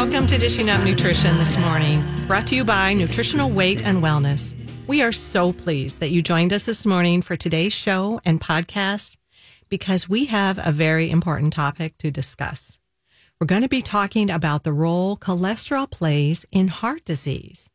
Welcome 0.00 0.28
to 0.28 0.38
Dishing 0.38 0.70
Up 0.70 0.84
Nutrition 0.84 1.36
this 1.38 1.58
morning, 1.58 2.04
brought 2.28 2.46
to 2.46 2.54
you 2.54 2.64
by 2.64 2.92
Nutritional 2.92 3.50
Weight 3.50 3.84
and 3.84 4.00
Wellness. 4.00 4.54
We 4.86 5.02
are 5.02 5.10
so 5.10 5.52
pleased 5.52 5.98
that 5.98 6.12
you 6.12 6.22
joined 6.22 6.52
us 6.52 6.66
this 6.66 6.86
morning 6.86 7.20
for 7.20 7.36
today's 7.36 7.72
show 7.72 8.20
and 8.24 8.40
podcast 8.40 9.16
because 9.68 10.08
we 10.08 10.26
have 10.26 10.56
a 10.64 10.70
very 10.70 11.10
important 11.10 11.52
topic 11.52 11.98
to 11.98 12.12
discuss. 12.12 12.78
We're 13.40 13.48
going 13.48 13.62
to 13.62 13.68
be 13.68 13.82
talking 13.82 14.30
about 14.30 14.62
the 14.62 14.72
role 14.72 15.16
cholesterol 15.16 15.90
plays 15.90 16.46
in 16.52 16.68
heart 16.68 17.04
disease. 17.04 17.68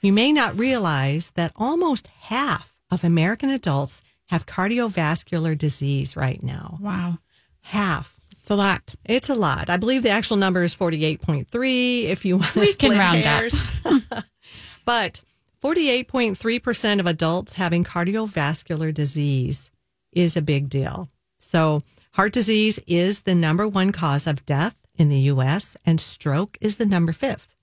You 0.00 0.14
may 0.14 0.32
not 0.32 0.58
realize 0.58 1.32
that 1.32 1.52
almost 1.54 2.06
half 2.06 2.78
of 2.90 3.04
American 3.04 3.50
adults 3.50 4.00
have 4.28 4.46
cardiovascular 4.46 5.56
disease 5.58 6.16
right 6.16 6.42
now. 6.42 6.78
Wow. 6.80 7.18
Half. 7.60 8.11
It's 8.42 8.50
a 8.50 8.56
lot. 8.56 8.96
It's 9.04 9.28
a 9.28 9.36
lot. 9.36 9.70
I 9.70 9.76
believe 9.76 10.02
the 10.02 10.10
actual 10.10 10.36
number 10.36 10.64
is 10.64 10.74
48.3 10.74 12.04
if 12.06 12.24
you 12.24 12.38
want 12.38 12.52
to 12.54 12.60
We 12.60 12.74
can 12.74 12.98
round 12.98 13.20
up. 13.20 13.24
hairs. 13.24 13.80
but 14.84 15.22
48.3% 15.62 16.98
of 16.98 17.06
adults 17.06 17.54
having 17.54 17.84
cardiovascular 17.84 18.92
disease 18.92 19.70
is 20.10 20.36
a 20.36 20.42
big 20.42 20.68
deal. 20.68 21.08
So, 21.38 21.82
heart 22.14 22.32
disease 22.32 22.80
is 22.88 23.20
the 23.20 23.36
number 23.36 23.68
one 23.68 23.92
cause 23.92 24.26
of 24.26 24.44
death 24.44 24.76
in 24.96 25.08
the 25.08 25.20
US 25.20 25.76
and 25.86 26.00
stroke 26.00 26.58
is 26.60 26.76
the 26.76 26.86
number 26.86 27.12
5th. 27.12 27.54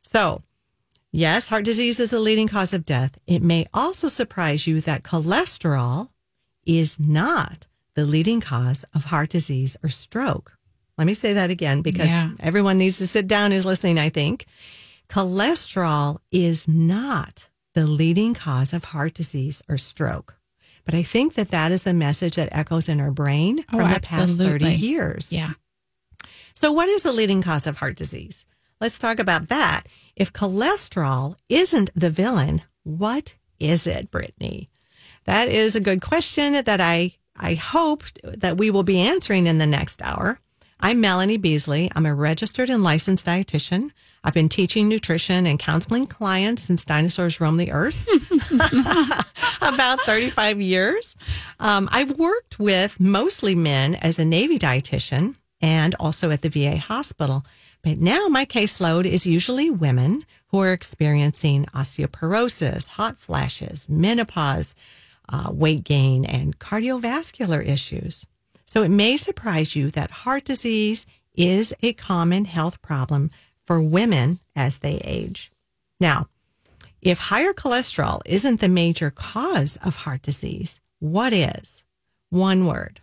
So, 0.00 0.40
yes, 1.12 1.48
heart 1.48 1.66
disease 1.66 2.00
is 2.00 2.12
the 2.12 2.18
leading 2.18 2.48
cause 2.48 2.72
of 2.72 2.86
death. 2.86 3.18
It 3.26 3.42
may 3.42 3.66
also 3.74 4.08
surprise 4.08 4.66
you 4.66 4.80
that 4.80 5.02
cholesterol 5.02 6.08
is 6.64 6.98
not 6.98 7.66
the 7.94 8.04
leading 8.04 8.40
cause 8.40 8.84
of 8.94 9.06
heart 9.06 9.30
disease 9.30 9.76
or 9.82 9.88
stroke. 9.88 10.56
Let 10.98 11.06
me 11.06 11.14
say 11.14 11.32
that 11.34 11.50
again 11.50 11.82
because 11.82 12.10
Yeah. 12.10 12.30
everyone 12.40 12.78
needs 12.78 12.98
to 12.98 13.06
sit 13.06 13.26
down 13.26 13.50
who's 13.50 13.66
listening, 13.66 13.98
I 13.98 14.08
think. 14.10 14.46
Cholesterol 15.08 16.18
is 16.32 16.66
not 16.66 17.48
the 17.74 17.86
leading 17.86 18.34
cause 18.34 18.72
of 18.72 18.84
heart 18.86 19.14
disease 19.14 19.62
or 19.68 19.78
stroke. 19.78 20.36
But 20.84 20.94
I 20.94 21.02
think 21.02 21.34
that 21.34 21.50
that 21.50 21.72
is 21.72 21.82
the 21.82 21.94
message 21.94 22.36
that 22.36 22.48
echoes 22.52 22.88
in 22.88 23.00
our 23.00 23.10
brain 23.10 23.64
Oh, 23.72 23.78
from 23.78 23.90
the 23.92 24.00
past 24.00 24.36
30 24.38 24.72
years. 24.74 25.32
Yeah. 25.32 25.52
So, 26.54 26.72
what 26.72 26.88
is 26.88 27.02
the 27.02 27.12
leading 27.12 27.42
cause 27.42 27.66
of 27.66 27.78
heart 27.78 27.96
disease? 27.96 28.44
Let's 28.80 28.98
talk 28.98 29.18
about 29.18 29.48
that. 29.48 29.84
If 30.14 30.32
cholesterol 30.32 31.36
isn't 31.48 31.90
the 31.94 32.10
villain, 32.10 32.62
what 32.82 33.34
is 33.58 33.86
it, 33.86 34.10
Brittany? 34.10 34.68
That 35.24 35.48
is 35.48 35.74
a 35.74 35.80
good 35.80 36.02
question 36.02 36.52
that 36.52 36.80
I, 36.80 37.14
I 37.36 37.54
hope 37.54 38.04
that 38.22 38.56
we 38.58 38.70
will 38.70 38.82
be 38.82 39.00
answering 39.00 39.46
in 39.46 39.58
the 39.58 39.66
next 39.66 40.00
hour. 40.02 40.38
I'm 40.80 41.00
Melanie 41.00 41.36
Beasley. 41.36 41.90
I'm 41.94 42.06
a 42.06 42.14
registered 42.14 42.68
and 42.68 42.82
licensed 42.82 43.26
dietitian. 43.26 43.90
I've 44.22 44.34
been 44.34 44.48
teaching 44.48 44.88
nutrition 44.88 45.46
and 45.46 45.58
counseling 45.58 46.06
clients 46.06 46.62
since 46.62 46.84
dinosaurs 46.84 47.40
roamed 47.40 47.60
the 47.60 47.72
earth 47.72 48.08
about 49.60 50.00
35 50.00 50.60
years. 50.60 51.16
Um, 51.60 51.88
I've 51.92 52.18
worked 52.18 52.58
with 52.58 52.98
mostly 52.98 53.54
men 53.54 53.94
as 53.96 54.18
a 54.18 54.24
Navy 54.24 54.58
dietitian 54.58 55.36
and 55.60 55.94
also 56.00 56.30
at 56.30 56.42
the 56.42 56.48
VA 56.48 56.78
hospital. 56.78 57.44
But 57.82 57.98
now 57.98 58.28
my 58.28 58.46
caseload 58.46 59.04
is 59.04 59.26
usually 59.26 59.68
women 59.68 60.24
who 60.48 60.60
are 60.60 60.72
experiencing 60.72 61.66
osteoporosis, 61.74 62.88
hot 62.88 63.18
flashes, 63.18 63.86
menopause, 63.88 64.74
uh, 65.28 65.50
weight 65.52 65.84
gain, 65.84 66.24
and 66.24 66.58
cardiovascular 66.58 67.66
issues. 67.66 68.26
So 68.66 68.82
it 68.82 68.90
may 68.90 69.16
surprise 69.16 69.76
you 69.76 69.90
that 69.90 70.10
heart 70.10 70.44
disease 70.44 71.06
is 71.36 71.74
a 71.82 71.92
common 71.92 72.44
health 72.44 72.80
problem 72.82 73.30
for 73.66 73.80
women 73.80 74.40
as 74.54 74.78
they 74.78 74.96
age. 75.04 75.50
Now, 76.00 76.28
if 77.00 77.18
higher 77.18 77.52
cholesterol 77.52 78.20
isn't 78.24 78.60
the 78.60 78.68
major 78.68 79.10
cause 79.10 79.76
of 79.84 79.96
heart 79.96 80.22
disease, 80.22 80.80
what 80.98 81.32
is? 81.32 81.84
One 82.30 82.66
word 82.66 83.00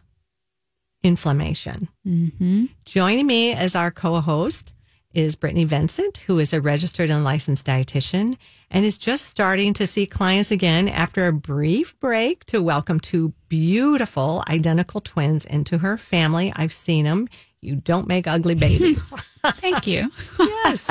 inflammation. 1.03 1.87
Mm-hmm. 2.05 2.65
Joining 2.85 3.27
me 3.27 3.53
as 3.53 3.75
our 3.75 3.91
co 3.91 4.19
host 4.21 4.73
is 5.13 5.35
Brittany 5.35 5.63
Vincent, 5.63 6.17
who 6.27 6.39
is 6.39 6.53
a 6.53 6.61
registered 6.61 7.09
and 7.09 7.23
licensed 7.23 7.65
dietitian 7.65 8.37
and 8.69 8.85
is 8.85 8.97
just 8.97 9.25
starting 9.25 9.73
to 9.73 9.85
see 9.85 10.05
clients 10.05 10.51
again 10.51 10.87
after 10.87 11.27
a 11.27 11.33
brief 11.33 11.99
break 11.99 12.45
to 12.45 12.61
welcome 12.61 12.99
two 12.99 13.33
beautiful 13.49 14.43
identical 14.47 15.01
twins 15.01 15.45
into 15.45 15.79
her 15.79 15.97
family. 15.97 16.53
I've 16.55 16.71
seen 16.71 17.05
them. 17.05 17.27
You 17.59 17.75
don't 17.75 18.07
make 18.07 18.27
ugly 18.27 18.55
babies. 18.55 19.11
Thank 19.45 19.85
you. 19.85 20.09
yes. 20.39 20.89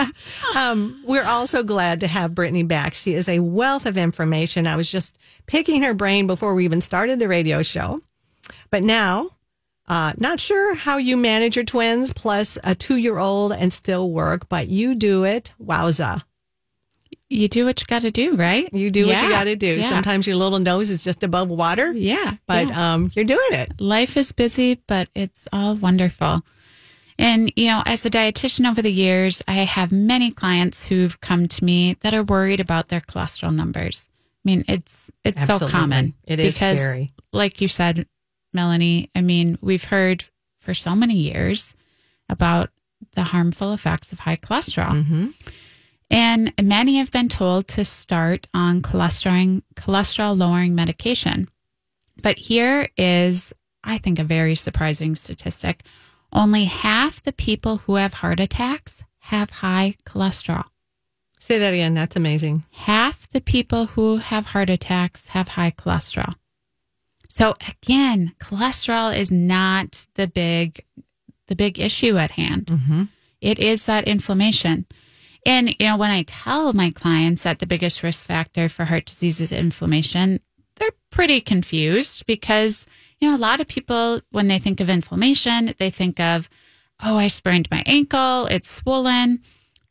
Um, 0.55 1.03
we're 1.05 1.25
also 1.25 1.65
glad 1.65 2.01
to 2.01 2.07
have 2.07 2.35
Brittany 2.35 2.63
back. 2.63 2.95
She 2.95 3.15
is 3.15 3.29
a 3.29 3.41
wealth 3.41 3.87
of 3.87 3.97
information. 3.97 4.67
I 4.67 4.77
was 4.77 4.91
just 4.91 5.19
picking 5.47 5.83
her 5.83 5.95
brain 5.95 6.27
before 6.27 6.55
we 6.55 6.65
even 6.65 6.81
started 6.81 7.19
the 7.19 7.29
radio 7.29 7.63
show. 7.63 8.01
But 8.71 8.85
now, 8.85 9.31
uh, 9.91 10.13
not 10.19 10.39
sure 10.39 10.75
how 10.77 10.97
you 10.99 11.17
manage 11.17 11.57
your 11.57 11.65
twins 11.65 12.13
plus 12.13 12.57
a 12.63 12.75
two 12.77 12.97
year 12.97 13.19
old 13.19 13.53
and 13.53 13.73
still 13.73 14.11
work, 14.11 14.49
but 14.49 14.69
you 14.69 14.95
do 14.95 15.25
it. 15.25 15.51
Wowza. 15.61 16.23
You 17.29 17.49
do 17.49 17.65
what 17.65 17.81
you 17.81 17.87
got 17.87 18.03
to 18.03 18.11
do, 18.11 18.37
right? 18.37 18.73
You 18.73 18.91
do 18.91 19.07
what 19.07 19.21
you 19.23 19.29
got 19.29 19.45
to 19.45 19.57
do. 19.57 19.75
Yeah. 19.75 19.89
Sometimes 19.89 20.27
your 20.27 20.37
little 20.37 20.59
nose 20.61 20.91
is 20.91 21.03
just 21.05 21.23
above 21.23 21.49
water, 21.49 21.93
Yeah. 21.93 22.35
but 22.47 22.69
yeah. 22.69 22.95
um, 22.95 23.11
you're 23.15 23.25
doing 23.25 23.53
it. 23.53 23.81
life 23.81 24.17
is 24.17 24.33
busy, 24.33 24.81
but 24.87 25.09
it's 25.15 25.47
all 25.53 25.75
wonderful. 25.75 26.43
And, 27.19 27.53
you 27.55 27.67
know, 27.67 27.83
as 27.85 28.07
a 28.07 28.11
dietitian 28.11 28.69
over 28.69 28.83
the 28.83 28.93
years, 28.93 29.43
I 29.47 29.55
have 29.55 29.93
many 29.93 30.31
clients 30.31 30.87
who've 30.87 31.21
come 31.21 31.49
to 31.49 31.65
me 31.65 31.97
that 32.01 32.15
are 32.15 32.23
worried 32.23 32.61
about 32.61 32.89
their 32.89 33.01
cholesterol 33.01 33.55
numbers. 33.55 34.09
I 34.45 34.49
mean, 34.49 34.65
it's 34.69 35.11
it's 35.23 35.45
so 35.47 35.59
common. 35.69 36.15
It 36.25 36.41
is 36.41 36.55
because, 36.55 36.81
very. 36.81 37.13
like 37.33 37.61
you 37.61 37.69
said, 37.69 38.07
Melanie, 38.53 39.11
I 39.15 39.21
mean, 39.21 39.59
we've 39.61 39.85
heard 39.85 40.25
for 40.61 40.75
so 40.75 40.95
many 40.95 41.15
years 41.15 41.75
about 42.29 42.71
the 43.13 43.25
harmful 43.25 43.73
effects 43.73 44.13
of 44.13 44.21
high 44.21 44.37
cholesterol. 44.37 45.07
hmm 45.07 45.29
And 46.11 46.53
many 46.61 46.99
have 46.99 47.11
been 47.11 47.29
told 47.29 47.69
to 47.69 47.85
start 47.85 48.49
on 48.53 48.83
cholesterol 48.83 49.63
cholesterol 49.75 50.37
lowering 50.37 50.75
medication. 50.75 51.49
But 52.21 52.39
here 52.39 52.89
is, 52.97 53.55
I 53.83 53.99
think, 53.99 54.19
a 54.19 54.25
very 54.25 54.55
surprising 54.55 55.15
statistic. 55.17 55.83
Only 56.33 56.65
half 56.65 57.23
the 57.23 57.33
people 57.33 57.79
who 57.79 57.95
have 57.97 58.15
heart 58.15 58.41
attacks 58.41 59.03
have 59.21 59.51
high 59.51 59.97
cholesterol. 60.05 60.67
Say 61.39 61.59
that 61.59 61.73
again. 61.73 61.95
That's 61.95 62.17
amazing. 62.17 62.65
Half 62.73 63.29
the 63.31 63.41
people 63.41 63.87
who 63.87 64.19
have 64.19 64.47
heart 64.47 64.69
attacks 64.69 65.29
have 65.29 65.49
high 65.49 65.71
cholesterol. 65.71 66.35
So 67.31 67.55
again, 67.69 68.35
cholesterol 68.41 69.17
is 69.17 69.31
not 69.31 70.07
the 70.15 70.27
big 70.27 70.85
the 71.47 71.57
big 71.57 71.79
issue 71.79 72.17
at 72.19 72.33
hand. 72.33 72.71
hmm 72.71 73.05
It 73.41 73.59
is 73.59 73.87
that 73.87 74.07
inflammation. 74.07 74.87
And, 75.47 75.71
you 75.71 75.87
know, 75.87 75.97
when 75.97 76.11
I 76.11 76.23
tell 76.25 76.73
my 76.75 76.91
clients 76.91 77.45
that 77.45 77.59
the 77.61 77.67
biggest 77.67 78.03
risk 78.03 78.27
factor 78.27 78.69
for 78.69 78.85
heart 78.85 79.07
disease 79.07 79.41
is 79.41 79.53
inflammation, 79.53 80.41
they're 80.77 80.91
pretty 81.11 81.41
confused 81.41 82.27
because, 82.27 82.87
you 83.21 83.29
know, 83.29 83.37
a 83.37 83.47
lot 83.49 83.61
of 83.61 83.67
people, 83.67 84.21
when 84.31 84.49
they 84.49 84.59
think 84.59 84.81
of 84.81 84.91
inflammation, 84.91 85.73
they 85.79 85.91
think 85.91 86.21
of, 86.21 86.49
oh, 87.03 87.17
I 87.17 87.29
sprained 87.29 87.69
my 87.71 87.83
ankle, 87.87 88.47
it's 88.47 88.71
swollen. 88.71 89.41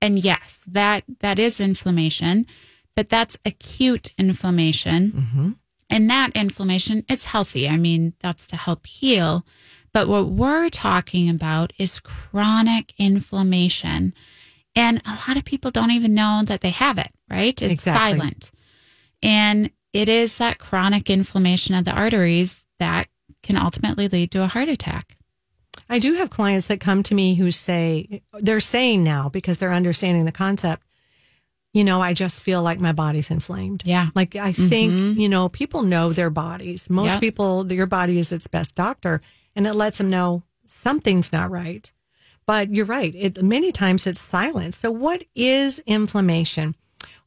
And 0.02 0.20
yes, 0.24 0.64
that, 0.68 1.04
that 1.20 1.40
is 1.40 1.60
inflammation, 1.60 2.46
but 2.96 3.10
that's 3.10 3.38
acute 3.44 4.14
inflammation. 4.18 5.10
hmm 5.10 5.52
And 5.90 6.10
that 6.10 6.32
inflammation, 6.36 7.04
it's 7.10 7.26
healthy. 7.26 7.68
I 7.68 7.78
mean, 7.78 8.14
that's 8.20 8.46
to 8.48 8.56
help 8.56 8.86
heal. 8.86 9.46
But 9.92 10.08
what 10.08 10.28
we're 10.28 10.70
talking 10.70 11.30
about 11.30 11.74
is 11.80 12.00
chronic 12.00 12.94
inflammation. 12.98 14.14
And 14.76 15.02
a 15.06 15.18
lot 15.28 15.38
of 15.38 15.46
people 15.46 15.72
don't 15.72 15.92
even 15.92 16.14
know 16.14 16.44
that 16.46 16.62
they 16.62 16.70
have 16.70 16.98
it, 17.00 17.10
right? 17.30 17.60
It's 17.62 17.72
Exactly. 17.72 18.20
silent. 18.20 18.52
And 19.24 19.72
it 19.92 20.08
is 20.08 20.38
that 20.38 20.60
chronic 20.60 21.10
inflammation 21.10 21.74
of 21.74 21.86
the 21.86 21.92
arteries 21.92 22.66
that 22.78 23.08
can 23.42 23.58
ultimately 23.58 24.08
lead 24.08 24.32
to 24.32 24.44
a 24.44 24.48
heart 24.48 24.70
attack. 24.70 25.18
I 25.90 25.98
do 25.98 26.14
have 26.14 26.30
clients 26.30 26.68
that 26.68 26.80
come 26.80 27.02
to 27.04 27.16
me 27.16 27.34
who 27.36 27.50
say, 27.50 28.22
they're 28.34 28.60
saying 28.60 29.04
now 29.04 29.28
because 29.30 29.58
they're 29.58 29.74
understanding 29.74 30.26
the 30.26 30.32
concept, 30.32 30.84
you 31.74 31.84
know, 31.84 32.02
I 32.02 32.14
just 32.14 32.42
feel 32.42 32.62
like 32.64 32.80
my 32.80 32.92
body's 32.94 33.30
inflamed. 33.30 33.84
Yeah. 33.86 34.08
Like 34.16 34.36
I 34.36 34.52
think, 34.52 34.92
Mhm. 34.92 35.18
you 35.18 35.30
know, 35.30 35.50
people 35.50 35.84
know 35.84 36.12
their 36.12 36.30
bodies. 36.32 36.90
Most 36.90 37.12
Yep. 37.12 37.20
people, 37.22 37.72
your 37.72 37.86
body 37.86 38.18
is 38.18 38.32
its 38.32 38.48
best 38.48 38.74
doctor 38.76 39.22
and 39.56 39.68
it 39.68 39.74
lets 39.74 40.00
them 40.00 40.10
know 40.10 40.44
something's 40.66 41.32
not 41.32 41.52
right. 41.52 41.92
But 42.48 42.74
you're 42.74 42.86
right. 42.86 43.14
It 43.16 43.44
many 43.44 43.72
times 43.72 44.08
it's 44.08 44.20
silent. 44.20 44.74
So 44.74 44.90
what 44.90 45.24
is 45.36 45.80
inflammation? 45.86 46.76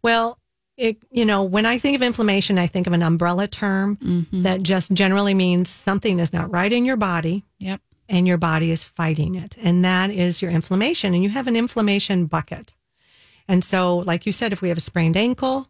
Well, 0.02 0.38
it, 0.76 0.96
you 1.12 1.24
know, 1.24 1.44
when 1.44 1.64
I 1.66 1.78
think 1.78 1.94
of 1.94 2.02
inflammation, 2.02 2.58
I 2.58 2.66
think 2.66 2.88
of 2.88 2.92
an 2.92 3.02
umbrella 3.02 3.46
term 3.46 3.96
Mhm. 3.98 4.42
that 4.42 4.62
just 4.64 4.90
generally 4.92 5.34
means 5.34 5.68
something 5.70 6.18
is 6.18 6.32
not 6.32 6.50
right 6.50 6.72
in 6.72 6.84
your 6.84 6.96
body 6.96 7.44
Yep. 7.60 7.80
and 8.08 8.26
your 8.26 8.38
body 8.38 8.72
is 8.72 8.82
fighting 8.82 9.36
it. 9.36 9.54
And 9.62 9.84
that 9.84 10.10
is 10.10 10.42
your 10.42 10.50
inflammation. 10.50 11.14
And 11.14 11.22
you 11.22 11.28
have 11.30 11.46
an 11.46 11.54
inflammation 11.54 12.26
bucket. 12.26 12.74
And 13.48 13.64
so, 13.64 13.98
like 13.98 14.26
you 14.26 14.32
said, 14.32 14.52
if 14.52 14.62
we 14.62 14.68
have 14.68 14.78
a 14.78 14.82
sprained 14.82 15.16
ankle, 15.16 15.68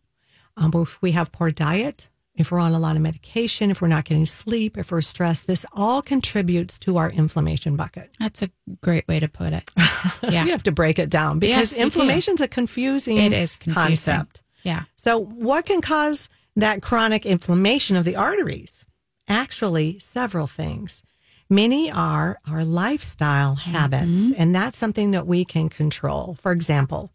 um, 0.57 0.71
if 0.75 1.01
we 1.03 1.13
have 1.13 1.33
poor 1.33 1.51
diet, 1.51 2.09
if 2.35 2.51
we're 2.51 2.61
on 2.61 2.73
a 2.73 2.79
lot 2.79 2.97
of 2.97 3.03
medication, 3.03 3.71
if 3.71 3.81
we're 3.83 3.89
not 3.89 4.05
getting 4.05 4.25
sleep, 4.27 4.79
if 4.79 4.91
we're 4.91 5.01
stressed, 5.03 5.47
this 5.47 5.67
all 5.73 6.01
contributes 6.03 6.79
to 6.81 6.97
our 6.97 7.11
inflammation 7.11 7.77
bucket. 7.77 8.11
That's 8.19 8.43
a 8.43 8.51
great 8.81 9.07
way 9.09 9.21
to 9.21 9.29
put 9.29 9.53
it. 9.53 9.71
Yeah. 10.29 10.45
we 10.45 10.51
have 10.51 10.63
to 10.65 10.73
break 10.73 10.99
it 10.99 11.11
down 11.11 11.39
because 11.39 11.73
Yes, 11.73 11.79
inflammation's 11.79 12.41
a 12.41 12.49
confusing 12.49 13.19
It 13.19 13.33
is 13.33 13.57
confusing. 13.57 13.83
concept. 13.91 14.43
Yeah. 14.65 14.85
So, 14.97 15.19
what 15.19 15.67
can 15.67 15.81
cause 15.81 16.29
that 16.57 16.83
chronic 16.83 17.25
inflammation 17.27 17.97
of 17.97 18.05
the 18.05 18.17
arteries? 18.17 18.85
Actually, 19.29 19.99
several 19.99 20.47
things. 20.47 21.03
Many 21.49 21.91
are 21.91 22.39
our 22.49 22.65
lifestyle 22.65 23.57
habits, 23.57 24.33
and 24.37 24.55
that's 24.55 24.79
something 24.79 25.11
that 25.13 25.27
we 25.27 25.45
can 25.45 25.69
control. 25.69 26.35
For 26.35 26.51
example, 26.51 27.13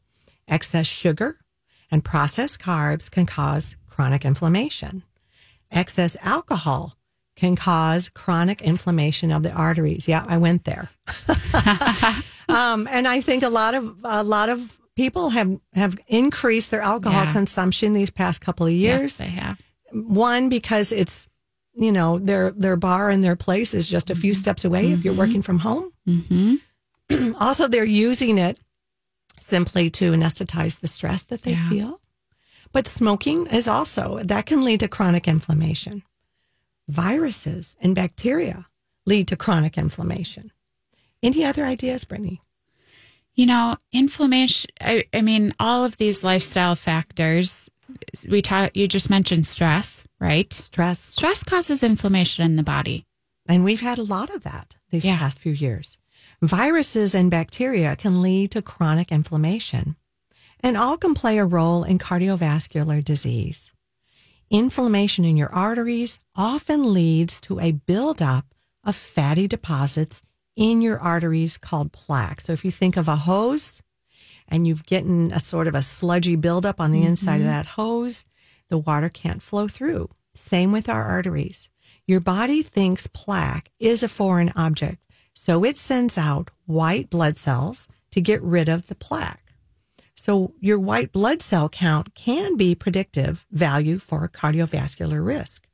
excess 0.47 0.85
sugar 0.87 1.35
and 1.91 2.03
processed 2.03 2.59
carbs 2.59 3.09
can 3.09 3.25
cause 3.25 3.75
chronic 3.87 4.25
inflammation. 4.25 5.03
Excess 5.71 6.15
alcohol 6.21 6.97
can 7.35 7.55
cause 7.55 8.09
chronic 8.09 8.61
inflammation 8.61 9.31
of 9.31 9.43
the 9.43 9.51
arteries. 9.51 10.07
Yeah, 10.07 10.23
I 10.27 10.37
went 10.37 10.63
there. 10.65 10.89
um, 12.49 12.87
and 12.89 13.07
I 13.07 13.21
think 13.21 13.43
a 13.43 13.49
lot 13.49 13.73
of 13.75 13.95
a 14.03 14.23
lot 14.23 14.49
of 14.49 14.79
people 14.95 15.29
have 15.29 15.59
have 15.73 15.97
increased 16.07 16.71
their 16.71 16.81
alcohol 16.81 17.25
Yeah. 17.25 17.33
consumption 17.33 17.93
these 17.93 18.09
past 18.09 18.41
couple 18.41 18.65
of 18.65 18.73
years. 18.73 19.01
Yes, 19.01 19.13
they 19.17 19.27
have. 19.27 19.61
One 19.91 20.49
because 20.49 20.91
it's 20.91 21.27
you 21.75 21.91
know 21.91 22.17
their 22.17 22.51
their 22.51 22.75
bar 22.75 23.09
and 23.09 23.23
their 23.23 23.35
place 23.35 23.73
is 23.73 23.87
just 23.87 24.09
a 24.09 24.15
few 24.15 24.33
steps 24.33 24.65
away 24.65 24.91
if 24.91 25.03
you're 25.05 25.13
working 25.13 25.41
from 25.41 25.59
home. 25.59 25.91
Mm-hmm. 26.07 27.33
also, 27.39 27.67
they're 27.67 27.85
using 27.85 28.37
it 28.37 28.59
simply 29.47 29.89
to 29.91 30.11
anesthetize 30.11 30.79
the 30.79 30.87
stress 30.87 31.23
that 31.23 31.43
they 31.43 31.51
Yeah. 31.53 31.69
feel. 31.69 32.01
But 32.71 32.87
smoking 32.87 33.47
is 33.47 33.67
also 33.67 34.19
that 34.25 34.45
can 34.45 34.63
lead 34.63 34.81
to 34.81 34.87
chronic 34.87 35.27
inflammation. 35.27 36.03
Viruses 36.87 37.75
and 37.81 37.95
bacteria 37.95 38.67
lead 39.05 39.27
to 39.29 39.35
chronic 39.35 39.77
inflammation. 39.77 40.51
Any 41.23 41.43
other 41.43 41.65
ideas, 41.65 42.05
Brittany? 42.05 42.41
You 43.35 43.45
know, 43.45 43.75
inflammation, 43.91 44.69
I, 44.81 45.05
I 45.13 45.21
mean, 45.21 45.53
all 45.59 45.85
of 45.85 45.97
these 45.97 46.23
lifestyle 46.23 46.75
factors, 46.75 47.69
we 48.29 48.41
talk, 48.41 48.71
you 48.75 48.87
just 48.87 49.09
mentioned 49.09 49.45
stress, 49.45 50.03
right? 50.19 50.51
Stress. 50.51 50.99
Stress 50.99 51.43
causes 51.43 51.83
inflammation 51.83 52.43
in 52.45 52.55
the 52.55 52.63
body. 52.63 53.05
And 53.47 53.63
we've 53.63 53.81
had 53.81 53.97
a 53.97 54.03
lot 54.03 54.29
of 54.29 54.43
that 54.43 54.75
these 54.89 55.05
Yeah. 55.05 55.17
past 55.17 55.39
few 55.39 55.53
years. 55.53 55.97
Viruses 56.41 57.15
and 57.15 57.31
bacteria 57.31 57.95
can 57.95 58.21
lead 58.21 58.51
to 58.51 58.61
chronic 58.61 59.11
inflammation, 59.11 59.95
and 60.59 60.77
all 60.77 60.95
can 60.95 61.15
play 61.15 61.39
a 61.39 61.45
role 61.45 61.83
in 61.83 61.97
cardiovascular 61.97 63.03
disease. 63.03 63.73
Inflammation 64.51 65.25
in 65.25 65.35
your 65.35 65.51
arteries 65.51 66.19
often 66.35 66.93
leads 66.93 67.41
to 67.41 67.59
a 67.59 67.71
buildup 67.71 68.45
of 68.83 68.95
fatty 68.95 69.47
deposits 69.47 70.21
in 70.55 70.81
your 70.81 70.99
arteries 70.99 71.57
called 71.57 71.91
plaque. 71.91 72.41
So 72.41 72.53
if 72.53 72.63
you 72.63 72.69
think 72.69 72.97
of 72.97 73.07
a 73.07 73.15
hose 73.15 73.81
and 74.47 74.67
you've 74.67 74.85
gotten 74.85 75.31
a 75.31 75.39
sort 75.39 75.67
of 75.67 75.73
a 75.73 75.81
sludgy 75.81 76.35
buildup 76.35 76.79
on 76.79 76.91
the 76.91 77.03
inside 77.03 77.37
of 77.37 77.41
mm-hmm. 77.41 77.49
that 77.49 77.65
hose, 77.65 78.23
the 78.69 78.77
water 78.77 79.09
can't 79.09 79.41
flow 79.41 79.67
through. 79.67 80.09
Same 80.35 80.71
with 80.71 80.87
our 80.87 81.03
arteries. 81.03 81.69
Your 82.05 82.19
body 82.19 82.61
thinks 82.61 83.07
plaque 83.07 83.71
is 83.79 84.03
a 84.03 84.07
foreign 84.07 84.53
object, 84.55 84.99
so 85.37 85.63
it 85.63 85.77
sends 85.77 86.17
out 86.17 86.49
white 86.65 87.11
blood 87.11 87.37
cells 87.37 87.87
to 88.09 88.19
get 88.19 88.41
rid 88.41 88.67
of 88.67 88.87
the 88.87 88.95
plaque. 88.95 89.53
So 90.15 90.53
your 90.59 90.79
white 90.79 91.11
blood 91.11 91.43
cell 91.43 91.69
count 91.69 92.15
can 92.15 92.57
be 92.57 92.73
predictive 92.73 93.45
value 93.51 93.99
for 93.99 94.27
cardiovascular 94.27 95.23
risk. 95.23 95.67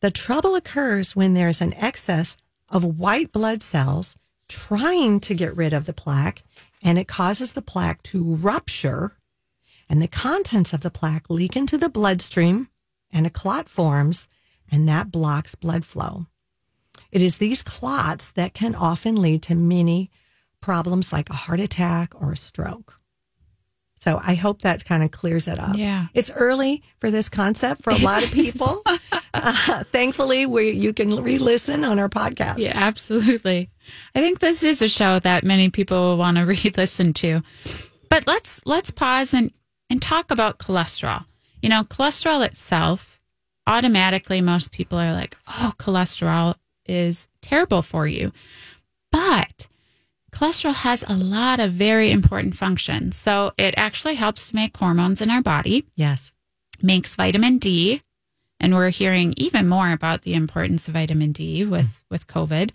The 0.00 0.12
trouble 0.12 0.54
occurs 0.54 1.16
when 1.16 1.34
there's 1.34 1.60
an 1.60 1.74
excess 1.74 2.36
of 2.68 2.84
white 2.84 3.32
blood 3.32 3.62
cells 3.62 4.16
trying 4.48 5.18
to 5.20 5.34
get 5.34 5.56
rid 5.56 5.72
of 5.72 5.86
the 5.86 5.92
plaque 5.92 6.44
and 6.80 6.96
it 6.96 7.08
causes 7.08 7.52
the 7.52 7.62
plaque 7.62 8.04
to 8.04 8.22
rupture 8.22 9.16
and 9.88 10.00
the 10.00 10.08
contents 10.08 10.72
of 10.72 10.82
the 10.82 10.92
plaque 10.92 11.28
leak 11.28 11.56
into 11.56 11.76
the 11.76 11.88
bloodstream 11.88 12.68
and 13.10 13.26
a 13.26 13.30
clot 13.30 13.68
forms 13.68 14.28
and 14.70 14.88
that 14.88 15.10
blocks 15.10 15.56
blood 15.56 15.84
flow. 15.84 16.26
It 17.10 17.22
is 17.22 17.36
these 17.36 17.62
clots 17.62 18.30
that 18.32 18.54
can 18.54 18.74
often 18.74 19.16
lead 19.16 19.42
to 19.44 19.54
many 19.54 20.10
problems 20.60 21.12
like 21.12 21.30
a 21.30 21.34
heart 21.34 21.60
attack 21.60 22.14
or 22.20 22.32
a 22.32 22.36
stroke. 22.36 22.96
So 23.98 24.20
I 24.22 24.34
hope 24.34 24.62
that 24.62 24.84
kind 24.84 25.02
of 25.02 25.10
clears 25.10 25.48
it 25.48 25.58
up. 25.58 25.76
Yeah. 25.76 26.06
It's 26.14 26.30
early 26.30 26.82
for 26.98 27.10
this 27.10 27.28
concept 27.28 27.82
for 27.82 27.90
a 27.90 27.96
lot 27.96 28.22
of 28.22 28.30
people. 28.30 28.82
uh, 29.34 29.84
thankfully, 29.92 30.46
we, 30.46 30.70
you 30.70 30.92
can 30.92 31.22
re 31.22 31.38
listen 31.38 31.84
on 31.84 31.98
our 31.98 32.08
podcast. 32.08 32.58
Yeah, 32.58 32.72
absolutely. 32.74 33.70
I 34.14 34.20
think 34.20 34.38
this 34.38 34.62
is 34.62 34.82
a 34.82 34.88
show 34.88 35.18
that 35.20 35.44
many 35.44 35.70
people 35.70 36.00
will 36.00 36.16
want 36.18 36.36
to 36.36 36.44
re-listen 36.46 37.14
to. 37.14 37.42
But 38.08 38.26
let's 38.26 38.64
let's 38.66 38.90
pause 38.90 39.34
and 39.34 39.50
and 39.90 40.00
talk 40.00 40.30
about 40.30 40.58
cholesterol. 40.58 41.24
You 41.62 41.68
know, 41.68 41.82
cholesterol 41.82 42.46
itself, 42.46 43.20
automatically 43.66 44.40
most 44.40 44.72
people 44.72 44.98
are 44.98 45.12
like, 45.12 45.36
"Oh, 45.48 45.72
cholesterol 45.78 46.54
is 46.88 47.28
terrible 47.42 47.82
for 47.82 48.06
you." 48.06 48.32
But 49.12 49.68
cholesterol 50.32 50.74
has 50.74 51.04
a 51.08 51.16
lot 51.16 51.60
of 51.60 51.72
very 51.72 52.10
important 52.10 52.56
functions. 52.56 53.16
So 53.16 53.52
it 53.56 53.74
actually 53.76 54.16
helps 54.16 54.48
to 54.48 54.54
make 54.56 54.76
hormones 54.76 55.20
in 55.22 55.30
our 55.30 55.42
body 55.42 55.86
Yes. 55.94 56.32
makes 56.82 57.14
vitamin 57.14 57.58
D, 57.58 58.02
and 58.60 58.74
we're 58.74 58.90
hearing 58.90 59.32
even 59.36 59.68
more 59.68 59.92
about 59.92 60.22
the 60.22 60.34
importance 60.34 60.88
of 60.88 60.94
vitamin 60.94 61.32
D 61.32 61.64
with 61.64 62.02
with 62.10 62.26
COVID. 62.26 62.70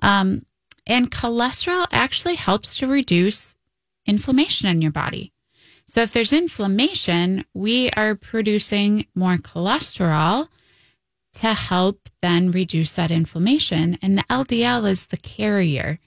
Um, 0.00 0.42
and 0.86 1.10
cholesterol 1.10 1.86
actually 1.92 2.36
helps 2.36 2.76
to 2.76 2.86
reduce 2.86 3.56
inflammation 4.06 4.68
in 4.68 4.80
your 4.82 4.90
body. 4.92 5.32
So 5.86 6.02
if 6.02 6.12
there's 6.12 6.32
inflammation, 6.32 7.44
we 7.54 7.90
are 7.90 8.14
producing 8.14 9.06
more 9.14 9.36
cholesterol 9.36 10.48
to 11.40 11.54
help 11.54 12.08
then 12.20 12.50
reduce 12.50 12.94
that 12.96 13.12
inflammation. 13.12 13.96
And 14.02 14.18
the 14.18 14.24
LDL 14.24 14.88
is 14.88 15.06
the 15.06 15.16
carrier. 15.16 16.00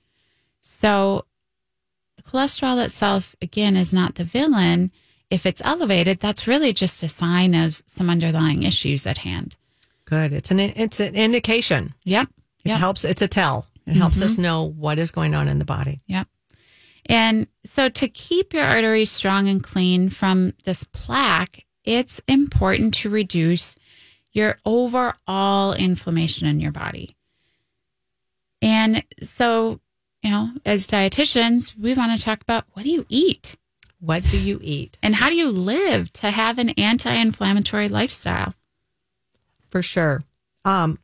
So 0.60 1.26
cholesterol 2.22 2.84
itself, 2.84 3.34
again, 3.42 3.78
is 3.78 3.94
not 3.94 4.16
the 4.16 4.26
villain. 4.26 4.92
If 5.30 5.46
it's 5.46 5.62
elevated, 5.64 6.20
that's 6.20 6.48
really 6.48 6.74
just 6.74 7.02
a 7.02 7.10
sign 7.10 7.56
of 7.56 7.76
some 7.86 8.10
underlying 8.10 8.64
issues 8.64 9.08
at 9.08 9.20
hand. 9.20 9.56
Good. 10.04 10.34
It's 10.34 10.52
an 10.52 10.60
it's 10.60 11.00
an 11.00 11.16
indication. 11.16 11.94
Yep. 12.04 12.28
It 12.66 12.70
Yep. 12.70 12.80
helps. 12.80 13.06
It's 13.06 13.22
a 13.22 13.28
tell. 13.28 13.66
It 13.88 13.96
helps 13.96 14.22
us 14.22 14.34
mm-hmm. 14.34 14.42
know 14.42 14.64
what 14.66 15.00
is 15.00 15.12
going 15.12 15.34
on 15.34 15.48
in 15.48 15.60
the 15.60 15.66
body. 15.66 16.02
Yep. 16.08 16.28
And 17.08 17.48
so 17.64 17.90
to 17.90 18.08
keep 18.10 18.54
your 18.54 18.64
arteries 18.64 19.12
strong 19.12 19.48
and 19.48 19.64
clean 19.64 20.10
from 20.10 20.54
this 20.66 20.84
plaque, 20.84 21.66
it's 21.84 22.22
important 22.28 22.94
to 22.96 23.10
reduce 23.10 23.76
your 24.34 24.58
overall 24.66 25.74
inflammation 25.74 26.48
in 26.48 26.60
your 26.60 26.72
body. 26.72 27.16
And 28.62 29.04
so, 29.22 29.80
you 30.24 30.30
know, 30.32 30.52
as 30.66 30.88
dietitians, 30.88 31.78
we 31.78 31.94
want 31.94 32.18
to 32.18 32.24
talk 32.24 32.42
about 32.42 32.66
what 32.74 32.84
do 32.84 32.90
you 32.90 33.06
eat 33.10 33.56
What 34.00 34.24
do 34.24 34.38
you 34.38 34.60
eat? 34.64 34.98
and 35.02 35.16
how 35.16 35.30
do 35.30 35.36
you 35.36 35.50
live 35.50 36.12
to 36.14 36.32
have 36.32 36.60
an 36.60 36.70
anti 36.72 37.12
inflammatory 37.14 37.90
lifestyle? 37.90 38.54
For 39.70 39.82
sure. 39.82 40.24
Um, 40.66 41.00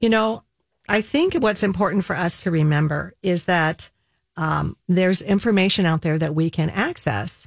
you 0.00 0.08
know, 0.08 0.42
I 0.88 1.00
think 1.00 1.34
what's 1.34 1.62
important 1.62 2.04
for 2.04 2.14
us 2.16 2.42
to 2.44 2.50
remember 2.50 3.12
is 3.22 3.44
that 3.44 3.90
um, 4.36 4.76
there's 4.88 5.20
information 5.20 5.84
out 5.86 6.02
there 6.02 6.18
that 6.18 6.34
we 6.34 6.48
can 6.50 6.70
access, 6.70 7.45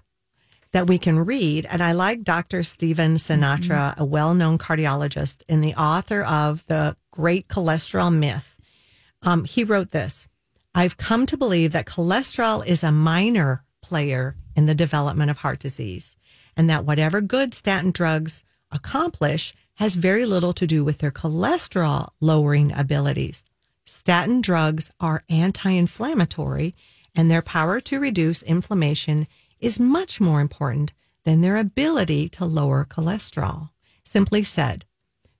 that 0.71 0.88
we 0.88 0.97
can 0.97 1.19
read. 1.19 1.65
And 1.69 1.81
I 1.81 1.93
like 1.93 2.23
Dr. 2.23 2.63
Stephen 2.63 3.15
Sinatra, 3.15 3.95
a 3.97 4.05
well 4.05 4.33
known 4.33 4.57
cardiologist 4.57 5.43
and 5.49 5.63
the 5.63 5.75
author 5.75 6.23
of 6.23 6.65
The 6.67 6.95
Great 7.11 7.47
Cholesterol 7.47 8.13
Myth. 8.13 8.55
Um, 9.21 9.45
he 9.45 9.63
wrote 9.63 9.91
this 9.91 10.27
I've 10.75 10.97
come 10.97 11.25
to 11.25 11.38
believe 11.38 11.71
that 11.71 11.88
cholesterol 11.88 12.65
is 12.65 12.83
a 12.83 12.91
minor 12.91 13.63
player 13.81 14.35
in 14.55 14.65
the 14.65 14.75
development 14.75 15.31
of 15.31 15.39
heart 15.39 15.59
disease, 15.59 16.15
and 16.55 16.69
that 16.69 16.85
whatever 16.85 17.21
good 17.21 17.53
statin 17.53 17.91
drugs 17.91 18.43
accomplish 18.71 19.53
has 19.75 19.95
very 19.95 20.25
little 20.25 20.53
to 20.53 20.67
do 20.67 20.83
with 20.83 20.99
their 20.99 21.11
cholesterol 21.11 22.09
lowering 22.19 22.71
abilities. 22.73 23.43
Statin 23.85 24.41
drugs 24.41 24.91
are 24.99 25.23
anti 25.29 25.71
inflammatory, 25.71 26.75
and 27.15 27.31
their 27.31 27.41
power 27.41 27.79
to 27.79 27.99
reduce 27.99 28.43
inflammation 28.43 29.27
is 29.59 29.79
much 29.79 30.19
more 30.19 30.41
important 30.41 30.93
than 31.25 31.41
their 31.41 31.57
ability 31.57 32.29
to 32.29 32.45
lower 32.45 32.85
cholesterol. 32.85 33.69
Simply 34.03 34.43
said, 34.43 34.85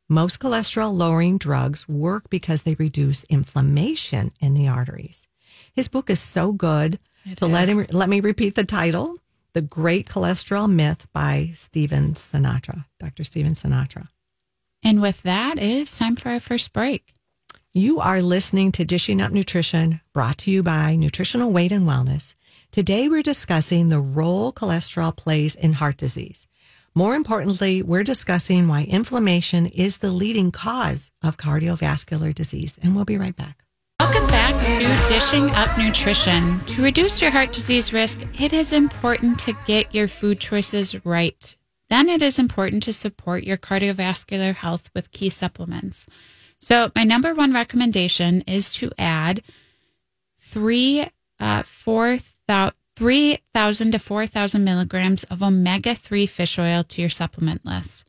Most 0.08 0.40
cholesterol 0.40 0.94
lowering 0.94 1.38
drugs 1.38 1.88
work 1.88 2.30
because 2.30 2.64
they 2.64 2.76
reduce 2.76 3.24
inflammation 3.26 4.32
in 4.40 4.54
the 4.54 4.68
arteries. 4.68 5.28
His 5.74 5.88
book 5.88 6.10
is 6.10 6.20
so 6.20 6.52
good. 6.52 7.00
It 7.26 7.40
so 7.40 7.48
let 7.48 7.70
him 7.70 7.86
let 7.92 8.10
me 8.10 8.20
repeat 8.20 8.56
the 8.56 8.64
title: 8.64 9.18
"The 9.54 9.62
Great 9.62 10.08
Cholesterol 10.08 10.72
Myth" 10.72 11.08
by 11.14 11.52
Stephen 11.54 12.14
Sinatra, 12.14 12.86
Dr. 13.00 13.24
Stephen 13.24 13.56
Sinatra. 13.56 14.08
And 14.84 15.02
with 15.02 15.24
that, 15.24 15.58
it 15.58 15.64
is 15.64 15.98
time 15.98 16.16
for 16.16 16.30
our 16.30 16.40
first 16.40 16.72
break. 16.72 17.14
You 17.74 18.00
are 18.00 18.22
listening 18.22 18.72
to 18.74 18.86
Dishing 18.86 19.22
Up 19.22 19.32
Nutrition, 19.32 20.02
brought 20.14 20.38
to 20.40 20.52
you 20.52 20.64
by 20.64 20.96
Nutritional 20.96 21.52
Weight 21.52 21.72
and 21.72 21.86
Wellness. 21.86 22.34
Today, 22.72 23.10
we're 23.10 23.24
discussing 23.24 23.90
the 23.90 24.00
role 24.00 24.54
cholesterol 24.54 25.16
plays 25.16 25.56
in 25.56 25.74
heart 25.74 25.98
disease. 25.98 26.48
More 26.94 27.16
importantly, 27.16 27.82
we're 27.82 28.04
discussing 28.04 28.68
why 28.68 28.84
inflammation 28.84 29.66
is 29.66 29.98
the 29.98 30.12
leading 30.12 30.52
cause 30.52 31.10
of 31.24 31.36
cardiovascular 31.36 32.34
disease. 32.34 32.78
And 32.84 32.96
we'll 32.96 33.06
be 33.06 33.18
right 33.18 33.36
back. 33.36 33.66
Welcome 34.00 34.28
back 34.28 34.54
to 34.54 35.12
Dishing 35.12 35.50
Up 35.56 35.76
Nutrition. 35.80 36.60
To 36.68 36.84
reduce 36.84 37.20
your 37.24 37.32
heart 37.32 37.54
disease 37.54 37.92
risk, 37.92 38.22
it 38.40 38.54
is 38.54 38.72
important 38.72 39.40
to 39.40 39.58
get 39.66 39.96
your 39.96 40.08
food 40.08 40.40
choices 40.40 41.04
right. 41.04 41.58
Then 41.90 42.08
it 42.08 42.22
is 42.22 42.38
important 42.38 42.84
to 42.84 42.94
support 42.94 43.46
your 43.46 43.58
cardiovascular 43.58 44.54
health 44.54 44.92
with 44.94 45.12
key 45.12 45.32
supplements. 45.32 46.06
So, 46.60 46.92
my 46.96 47.04
number 47.04 47.34
one 47.34 47.52
recommendation 47.52 48.42
is 48.42 48.76
to 48.76 48.92
add 49.00 49.42
three, 50.38 51.08
uh, 51.40 51.64
four 51.64 52.18
thou- 52.48 52.72
3,000 52.96 53.94
to 53.94 54.00
4,000 54.00 54.64
milligrams 54.64 55.24
of 55.26 55.42
omega 55.42 55.96
3 55.96 56.26
fish 56.26 56.60
oil 56.60 56.84
to 56.84 57.02
your 57.02 57.10
supplement 57.10 57.66
list 57.66 58.04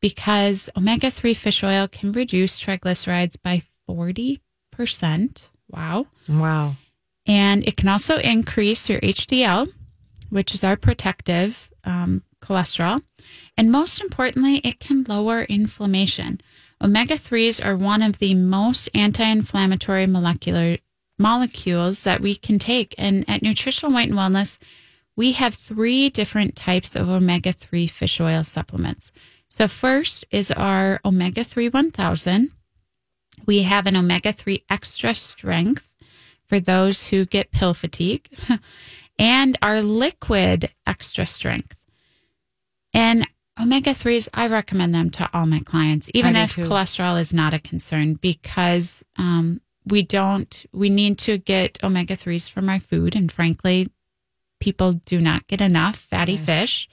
because 0.00 0.68
omega 0.76 1.10
3 1.10 1.34
fish 1.34 1.62
oil 1.62 1.86
can 1.88 2.12
reduce 2.12 2.60
triglycerides 2.60 3.36
by 3.42 3.62
40%. 3.88 4.40
Wow. 5.70 6.06
Wow. 6.28 6.76
And 7.26 7.66
it 7.66 7.76
can 7.76 7.88
also 7.88 8.18
increase 8.18 8.90
your 8.90 9.00
HDL, 9.00 9.72
which 10.30 10.54
is 10.54 10.64
our 10.64 10.76
protective 10.76 11.70
um, 11.84 12.22
cholesterol. 12.40 13.02
And 13.56 13.70
most 13.70 14.00
importantly, 14.00 14.56
it 14.64 14.80
can 14.80 15.04
lower 15.04 15.42
inflammation. 15.42 16.40
Omega 16.82 17.14
3s 17.14 17.64
are 17.64 17.76
one 17.76 18.02
of 18.02 18.18
the 18.18 18.34
most 18.34 18.88
anti 18.92 19.24
inflammatory 19.24 20.06
molecular 20.06 20.78
molecules 21.22 22.04
that 22.04 22.20
we 22.20 22.34
can 22.34 22.58
take. 22.58 22.94
And 22.98 23.24
at 23.28 23.42
Nutritional 23.42 23.94
Weight 23.94 24.08
and 24.08 24.18
Wellness, 24.18 24.58
we 25.16 25.32
have 25.32 25.54
three 25.54 26.10
different 26.10 26.56
types 26.56 26.96
of 26.96 27.08
omega 27.08 27.52
3 27.52 27.86
fish 27.86 28.20
oil 28.20 28.44
supplements. 28.44 29.12
So, 29.48 29.68
first 29.68 30.24
is 30.30 30.50
our 30.50 31.00
omega 31.04 31.44
3 31.44 31.68
1000. 31.68 32.50
We 33.46 33.62
have 33.62 33.86
an 33.86 33.96
omega 33.96 34.32
3 34.32 34.64
extra 34.70 35.14
strength 35.14 35.92
for 36.46 36.60
those 36.60 37.08
who 37.08 37.24
get 37.24 37.50
pill 37.50 37.74
fatigue, 37.74 38.28
and 39.18 39.56
our 39.62 39.82
liquid 39.82 40.70
extra 40.86 41.26
strength. 41.26 41.76
And 42.94 43.26
omega 43.60 43.90
3s, 43.90 44.28
I 44.34 44.48
recommend 44.48 44.94
them 44.94 45.10
to 45.10 45.30
all 45.32 45.46
my 45.46 45.60
clients, 45.60 46.10
even 46.14 46.36
if 46.36 46.54
too. 46.54 46.62
cholesterol 46.62 47.20
is 47.20 47.32
not 47.32 47.54
a 47.54 47.58
concern, 47.58 48.14
because 48.14 49.04
um, 49.16 49.60
we 49.86 50.02
don't, 50.02 50.64
we 50.72 50.90
need 50.90 51.18
to 51.18 51.38
get 51.38 51.78
omega 51.82 52.14
3s 52.14 52.50
from 52.50 52.68
our 52.68 52.78
food. 52.78 53.16
And 53.16 53.30
frankly, 53.30 53.88
people 54.60 54.92
do 54.92 55.20
not 55.20 55.46
get 55.46 55.60
enough 55.60 55.96
fatty 55.96 56.32
Yes. 56.34 56.46
fish. 56.46 56.88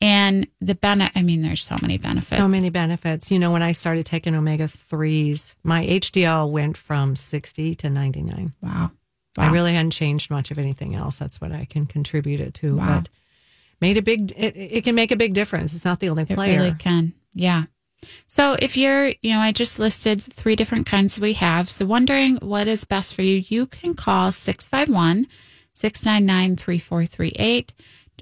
And 0.00 0.46
the 0.60 0.76
benefit, 0.76 1.12
I 1.16 1.22
mean, 1.22 1.42
there's 1.42 1.62
so 1.64 1.76
many 1.82 1.98
benefits. 1.98 2.36
So 2.40 2.46
many 2.46 2.70
benefits. 2.70 3.30
You 3.32 3.38
know, 3.40 3.50
when 3.50 3.64
I 3.64 3.72
started 3.72 4.06
taking 4.06 4.34
omega 4.34 4.64
3s, 4.68 5.56
my 5.64 5.84
HDL 5.84 6.50
went 6.52 6.76
from 6.76 7.16
60 7.16 7.74
to 7.76 7.90
99. 7.90 8.52
Wow. 8.62 8.92
I 9.36 9.50
really 9.50 9.74
hadn't 9.74 9.90
changed 9.92 10.30
much 10.30 10.50
of 10.50 10.58
anything 10.58 10.94
else. 10.94 11.16
That's 11.18 11.40
what 11.40 11.50
I 11.52 11.64
can 11.64 11.86
contribute 11.86 12.40
it 12.40 12.54
to. 12.54 12.76
Wow. 12.76 12.86
But 13.00 13.08
made 13.80 13.96
a 13.96 14.02
big, 14.02 14.32
it, 14.36 14.56
it 14.56 14.84
can 14.84 14.94
make 14.94 15.10
a 15.12 15.16
big 15.16 15.34
difference. 15.34 15.74
It's 15.74 15.84
not 15.84 15.98
the 16.00 16.10
only 16.10 16.24
It 16.24 16.34
player. 16.34 16.58
really 16.58 16.74
can. 16.74 17.12
Yeah. 17.34 17.64
So 18.26 18.56
if 18.60 18.76
you're, 18.76 19.08
you 19.22 19.32
know, 19.32 19.40
I 19.40 19.52
just 19.52 19.78
listed 19.78 20.22
three 20.22 20.56
different 20.56 20.86
kinds 20.86 21.18
we 21.18 21.32
have. 21.34 21.70
So 21.70 21.86
wondering 21.86 22.36
what 22.36 22.68
is 22.68 22.84
best 22.84 23.14
for 23.14 23.22
you, 23.22 23.42
you 23.48 23.66
can 23.66 23.94
call 23.94 24.32
651 24.32 25.26
699 25.72 26.56
3438 26.56 27.74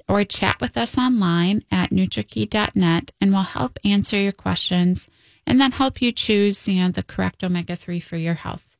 or 0.07 0.23
chat 0.23 0.61
with 0.61 0.77
us 0.77 0.97
online 0.97 1.61
at 1.71 1.89
NutriKey.net 1.89 3.11
and 3.19 3.31
we'll 3.31 3.41
help 3.41 3.79
answer 3.83 4.17
your 4.17 4.31
questions 4.31 5.07
and 5.45 5.59
then 5.59 5.71
help 5.71 6.01
you 6.01 6.11
choose, 6.11 6.67
you 6.67 6.83
know, 6.83 6.91
the 6.91 7.03
correct 7.03 7.43
omega 7.43 7.75
3 7.75 7.99
for 7.99 8.17
your 8.17 8.35
health. 8.35 8.77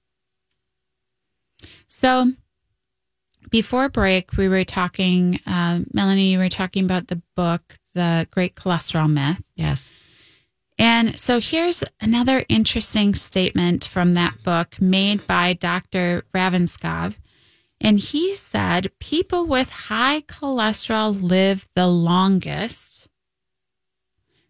So 1.88 2.34
before 3.50 3.90
break, 3.90 4.36
we 4.38 4.50
were 4.50 4.64
talking, 4.64 5.40
uh, 5.48 5.80
Melanie, 5.94 6.32
you 6.32 6.38
were 6.38 6.50
talking 6.50 6.86
about 6.86 7.08
the 7.08 7.22
book, 7.36 7.78
The 7.94 8.28
Great 8.32 8.56
Cholesterol 8.56 9.12
Myth. 9.12 9.42
Yes. 9.56 9.90
And 10.78 11.20
so 11.20 11.40
here's 11.40 11.84
another 12.00 12.46
interesting 12.50 13.16
statement 13.16 13.84
from 13.84 14.14
that 14.14 14.44
book 14.44 14.80
made 14.80 15.26
by 15.26 15.54
Dr. 15.54 16.24
Ravnskov. 16.34 17.16
And 17.82 18.00
he 18.00 18.36
said 18.36 18.92
people 19.00 19.46
with 19.46 19.70
high 19.70 20.22
cholesterol 20.22 21.22
live 21.22 21.68
the 21.76 21.88
longest. 21.88 23.08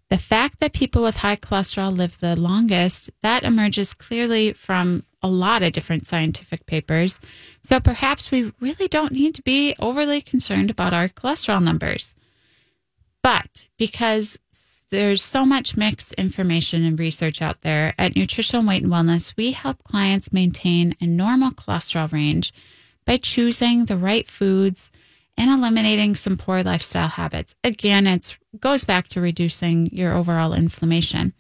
The 0.10 0.18
fact 0.18 0.60
that 0.60 0.74
people 0.74 1.04
with 1.04 1.18
high 1.18 1.36
cholesterol 1.36 1.96
live 1.96 2.20
the 2.20 2.40
longest, 2.40 3.12
that 3.22 3.44
emerges 3.44 3.94
clearly 3.94 4.54
from 4.54 5.04
a 5.22 5.28
lot 5.28 5.64
of 5.64 5.74
different 5.74 6.08
scientific 6.08 6.66
papers. 6.66 7.20
So 7.62 7.80
perhaps 7.82 8.32
we 8.32 8.54
really 8.62 8.88
don't 8.88 9.12
need 9.12 9.36
to 9.36 9.42
be 9.42 9.76
overly 9.80 10.22
concerned 10.22 10.72
about 10.72 10.94
our 10.94 11.10
cholesterol 11.10 11.62
numbers. 11.62 12.16
But 13.22 13.68
because 13.78 14.40
there's 14.90 15.24
so 15.24 15.46
much 15.46 15.76
mixed 15.76 16.14
information 16.14 16.86
and 16.86 17.00
research 17.00 17.42
out 17.42 17.62
there 17.62 17.94
at 17.98 18.16
Nutritional 18.16 18.66
Weight 18.66 18.84
and 18.84 18.92
Wellness, 18.92 19.36
we 19.36 19.52
help 19.52 19.84
clients 19.84 20.32
maintain 20.32 20.96
a 21.02 21.06
normal 21.06 21.52
cholesterol 21.52 22.12
range 22.12 22.54
by 23.06 23.18
choosing 23.18 23.86
the 23.86 23.98
right 23.98 24.28
foods 24.28 24.92
and 25.38 25.52
eliminating 25.52 26.16
some 26.16 26.38
poor 26.38 26.64
lifestyle 26.64 27.08
habits. 27.08 27.56
Again, 27.64 28.08
it 28.08 28.38
goes 28.60 28.86
back 28.86 29.08
to 29.10 29.22
reducing 29.22 29.90
your 29.92 30.14
overall 30.14 30.54
inflammation. 30.54 31.34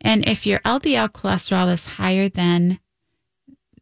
And 0.00 0.28
if 0.28 0.46
your 0.46 0.60
LDL 0.60 1.08
cholesterol 1.10 1.72
is 1.72 1.86
higher 1.86 2.28
than 2.28 2.78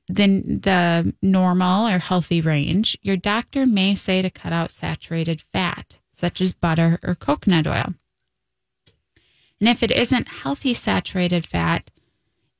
than 0.06 0.60
the 0.60 1.14
normal 1.22 1.88
or 1.88 1.98
healthy 1.98 2.42
range, 2.42 2.96
your 3.00 3.16
doctor 3.16 3.64
may 3.66 3.94
say 3.94 4.20
to 4.20 4.28
cut 4.28 4.52
out 4.52 4.70
saturated 4.70 5.40
fat, 5.40 5.98
such 6.12 6.42
as 6.42 6.52
butter 6.52 6.98
or 7.02 7.14
coconut 7.14 7.66
oil. 7.66 7.94
And 9.60 9.68
if 9.68 9.82
it 9.82 9.90
isn't 9.90 10.28
healthy 10.28 10.74
saturated 10.74 11.46
fat, 11.46 11.90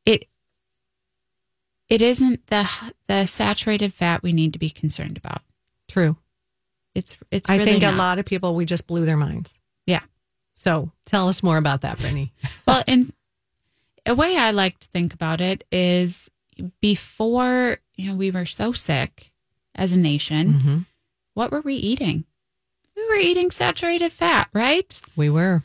it 0.07 0.27
it 1.89 2.01
isn't 2.03 2.47
the 2.47 2.69
the 3.07 3.27
saturated 3.27 3.93
fat 3.93 4.23
we 4.23 4.33
need 4.33 4.53
to 4.55 4.59
be 4.59 4.71
concerned 4.71 5.17
about. 5.17 5.43
True. 5.89 6.17
It's 6.95 7.17
it's. 7.31 7.51
I 7.51 7.57
really 7.57 7.73
think 7.73 7.83
a 7.83 7.93
lot 7.93 8.19
of 8.19 8.25
people, 8.25 8.55
we 8.55 8.65
just 8.65 8.87
blew 8.87 9.05
their 9.05 9.17
minds. 9.17 9.59
Yeah. 9.87 10.03
So 10.55 10.93
tell 11.05 11.29
us 11.29 11.43
more 11.43 11.59
about 11.59 11.83
that, 11.83 11.99
Brittany. 11.99 12.33
Well, 12.67 12.83
and 12.87 13.13
a 14.07 14.15
way 14.15 14.37
I 14.37 14.53
like 14.53 14.79
to 14.79 14.89
think 14.89 15.13
about 15.13 15.41
it 15.41 15.65
is 15.71 16.31
before 16.81 17.79
you 17.97 18.11
know 18.11 18.17
we 18.17 18.31
were 18.31 18.47
so 18.47 18.73
sick 18.73 19.33
as 19.75 19.93
a 19.93 19.99
nation, 19.99 20.53
hmm 20.53 20.79
what 21.35 21.51
were 21.51 21.63
we 21.63 21.75
eating? 21.75 22.25
We 22.97 23.09
were 23.09 23.17
eating 23.17 23.51
saturated 23.51 24.13
fat, 24.13 24.49
right? 24.53 25.01
We 25.17 25.29
were. 25.31 25.65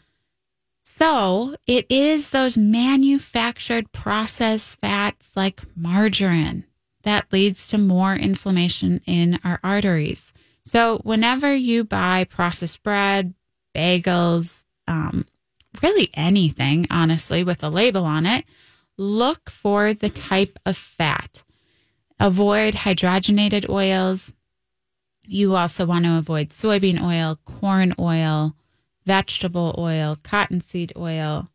So 0.91 1.55
it 1.67 1.86
is 1.89 2.31
those 2.31 2.58
manufactured 2.58 3.91
processed 3.93 4.79
fats 4.79 5.38
like 5.38 5.62
margarine 5.77 6.65
that 7.03 7.31
leads 7.31 7.67
to 7.69 7.77
more 7.77 8.15
inflammation 8.15 9.00
in 9.05 9.39
our 9.43 9.60
arteries. 9.63 10.34
So 10.65 10.98
whenever 11.03 11.53
you 11.53 11.84
buy 11.84 12.25
processed 12.25 12.81
bread, 12.81 13.36
bagels, 13.74 14.63
um, 14.88 15.25
really 15.81 16.10
anything, 16.15 16.88
honestly, 16.89 17.43
with 17.43 17.63
a 17.63 17.69
label 17.69 18.03
on 18.03 18.25
it, 18.25 18.43
look 18.98 19.51
for 19.51 19.93
the 19.93 20.10
type 20.10 20.58
of 20.65 20.75
fat. 20.75 21.43
Avoid 22.19 22.74
hydrogenated 22.74 23.69
oils. 23.69 24.34
You 25.25 25.55
also 25.55 25.86
want 25.86 26.05
to 26.05 26.17
avoid 26.17 26.50
soybean 26.50 27.00
oil, 27.01 27.39
corn 27.46 27.93
oil, 28.00 28.55
vegetable 29.10 29.74
oil, 29.80 30.16
cottonseed 30.22 30.94
oil. 30.96 31.50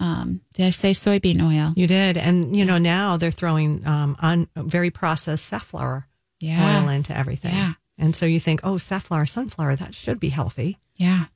Um, 0.00 0.40
did 0.54 0.64
I 0.66 0.70
say 0.70 0.92
soybean 0.92 1.42
oil? 1.42 1.74
You 1.76 1.86
did. 1.86 2.16
And, 2.16 2.56
you 2.56 2.64
know, 2.64 2.78
now 2.78 3.18
they're 3.18 3.30
throwing 3.30 3.86
um, 3.86 4.16
on 4.22 4.48
very 4.56 4.88
processed 4.90 5.44
safflower 5.44 6.06
Yeah. 6.40 6.80
oil 6.82 6.88
into 6.88 7.14
everything. 7.14 7.54
Yeah. 7.54 7.74
And 7.98 8.16
so 8.16 8.24
you 8.24 8.40
think, 8.40 8.60
oh, 8.64 8.78
safflower, 8.78 9.26
sunflower, 9.26 9.76
that 9.76 9.94
should 9.94 10.18
be 10.18 10.30
healthy, 10.30 10.78
Yeah. 10.96 11.26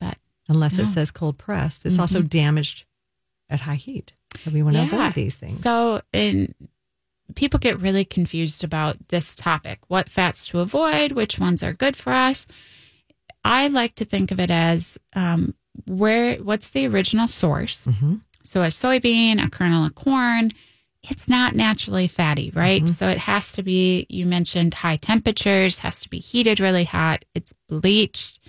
But 0.00 0.16
unless 0.48 0.78
No. 0.78 0.84
it 0.84 0.86
says 0.86 1.10
cold 1.10 1.36
pressed. 1.36 1.84
It's 1.84 1.98
also 1.98 2.22
damaged 2.22 2.86
at 3.50 3.60
high 3.60 3.74
heat. 3.74 4.12
So 4.36 4.50
we 4.50 4.62
want 4.62 4.76
to 4.76 4.82
Yeah. 4.82 4.86
avoid 4.86 5.14
these 5.14 5.36
things. 5.36 5.60
So, 5.60 6.00
in 6.14 6.54
people 7.34 7.58
get 7.60 7.78
really 7.78 8.06
confused 8.06 8.64
about 8.64 8.96
this 9.08 9.34
topic 9.34 9.80
what 9.88 10.08
fats 10.08 10.46
to 10.46 10.60
avoid, 10.60 11.12
which 11.12 11.38
ones 11.38 11.62
are 11.62 11.74
good 11.74 11.94
for 11.96 12.12
us. 12.14 12.46
I 13.44 13.68
like 13.68 13.94
to 13.96 14.04
think 14.04 14.30
of 14.30 14.40
it 14.40 14.50
as 14.50 14.98
um, 15.14 15.54
where 15.86 16.36
what's 16.36 16.70
the 16.70 16.86
original 16.86 17.28
source. 17.28 17.84
Mhm. 17.86 18.20
So, 18.44 18.62
a 18.62 18.68
soybean, 18.68 19.44
a 19.44 19.50
kernel 19.50 19.84
of 19.84 19.94
corn, 19.94 20.50
it's 21.02 21.28
not 21.28 21.54
naturally 21.54 22.08
fatty, 22.08 22.50
right? 22.54 22.82
Mhm. 22.82 22.88
So, 22.88 23.08
it 23.08 23.18
has 23.18 23.52
to 23.52 23.62
be, 23.62 24.06
you 24.08 24.26
mentioned 24.26 24.74
high 24.74 24.96
temperatures, 24.96 25.78
has 25.80 26.00
to 26.00 26.08
be 26.08 26.18
heated 26.18 26.58
really 26.60 26.84
hot, 26.84 27.24
it's 27.34 27.52
bleached, 27.68 28.40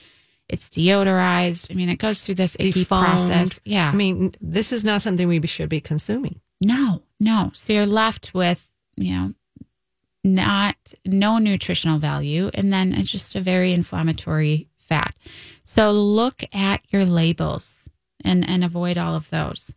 it's 0.47 0.69
deodorized. 0.69 1.69
I 1.69 1.75
mean, 1.75 1.89
it 1.89 1.97
goes 1.99 2.25
through 2.25 2.35
this 2.35 2.55
icky 2.59 2.83
Defoamed. 2.83 3.05
process. 3.05 3.59
Yeah. 3.65 3.89
I 3.89 3.95
mean, 3.95 4.33
this 4.41 4.71
is 4.71 4.83
not 4.83 5.01
something 5.01 5.27
we 5.27 5.45
should 5.45 5.69
be 5.69 5.79
consuming. 5.81 6.39
No, 6.61 7.03
no. 7.19 7.51
So 7.53 7.71
you're 7.73 7.85
left 7.85 8.33
with, 8.33 8.67
you 8.97 9.11
know, 9.13 9.33
not 10.23 10.75
no 11.05 11.37
nutritional 11.37 11.99
value 11.99 12.49
and 12.53 12.73
then 12.73 12.93
it's 12.93 13.11
just 13.11 13.35
a 13.35 13.41
very 13.41 13.71
inflammatory. 13.73 14.67
So 15.63 15.91
look 15.91 16.43
at 16.53 16.81
your 16.89 17.05
labels 17.05 17.89
and 18.23 18.47
and 18.47 18.63
avoid 18.63 18.97
all 18.97 19.15
of 19.15 19.29
those. 19.29 19.73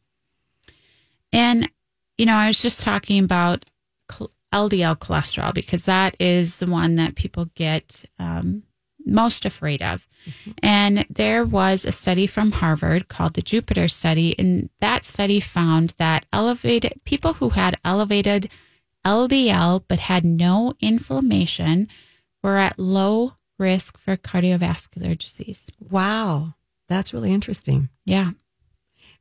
And 1.32 1.70
you 2.18 2.26
know, 2.26 2.34
I 2.34 2.49
was 2.49 2.62
just 2.62 2.82
talking 2.82 3.25
about 3.25 3.64
LDL 4.52 4.99
cholesterol 4.99 5.54
because 5.54 5.87
that 5.87 6.16
is 6.20 6.58
the 6.58 6.70
one 6.70 6.96
that 6.96 7.14
people 7.14 7.46
get 7.54 8.04
um, 8.18 8.64
most 9.04 9.44
afraid 9.44 9.82
of. 9.82 10.06
And 10.62 11.04
there 11.11 11.44
was 11.44 11.84
a 11.84 11.92
study 11.92 12.26
from 12.26 12.52
Harvard 12.52 13.08
called 13.08 13.34
the 13.34 13.42
Jupiter 13.42 13.88
study, 13.88 14.38
and 14.38 14.68
that 14.78 15.04
study 15.04 15.40
found 15.40 15.94
that 15.99 16.26
elevated 16.32 17.00
people 17.04 17.34
who 17.34 17.50
had 17.50 17.76
elevated 17.84 18.50
LDL 19.04 19.82
but 19.88 19.99
had 19.99 20.25
no 20.25 20.75
inflammation 20.80 21.88
were 22.42 22.58
at 22.58 22.78
low 22.78 23.34
risk 23.62 23.97
for 23.97 24.16
cardiovascular 24.16 25.16
disease. 25.16 25.71
Wow. 25.90 26.54
That's 26.88 27.14
really 27.14 27.33
interesting. 27.33 27.88
Yeah. 28.04 28.33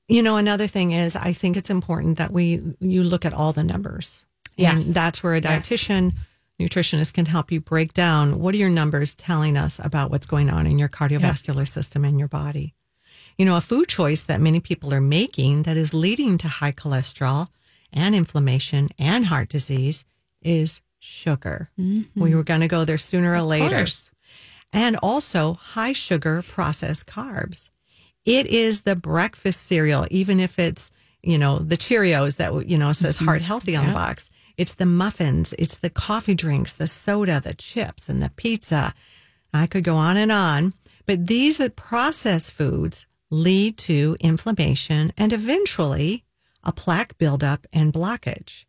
You 0.08 0.22
know, 0.24 0.36
another 0.38 0.68
thing 0.68 0.92
is 0.92 1.16
I 1.16 1.32
think 1.32 1.56
it's 1.56 1.70
important 1.70 2.18
that 2.18 2.32
we 2.32 2.60
you 2.80 3.04
look 3.04 3.24
at 3.26 3.34
all 3.34 3.54
the 3.54 3.64
numbers. 3.64 4.26
Yes. 4.58 4.88
And 4.88 4.96
that's 4.96 5.24
where 5.24 5.36
a 5.36 5.40
Yes. 5.42 5.70
dietitian, 5.70 6.14
nutritionist 6.60 7.14
can 7.14 7.26
help 7.26 7.52
you 7.52 7.62
break 7.62 7.94
down 7.94 8.40
what 8.40 8.54
are 8.54 8.58
your 8.58 8.70
numbers 8.70 9.16
telling 9.16 9.56
us 9.58 9.80
about 9.82 10.12
what's 10.12 10.28
going 10.28 10.50
on 10.50 10.68
in 10.68 10.78
your 10.78 10.90
cardiovascular 10.90 11.68
system 11.68 12.04
and 12.04 12.20
your 12.20 12.28
body. 12.28 12.74
You 13.38 13.46
know, 13.46 13.56
a 13.58 13.62
food 13.62 13.88
choice 13.88 14.24
that 14.24 14.42
many 14.42 14.60
people 14.60 14.94
are 14.94 15.02
making 15.02 15.64
that 15.64 15.78
is 15.78 15.94
leading 15.94 16.38
to 16.40 16.48
high 16.48 16.74
cholesterol 16.74 17.48
and 17.94 18.14
inflammation 18.14 18.90
and 19.00 19.26
heart 19.26 19.50
disease 19.50 20.04
is 20.42 20.82
sugar. 21.00 21.70
Mm-hmm. 21.80 22.22
We 22.22 22.36
were 22.36 22.44
going 22.44 22.62
to 22.62 22.68
go 22.68 22.86
there 22.86 22.98
sooner 22.98 23.32
or 23.32 23.36
Of 23.38 23.46
later 23.46 23.78
course. 23.78 24.12
And 24.74 24.98
also 25.02 25.56
high 25.56 25.94
sugar 25.94 26.42
processed 26.42 27.08
carbs. 27.08 27.70
It 28.26 28.48
is 28.48 28.82
the 28.82 28.96
breakfast 28.96 29.66
cereal, 29.66 30.08
even 30.12 30.40
if 30.40 30.60
it's, 30.60 30.92
you 31.24 31.38
know, 31.38 31.60
the 31.60 31.78
Cheerios 31.78 32.38
that, 32.38 32.68
you 32.68 32.78
know, 32.78 32.92
says 32.92 33.18
mm-hmm. 33.18 33.26
heart 33.26 33.42
healthy 33.42 33.76
on 33.76 33.88
the 33.88 33.94
box. 33.94 34.30
It's 34.58 34.76
the 34.76 34.86
muffins, 34.86 35.54
it's 35.58 35.78
the 35.78 35.90
coffee 35.90 36.36
drinks, 36.36 36.74
the 36.74 36.88
soda, 36.88 37.40
the 37.40 37.54
chips, 37.54 38.10
and 38.10 38.22
the 38.22 38.30
pizza. 38.36 38.94
I 39.54 39.68
could 39.68 39.84
go 39.84 39.96
on 39.96 40.18
and 40.18 40.32
on, 40.32 40.74
but 41.06 41.28
these 41.28 41.60
are 41.60 41.70
processed 41.70 42.52
foods 42.52 43.08
lead 43.30 43.78
to 43.78 44.16
inflammation 44.20 45.12
and 45.18 45.34
eventually 45.34 46.24
a 46.64 46.72
plaque 46.72 47.18
buildup 47.18 47.66
and 47.74 47.92
blockage. 47.92 48.66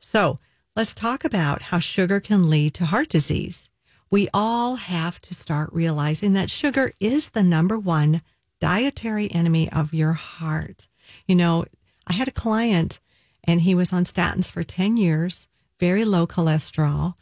So 0.00 0.38
let's 0.74 0.92
talk 0.92 1.24
about 1.24 1.62
how 1.62 1.78
sugar 1.78 2.20
can 2.20 2.50
lead 2.50 2.74
to 2.74 2.86
heart 2.86 3.08
disease. 3.08 3.70
We 4.10 4.28
all 4.32 4.76
have 4.76 5.20
to 5.22 5.34
start 5.34 5.70
realizing 5.72 6.34
that 6.34 6.50
sugar 6.50 6.92
is 7.00 7.30
the 7.30 7.42
number 7.42 7.78
one 7.78 8.22
dietary 8.60 9.30
enemy 9.30 9.70
of 9.70 9.92
your 9.92 10.12
heart. 10.12 10.88
You 11.26 11.34
know, 11.34 11.64
I 12.06 12.12
had 12.12 12.28
a 12.28 12.32
client 12.32 13.00
and 13.44 13.60
he 13.60 13.74
was 13.74 13.92
on 13.92 14.04
statins 14.04 14.50
for 14.50 14.62
10 14.62 14.96
years, 14.96 15.48
very 15.78 16.04
low 16.04 16.26
cholesterol, 16.26 17.14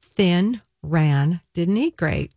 thin, 0.00 0.60
ran, 0.82 1.40
didn't 1.54 1.76
eat 1.76 1.96
great, 1.96 2.32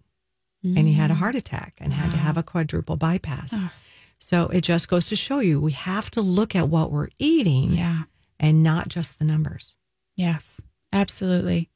and 0.63 0.88
he 0.88 0.94
had 0.94 1.12
a 1.12 1.13
mm. 1.13 1.18
heart 1.18 1.36
attack 1.36 1.76
and 1.80 1.94
had 1.94 2.10
to 2.10 2.18
have 2.18 2.38
a 2.38 2.44
quadruple 2.44 2.96
bypass. 2.96 3.52
Oh. 3.54 3.70
So 4.18 4.48
it 4.48 4.62
just 4.62 4.88
goes 4.88 5.08
to 5.10 5.15
show 5.15 5.39
you 5.39 5.60
we 5.60 5.74
have 5.74 6.10
to 6.12 6.22
look 6.22 6.56
at 6.56 6.70
what 6.70 6.91
we're 6.91 7.10
eating 7.20 7.74
Yeah. 7.74 8.04
and 8.39 8.63
not 8.63 8.88
just 8.88 9.20
the 9.20 9.26
numbers. 9.26 9.78
Yes, 10.15 10.62
absolutely. 10.91 11.70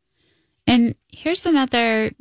And 0.70 0.94
here's 1.12 1.48
another 1.48 2.12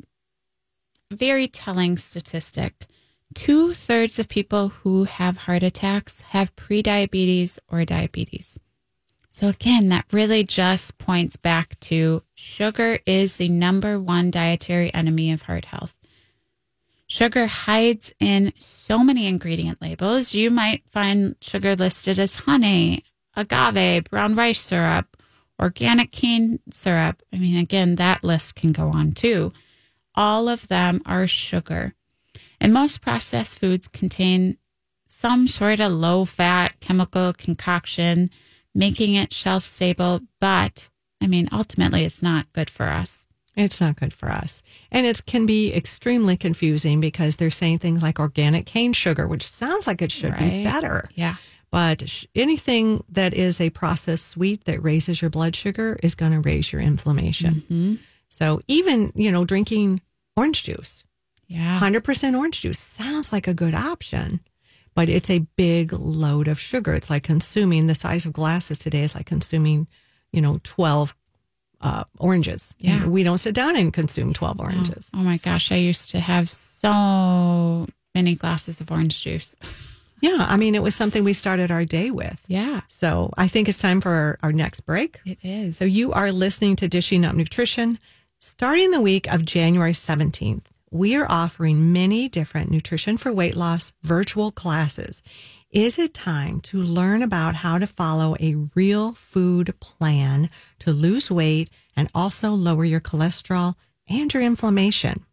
very 1.11 1.47
telling 1.47 1.97
statistic 1.97 2.87
two 3.35 3.73
thirds 3.75 4.17
of 4.17 4.27
people 4.27 4.69
who 4.69 5.03
have 5.03 5.37
heart 5.37 5.61
attacks 5.61 6.21
have 6.21 6.55
prediabetes 6.55 7.59
or 7.67 7.85
diabetes. 7.85 8.59
So, 9.31 9.49
again, 9.49 9.89
that 9.89 10.11
really 10.11 10.43
just 10.43 10.97
points 10.97 11.35
back 11.35 11.79
to 11.81 12.23
sugar 12.33 12.97
is 13.05 13.37
the 13.37 13.49
number 13.49 13.99
one 13.99 14.31
dietary 14.31 14.91
enemy 14.95 15.31
of 15.31 15.43
heart 15.43 15.65
health. 15.65 15.95
Sugar 17.05 17.45
hides 17.45 18.11
in 18.19 18.51
so 18.57 19.03
many 19.03 19.27
ingredient 19.27 19.79
labels. 19.79 20.33
You 20.33 20.49
might 20.49 20.81
find 20.89 21.35
sugar 21.39 21.75
listed 21.75 22.17
as 22.17 22.35
honey, 22.35 23.03
agave, 23.35 24.05
brown 24.05 24.33
rice 24.33 24.59
syrup, 24.59 25.15
organic 25.59 26.11
cane 26.11 26.59
syrup. 26.71 27.21
I 27.33 27.37
mean, 27.37 27.57
again, 27.57 27.95
that 27.95 28.23
list 28.23 28.55
can 28.55 28.71
go 28.71 28.89
on 28.89 29.11
too. 29.11 29.53
All 30.15 30.49
of 30.49 30.67
them 30.67 31.01
are 31.05 31.27
sugar. 31.27 31.93
And 32.59 32.73
most 32.73 33.01
processed 33.01 33.59
foods 33.59 33.87
contain 33.87 34.57
some 35.05 35.47
sort 35.47 35.79
of 35.79 35.91
low 35.91 36.25
fat 36.25 36.79
chemical 36.79 37.33
concoction, 37.33 38.29
making 38.73 39.15
it 39.15 39.33
shelf 39.33 39.65
stable. 39.65 40.21
But 40.39 40.89
I 41.21 41.27
mean, 41.27 41.49
ultimately, 41.51 42.05
it's 42.05 42.21
not 42.21 42.51
good 42.53 42.69
for 42.69 42.87
us. 42.87 43.27
It's 43.55 43.81
not 43.81 43.99
good 43.99 44.13
for 44.13 44.29
us. 44.29 44.61
And 44.91 45.05
it 45.05 45.25
can 45.25 45.45
be 45.45 45.73
extremely 45.73 46.37
confusing 46.37 47.01
because 47.01 47.35
they're 47.35 47.49
saying 47.49 47.79
things 47.79 48.01
like 48.01 48.19
organic 48.19 48.65
cane 48.65 48.93
sugar, 48.93 49.27
which 49.27 49.45
sounds 49.45 49.85
like 49.85 50.01
it 50.01 50.11
should 50.11 50.37
be 50.37 50.63
better. 50.63 51.09
Yeah. 51.13 51.35
But 51.71 52.09
sh- 52.09 52.25
anything 52.35 53.03
that 53.09 53.33
is 53.33 53.61
a 53.61 53.69
processed 53.69 54.27
sweet 54.27 54.65
that 54.65 54.81
raises 54.83 55.21
your 55.21 55.29
blood 55.29 55.55
sugar 55.55 55.97
is 56.01 56.15
going 56.15 56.31
to 56.31 56.39
raise 56.39 56.71
your 56.73 56.81
inflammation. 56.81 57.53
hmm 57.67 57.95
So 58.29 58.61
even, 58.67 59.11
you 59.15 59.31
know, 59.31 59.45
drinking 59.45 60.01
orange 60.35 60.63
juice, 60.63 61.03
Yeah. 61.47 61.79
100% 61.79 62.37
orange 62.37 62.61
juice 62.61 62.79
sounds 62.79 63.31
like 63.31 63.47
a 63.47 63.53
good 63.53 63.75
option, 63.75 64.39
but 64.95 65.09
it's 65.09 65.29
a 65.29 65.45
big 65.57 65.93
load 65.93 66.47
of 66.47 66.59
sugar. 66.59 66.93
It's 66.95 67.09
like 67.09 67.23
consuming 67.23 67.87
the 67.87 67.95
size 67.95 68.25
of 68.25 68.33
glasses 68.33 68.77
today 68.79 69.03
is 69.03 69.13
like 69.15 69.25
consuming, 69.27 69.87
you 70.31 70.41
know, 70.41 70.59
12 70.63 71.13
uh, 71.81 72.03
oranges. 72.17 72.73
Yeah. 72.79 73.05
We 73.07 73.23
don't 73.23 73.37
sit 73.37 73.53
down 73.55 73.75
and 73.77 73.93
consume 73.93 74.33
12 74.33 74.59
oranges. 74.59 75.09
Oh 75.13 75.17
my 75.23 75.37
gosh, 75.37 75.71
I 75.71 75.75
used 75.77 76.11
to 76.11 76.19
have 76.19 76.49
so 76.49 77.87
many 78.15 78.35
glasses 78.35 78.81
of 78.81 78.91
orange 78.91 79.21
juice. 79.23 79.55
Yeah. 80.21 80.45
I 80.47 80.57
mean, 80.57 80.75
it 80.75 80.83
was 80.83 80.95
something 80.95 81.23
we 81.23 81.33
started 81.33 81.71
our 81.71 81.85
day 81.85 82.11
with. 82.11 82.41
Yeah, 82.47 82.81
So 82.87 83.31
I 83.37 83.47
think 83.47 83.69
it's 83.69 83.81
time 83.81 84.01
for 84.01 84.09
our, 84.09 84.39
our 84.43 84.51
next 84.51 84.81
break. 84.81 85.19
it 85.25 85.37
is. 85.43 85.77
So 85.77 85.85
you 85.85 86.11
are 86.13 86.31
listening 86.31 86.75
to 86.77 86.87
Dishing 86.87 87.25
Up 87.25 87.35
Nutrition. 87.35 87.99
Starting 88.39 88.91
the 88.91 89.01
week 89.01 89.31
of 89.31 89.43
January 89.45 89.91
17th, 89.91 90.63
we 90.91 91.15
are 91.15 91.27
offering 91.29 91.91
many 91.93 92.29
different 92.29 92.71
nutrition 92.71 93.17
for 93.17 93.33
weight 93.33 93.55
loss 93.55 93.91
virtual 94.01 94.51
classes. 94.51 95.21
Is 95.71 95.99
it 95.99 96.13
time 96.15 96.61
to 96.61 96.81
learn 96.81 97.21
about 97.21 97.55
how 97.55 97.77
to 97.77 97.85
follow 97.85 98.35
a 98.39 98.55
real 98.75 99.13
food 99.13 99.73
plan 99.79 100.49
to 100.79 100.91
lose 100.91 101.29
weight 101.29 101.69
and 101.95 102.09
also 102.15 102.51
lower 102.51 102.85
your 102.85 103.01
cholesterol 103.01 103.75
and 104.07 104.33
your 104.33 104.41
inflammation? 104.41 105.25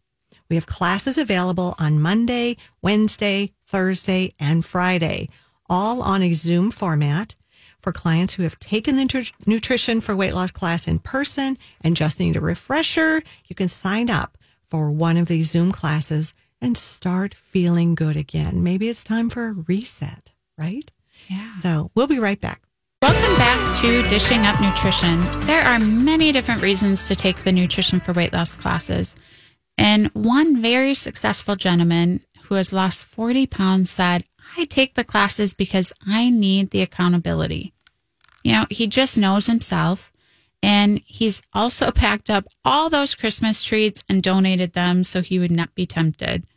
We 0.49 0.55
have 0.55 0.67
classes 0.67 1.17
available 1.17 1.75
on 1.79 2.01
Monday, 2.01 2.57
Wednesday, 2.81 3.53
Thursday, 3.67 4.33
and 4.39 4.63
Friday, 4.65 5.29
all 5.69 6.01
on 6.01 6.23
a 6.23 6.33
Zoom 6.33 6.71
format 6.71 7.35
for 7.81 7.91
clients 7.91 8.33
who 8.33 8.43
have 8.43 8.59
taken 8.59 8.95
the 8.95 9.03
nutri- 9.03 9.31
nutrition 9.45 10.01
for 10.01 10.15
weight 10.15 10.33
loss 10.33 10.51
class 10.51 10.87
in 10.87 10.99
person 10.99 11.57
and 11.81 11.95
just 11.95 12.19
need 12.19 12.35
a 12.35 12.41
refresher. 12.41 13.21
You 13.45 13.55
can 13.55 13.67
sign 13.67 14.09
up 14.09 14.37
for 14.69 14.91
one 14.91 15.17
of 15.17 15.27
these 15.27 15.51
Zoom 15.51 15.71
classes 15.71 16.33
and 16.61 16.77
start 16.77 17.33
feeling 17.33 17.95
good 17.95 18.17
again. 18.17 18.63
Maybe 18.63 18.89
it's 18.89 19.03
time 19.03 19.29
for 19.29 19.47
a 19.47 19.53
reset, 19.53 20.31
right? 20.57 20.89
yeah. 21.27 21.51
So 21.61 21.91
we'll 21.95 22.07
be 22.07 22.19
right 22.19 22.39
back. 22.39 22.61
Welcome 23.01 23.37
back 23.37 23.81
to 23.81 24.07
Dishing 24.07 24.45
Up 24.45 24.59
Nutrition. 24.59 25.19
There 25.45 25.63
are 25.63 25.77
many 25.79 26.31
different 26.31 26.61
reasons 26.61 27.07
to 27.07 27.15
take 27.15 27.43
the 27.43 27.51
nutrition 27.51 27.99
for 27.99 28.11
weight 28.13 28.33
loss 28.33 28.55
classes. 28.55 29.15
And 29.77 30.07
one 30.13 30.61
very 30.61 30.95
successful 30.95 31.55
gentleman 31.55 32.21
who 32.47 32.55
has 32.55 32.73
lost 32.73 33.05
40 33.05 33.45
pounds 33.47 33.89
said, 33.89 34.23
I 34.57 34.65
take 34.65 34.95
the 34.95 35.03
classes 35.03 35.53
because 35.53 35.91
I 36.07 36.29
need 36.29 36.71
the 36.71 36.81
accountability. 36.81 37.73
You 38.43 38.53
know, 38.53 38.65
he 38.69 38.87
just 38.87 39.17
knows 39.17 39.47
himself. 39.47 40.11
And 40.63 41.01
he's 41.05 41.41
also 41.53 41.91
packed 41.91 42.29
up 42.29 42.45
all 42.65 42.89
those 42.89 43.13
Christmas 43.13 43.63
treats 43.63 44.03
and 44.09 44.23
donated 44.23 44.73
them 44.73 45.03
so 45.03 45.21
he 45.21 45.39
would 45.39 45.51
not 45.51 45.75
be 45.75 45.85
tempted. 45.85 46.45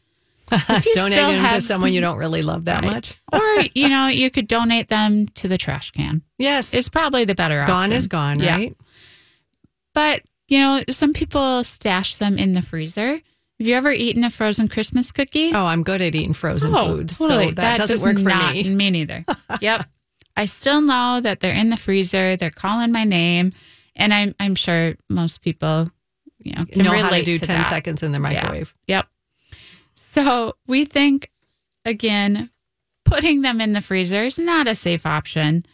If 0.52 0.86
you 0.86 0.94
donate 0.94 1.14
them 1.14 1.54
to 1.54 1.60
someone 1.60 1.90
some, 1.90 1.94
you 1.94 2.00
don't 2.00 2.18
really 2.18 2.42
love 2.42 2.64
that 2.64 2.82
right. 2.82 2.92
much. 2.92 3.14
or, 3.32 3.64
you 3.74 3.88
know, 3.88 4.08
you 4.08 4.30
could 4.30 4.48
donate 4.48 4.88
them 4.88 5.28
to 5.28 5.46
the 5.46 5.58
trash 5.58 5.92
can. 5.92 6.22
Yes. 6.38 6.74
It's 6.74 6.88
probably 6.88 7.24
the 7.24 7.36
better 7.36 7.60
option. 7.60 7.72
gone 7.72 7.84
option. 7.84 7.96
is 7.96 8.06
gone, 8.08 8.38
right? 8.40 8.76
Yeah. 8.76 8.86
But, 9.94 10.22
you 10.48 10.58
know, 10.58 10.82
some 10.88 11.12
people 11.12 11.62
stash 11.62 12.16
them 12.16 12.36
in 12.36 12.54
the 12.54 12.62
freezer. 12.62 13.20
Have 13.60 13.66
you 13.66 13.74
ever 13.74 13.92
eaten 13.92 14.24
a 14.24 14.30
frozen 14.30 14.68
Christmas 14.68 15.12
cookie? 15.12 15.52
Oh, 15.52 15.66
I'm 15.66 15.82
good 15.82 16.00
at 16.00 16.14
eating 16.14 16.32
frozen 16.32 16.74
oh, 16.74 16.96
foods. 16.96 17.18
Totally. 17.18 17.48
So 17.48 17.50
that, 17.50 17.56
that 17.56 17.76
doesn't 17.76 17.94
does 17.94 18.04
work 18.06 18.16
for 18.16 18.30
not, 18.30 18.54
me. 18.54 18.74
Me 18.74 18.88
neither. 18.88 19.22
yep. 19.60 19.86
I 20.34 20.46
still 20.46 20.80
know 20.80 21.20
that 21.22 21.40
they're 21.40 21.54
in 21.54 21.68
the 21.68 21.76
freezer. 21.76 22.36
They're 22.36 22.48
calling 22.48 22.90
my 22.90 23.04
name. 23.04 23.52
And 23.94 24.14
I'm, 24.14 24.34
I'm 24.40 24.54
sure 24.54 24.94
most 25.10 25.42
people, 25.42 25.88
you 26.38 26.54
know, 26.54 26.64
can 26.64 26.84
know 26.84 26.92
how 26.92 27.10
to 27.10 27.22
do 27.22 27.36
to 27.36 27.46
10 27.46 27.58
that. 27.58 27.66
seconds 27.66 28.02
in 28.02 28.12
the 28.12 28.18
microwave. 28.18 28.72
Yeah. 28.86 28.96
Yep. 28.96 29.06
So 29.94 30.54
we 30.66 30.86
think, 30.86 31.30
again, 31.84 32.48
putting 33.04 33.42
them 33.42 33.60
in 33.60 33.72
the 33.72 33.82
freezer 33.82 34.22
is 34.22 34.38
not 34.38 34.68
a 34.68 34.74
safe 34.74 35.04
option. 35.04 35.66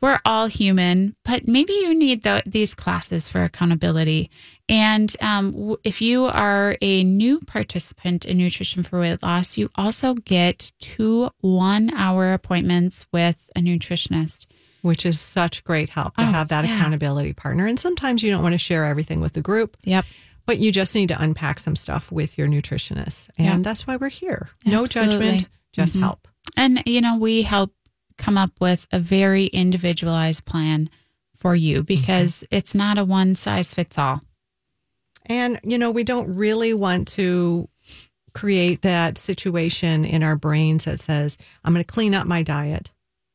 We're 0.00 0.20
all 0.24 0.46
human, 0.46 1.16
but 1.24 1.48
maybe 1.48 1.72
you 1.72 1.98
need 1.98 2.22
the, 2.22 2.44
these 2.46 2.76
classes 2.76 3.28
for 3.28 3.42
accountability. 3.42 4.30
And 4.68 5.14
um, 5.20 5.52
w- 5.52 5.76
if 5.84 6.00
you 6.00 6.24
are 6.24 6.76
a 6.80 7.04
new 7.04 7.38
participant 7.40 8.24
in 8.24 8.38
Nutrition 8.38 8.82
for 8.82 8.98
Weight 9.00 9.22
Loss, 9.22 9.58
you 9.58 9.70
also 9.74 10.14
get 10.14 10.72
two 10.80 11.30
one 11.40 11.92
hour 11.94 12.32
appointments 12.32 13.04
with 13.12 13.50
a 13.56 13.60
nutritionist. 13.60 14.46
Which 14.82 15.04
is 15.06 15.20
such 15.20 15.64
great 15.64 15.88
help 15.90 16.16
to 16.16 16.22
Oh, 16.22 16.26
have 16.26 16.48
that 16.48 16.64
yeah. 16.66 16.76
accountability 16.78 17.32
partner. 17.34 17.66
And 17.66 17.78
sometimes 17.78 18.22
you 18.22 18.30
don't 18.30 18.42
want 18.42 18.52
to 18.54 18.58
share 18.58 18.84
everything 18.84 19.20
with 19.20 19.32
the 19.34 19.40
group, 19.42 19.76
Yep. 19.84 20.04
but 20.46 20.58
you 20.58 20.72
just 20.72 20.94
need 20.94 21.08
to 21.08 21.22
unpack 21.22 21.58
some 21.58 21.76
stuff 21.76 22.10
with 22.12 22.36
your 22.38 22.48
nutritionist. 22.48 23.28
And 23.38 23.46
Yeah. 23.46 23.58
that's 23.58 23.86
why 23.86 23.96
we're 23.96 24.08
here. 24.10 24.48
No 24.66 24.82
Absolutely. 24.84 25.12
judgment, 25.18 25.48
just 25.72 25.96
Mhm. 25.96 26.00
help. 26.00 26.28
And, 26.56 26.82
you 26.86 27.00
know, 27.00 27.16
we 27.18 27.42
help 27.42 27.74
come 28.18 28.36
up 28.38 28.52
with 28.60 28.86
a 28.92 29.00
very 29.00 29.46
individualized 29.46 30.44
plan 30.44 30.88
for 31.34 31.54
you 31.56 31.82
because 31.82 32.44
it's 32.50 32.74
not 32.74 32.96
a 32.98 33.04
one 33.04 33.34
size 33.34 33.72
fits 33.74 33.96
all. 33.98 34.22
And, 35.26 35.58
you 35.64 35.78
know, 35.78 35.90
we 35.90 36.04
don't 36.04 36.34
really 36.34 36.74
want 36.74 37.08
to 37.08 37.68
create 38.34 38.82
that 38.82 39.16
situation 39.16 40.04
in 40.04 40.22
our 40.22 40.36
brains 40.36 40.84
that 40.84 41.00
says, 41.00 41.38
I'm 41.64 41.72
going 41.72 41.84
to 41.84 41.92
clean 41.92 42.14
up 42.14 42.26
my 42.26 42.42
diet 42.42 42.90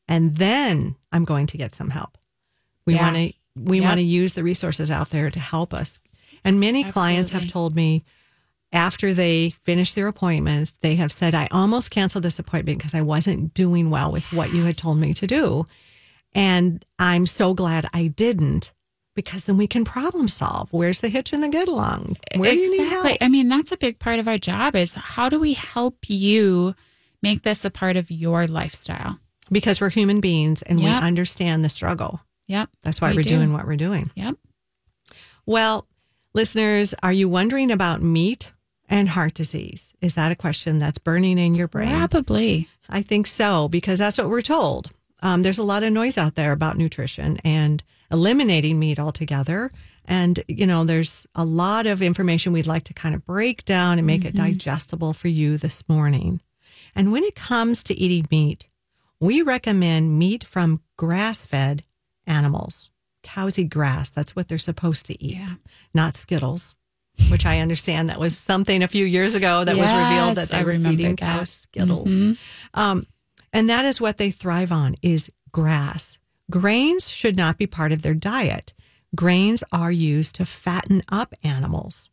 and 0.08 0.36
then 0.36 0.96
I'm 1.12 1.26
going 1.26 1.48
to 1.48 1.58
get 1.58 1.74
some 1.74 1.90
help. 1.90 2.18
We 2.86 2.96
Yeah. 2.96 3.02
want 3.02 3.16
to 3.18 3.34
we 3.56 3.78
Yep. 3.80 3.84
want 3.86 3.98
to 4.00 4.06
use 4.06 4.34
the 4.34 4.44
resources 4.44 4.90
out 4.90 5.10
there 5.10 5.30
to 5.30 5.40
help 5.40 5.74
us. 5.74 6.00
And 6.46 6.60
many 6.62 6.84
clients 6.86 7.32
have 7.32 7.48
told 7.52 7.76
me 7.76 8.06
after 8.72 9.14
they 9.14 9.50
finish 9.64 9.92
their 9.94 10.08
appointments, 10.08 10.72
they 10.82 10.96
have 10.96 11.12
said, 11.12 11.36
I 11.36 11.48
almost 11.52 11.92
canceled 11.92 12.24
this 12.24 12.40
appointment 12.40 12.78
because 12.78 12.94
I 12.94 13.02
wasn't 13.02 13.54
doing 13.54 13.90
well 13.90 14.12
with 14.14 14.32
what 14.32 14.52
you 14.52 14.64
had 14.64 14.78
told 14.78 14.98
me 15.00 15.14
to 15.16 15.28
do. 15.28 15.66
And 16.34 16.86
I'm 17.00 17.26
so 17.26 17.54
glad 17.54 17.86
I 17.94 18.08
didn't 18.08 18.72
because 19.16 19.44
then 19.44 19.58
we 19.58 19.68
can 19.68 19.84
problem 19.86 20.28
solve. 20.28 20.70
Where's 20.72 21.00
the 21.00 21.10
hitch 21.10 21.34
in 21.34 21.42
the 21.42 21.50
get 21.50 21.68
along? 21.68 22.18
Where 22.36 22.54
do 22.54 22.58
you 22.60 22.78
need 22.78 22.88
help? 22.90 23.18
I 23.22 23.28
mean, 23.28 23.50
that's 23.50 23.72
a 23.72 23.78
big 23.78 24.00
part 24.00 24.20
of 24.20 24.28
our 24.28 24.38
job 24.38 24.76
is 24.76 24.96
how 24.96 25.30
do 25.30 25.40
we 25.40 25.54
help 25.54 25.98
you 26.08 26.76
make 27.22 27.42
this 27.44 27.66
a 27.66 27.70
part 27.70 27.98
of 27.98 28.10
your 28.12 28.48
lifestyle? 28.48 29.20
Because 29.52 29.82
we're 29.82 29.90
human 29.90 30.22
beings 30.22 30.62
and 30.62 30.80
Yep. 30.80 31.02
we 31.02 31.08
understand 31.08 31.66
the 31.66 31.70
struggle. 31.70 32.22
Yep. 32.48 32.70
That's 32.84 33.02
why 33.02 33.12
we 33.12 33.20
are 33.20 33.24
do. 33.24 33.30
doing 33.30 33.52
what 33.54 33.66
we're 33.66 33.76
doing. 33.76 34.10
Yep. 34.16 34.36
Well, 35.46 35.88
listeners, 36.34 36.94
are 37.04 37.14
you 37.14 37.28
wondering 37.28 37.72
about 37.72 38.02
meat 38.02 38.52
and 38.88 39.10
heart 39.10 39.34
disease? 39.34 39.94
Is 40.02 40.14
that 40.14 40.32
a 40.32 40.36
question 40.36 40.78
that's 40.78 41.00
burning 41.00 41.38
in 41.38 41.56
your 41.56 41.68
brain? 41.68 41.90
Probably. 41.90 42.68
I 42.88 43.02
think 43.02 43.28
so, 43.28 43.68
because 43.68 44.00
that's 44.00 44.18
what 44.18 44.30
we're 44.30 44.42
told. 44.42 44.92
Um, 45.22 45.42
there's 45.44 45.60
a 45.60 45.64
lot 45.64 45.84
of 45.84 45.92
noise 45.92 46.18
out 46.18 46.36
there 46.36 46.52
about 46.52 46.78
nutrition 46.78 47.38
and 47.44 47.84
eliminating 48.12 48.80
meat 48.80 49.00
altogether. 49.00 49.70
And, 50.06 50.40
you 50.48 50.66
know, 50.66 50.86
there's 50.86 51.28
a 51.36 51.46
lot 51.46 51.86
of 51.86 52.02
information 52.02 52.52
we'd 52.54 52.66
like 52.66 52.86
to 52.86 52.94
kind 52.94 53.14
of 53.14 53.26
break 53.26 53.64
down 53.66 53.98
and 54.00 54.08
make 54.08 54.26
it 54.26 54.34
digestible 54.36 55.14
for 55.14 55.28
you 55.28 55.58
this 55.58 55.88
morning. 55.88 56.42
And 56.96 57.12
when 57.12 57.24
it 57.24 57.36
comes 57.36 57.84
to 57.84 57.94
eating 57.94 58.28
meat, 58.32 58.68
we 59.20 59.42
recommend 59.44 60.18
meat 60.18 60.44
from 60.44 60.82
grass 60.98 61.46
fed 61.46 61.84
animals. 62.26 62.90
Cows 63.22 63.60
eat 63.60 63.70
grass. 63.70 64.10
That's 64.10 64.36
what 64.36 64.48
they're 64.48 64.58
supposed 64.58 65.06
to 65.08 65.24
eat, 65.24 65.36
Yeah. 65.38 65.48
not 65.94 66.16
Skittles, 66.18 66.76
which 67.30 67.46
I 67.46 67.60
understand 67.60 68.10
that 68.10 68.20
was 68.20 68.36
something 68.38 68.82
a 68.82 68.88
few 68.88 69.06
years 69.06 69.36
ago 69.36 69.64
that 69.64 69.78
was 69.78 69.92
revealed 69.92 70.36
that 70.38 70.50
they 70.50 70.58
I 70.58 70.64
were 70.64 70.74
feeding 70.78 71.16
that. 71.16 71.18
cows 71.18 71.50
Skittles. 71.50 72.10
Mhm. 72.14 72.38
Um, 72.74 73.06
and 73.54 73.70
that 73.70 73.86
is 73.86 74.02
what 74.02 74.18
they 74.18 74.32
thrive 74.32 74.72
on 74.72 74.96
is 75.02 75.30
grass. 75.52 76.18
Grains 76.50 77.10
should 77.10 77.36
not 77.36 77.58
be 77.58 77.68
part 77.68 77.92
of 77.92 78.02
their 78.02 78.14
diet. 78.14 78.74
Grains 79.16 79.64
are 79.72 79.92
used 79.92 80.36
to 80.36 80.46
fatten 80.46 81.02
up 81.10 81.34
animals, 81.44 82.12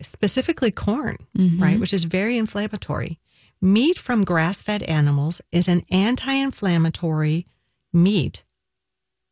specifically 0.00 0.70
corn, 0.70 1.16
mm-hmm. 1.36 1.62
right, 1.62 1.80
which 1.80 1.92
is 1.92 2.04
very 2.04 2.36
inflammatory. 2.38 3.18
Meat 3.60 3.98
from 3.98 4.24
grass-fed 4.24 4.82
animals 4.84 5.40
is 5.52 5.68
an 5.68 5.84
anti-inflammatory 5.90 7.46
meat. 7.92 8.44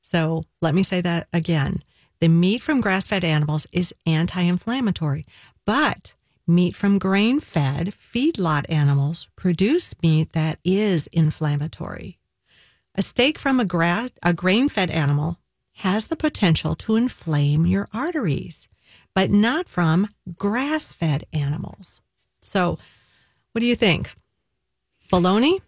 So, 0.02 0.42
let 0.62 0.74
me 0.74 0.82
say 0.82 1.00
that 1.00 1.28
again. 1.32 1.82
The 2.20 2.28
meat 2.28 2.60
from 2.62 2.80
grass-fed 2.80 3.24
animals 3.24 3.66
is 3.72 3.94
anti-inflammatory, 4.06 5.24
but 5.66 6.14
meat 6.50 6.74
from 6.76 6.98
grain-fed 6.98 7.88
feedlot 7.94 8.66
animals 8.68 9.28
produce 9.36 9.94
meat 10.02 10.32
that 10.32 10.58
is 10.64 11.06
inflammatory. 11.08 12.18
A 12.94 13.02
steak 13.02 13.38
from 13.38 13.60
a, 13.60 13.64
gra- 13.64 14.10
a 14.22 14.32
grain 14.34 14.68
fed 14.68 14.90
animal 14.90 15.38
has 15.74 16.06
the 16.08 16.16
potential 16.16 16.74
to 16.74 16.96
inflame 16.96 17.64
your 17.64 17.88
arteries, 17.94 18.68
but 19.14 19.30
not 19.30 19.68
from 19.68 20.08
grass 20.36 20.92
fed 20.92 21.24
animals. 21.32 22.02
So, 22.42 22.78
what 23.52 23.60
do 23.60 23.66
you 23.66 23.76
think? 23.76 24.12
Bologna? 25.10 25.60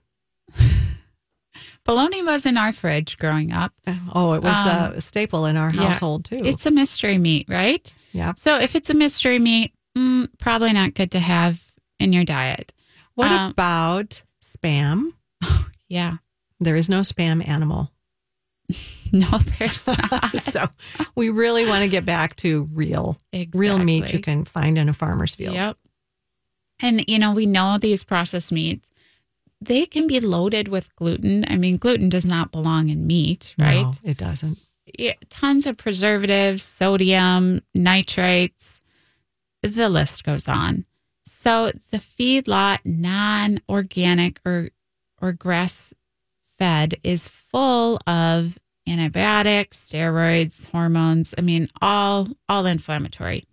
Bologna 1.84 2.22
was 2.22 2.46
in 2.46 2.56
our 2.56 2.72
fridge 2.72 3.18
growing 3.18 3.52
up. 3.52 3.72
Oh, 4.14 4.34
it 4.34 4.42
was 4.42 4.56
Um, 4.66 4.68
uh, 4.68 4.90
a 4.96 5.00
staple 5.00 5.46
in 5.46 5.56
our 5.56 5.72
yeah. 5.72 5.88
household 5.88 6.24
too. 6.24 6.40
It's 6.44 6.64
a 6.66 6.70
mystery 6.70 7.18
meat, 7.18 7.46
right? 7.48 7.92
yeah. 8.12 8.34
So 8.36 8.58
if 8.60 8.76
it's 8.76 8.90
a 8.90 8.94
mystery 8.94 9.38
meat, 9.38 9.72
mm, 9.96 10.28
probably 10.38 10.72
not 10.72 10.94
good 10.94 11.10
to 11.12 11.20
have 11.20 11.62
in 11.98 12.12
your 12.12 12.24
diet. 12.24 12.72
What 13.14 13.30
um, 13.30 13.50
about 13.50 14.22
spam? 14.40 15.10
Yeah. 15.88 16.16
There 16.58 16.74
is 16.74 16.88
no 16.88 17.00
spam 17.00 17.46
animal. 17.46 17.90
No, 19.14 19.28
there's 19.58 19.86
not. 20.10 20.34
so, 20.34 20.70
we 21.14 21.28
really 21.28 21.66
want 21.66 21.82
to 21.82 21.88
get 21.88 22.06
back 22.06 22.34
to 22.36 22.66
real, 22.72 23.18
real 23.52 23.78
meat 23.78 24.10
you 24.10 24.20
can 24.20 24.46
find 24.46 24.78
in 24.78 24.88
a 24.88 24.94
farmer's 24.94 25.34
field. 25.34 25.54
Yep. 25.54 25.76
And 26.80 27.04
you 27.06 27.18
know, 27.18 27.34
we 27.34 27.44
know 27.44 27.76
these 27.78 28.04
processed 28.04 28.52
meats, 28.52 28.90
they 29.60 29.84
can 29.84 30.06
be 30.06 30.18
loaded 30.20 30.68
with 30.68 30.96
gluten. 30.96 31.44
I 31.46 31.56
mean, 31.56 31.76
gluten 31.76 32.08
does 32.08 32.26
not 32.26 32.52
belong 32.52 32.88
in 32.88 33.06
meat, 33.06 33.54
right? 33.58 33.82
No, 33.82 33.92
it 34.02 34.16
doesn't. 34.16 34.58
Yeah, 34.98 35.12
tons 35.28 35.66
of 35.66 35.76
preservatives, 35.76 36.62
sodium, 36.62 37.60
nitrates. 37.74 38.80
The 39.62 39.88
list 39.88 40.24
goes 40.24 40.48
on. 40.48 40.84
So 41.24 41.70
the 41.90 41.98
feedlot 41.98 42.80
non-organic 42.84 44.40
or 44.44 44.70
or 45.20 45.32
grass 45.32 45.94
fed 46.58 46.96
is 47.04 47.28
full 47.28 47.98
of 48.06 48.58
antibiotics, 48.88 49.78
steroids, 49.90 50.66
hormones. 50.70 51.34
I 51.38 51.40
mean, 51.42 51.68
all 51.80 52.28
all 52.48 52.66
inflammatory. 52.66 53.44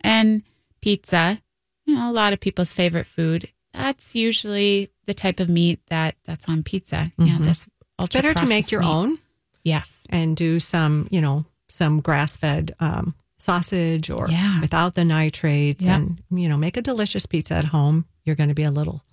And 0.00 0.42
pizza, 0.82 1.40
you 1.86 1.94
know, 1.94 2.10
a 2.10 2.12
lot 2.12 2.32
of 2.32 2.40
people's 2.40 2.72
favorite 2.72 3.06
food. 3.06 3.48
That's 3.72 4.14
usually 4.14 4.90
the 5.06 5.14
type 5.14 5.40
of 5.40 5.48
meat 5.48 5.80
that 5.88 6.16
that's 6.24 6.48
on 6.48 6.62
pizza. 6.62 7.10
You 7.18 7.24
know, 7.26 7.38
Mhm. 7.38 7.44
this 7.44 7.66
ultra 7.98 8.20
Better 8.22 8.34
to 8.34 8.46
make 8.46 8.70
your 8.70 8.82
meat. 8.82 8.86
own 8.88 9.18
Yes. 9.64 10.06
and 10.10 10.36
do 10.36 10.60
some, 10.60 11.08
you 11.10 11.20
know, 11.22 11.46
some 11.68 12.00
grass 12.00 12.36
fed 12.36 12.74
um, 12.80 13.14
sausage 13.44 14.10
or 14.10 14.28
Yeah. 14.30 14.60
without 14.60 14.94
the 14.94 15.04
nitrates 15.04 15.84
Yep. 15.84 15.96
and, 15.96 16.22
you 16.30 16.48
know, 16.48 16.56
make 16.56 16.76
a 16.76 16.82
delicious 16.82 17.26
pizza 17.26 17.54
at 17.54 17.66
home. 17.66 18.06
You're 18.24 18.36
going 18.36 18.48
to 18.48 18.54
be 18.54 18.62
a 18.62 18.70
little, 18.70 19.04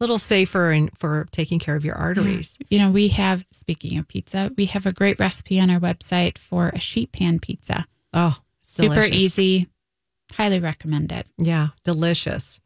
little 0.00 0.18
safer 0.18 0.70
and 0.70 0.90
for 0.98 1.26
taking 1.30 1.58
care 1.58 1.76
of 1.76 1.84
your 1.84 1.94
arteries. 1.94 2.58
You 2.70 2.78
know, 2.78 2.90
we 2.90 3.08
have, 3.08 3.44
speaking 3.52 3.98
of 3.98 4.08
pizza, 4.08 4.50
we 4.56 4.66
have 4.66 4.86
a 4.86 4.92
great 4.92 5.18
recipe 5.20 5.60
on 5.60 5.70
our 5.70 5.78
website 5.80 6.38
for 6.38 6.68
a 6.70 6.80
sheet 6.80 7.12
pan 7.12 7.38
pizza. 7.40 7.86
Oh, 8.12 8.36
Super 8.66 8.94
delicious. 8.94 9.16
easy. 9.16 9.68
Highly 10.32 10.58
recommend 10.60 11.12
it. 11.12 11.26
Yeah, 11.38 11.68
delicious. 11.84 12.58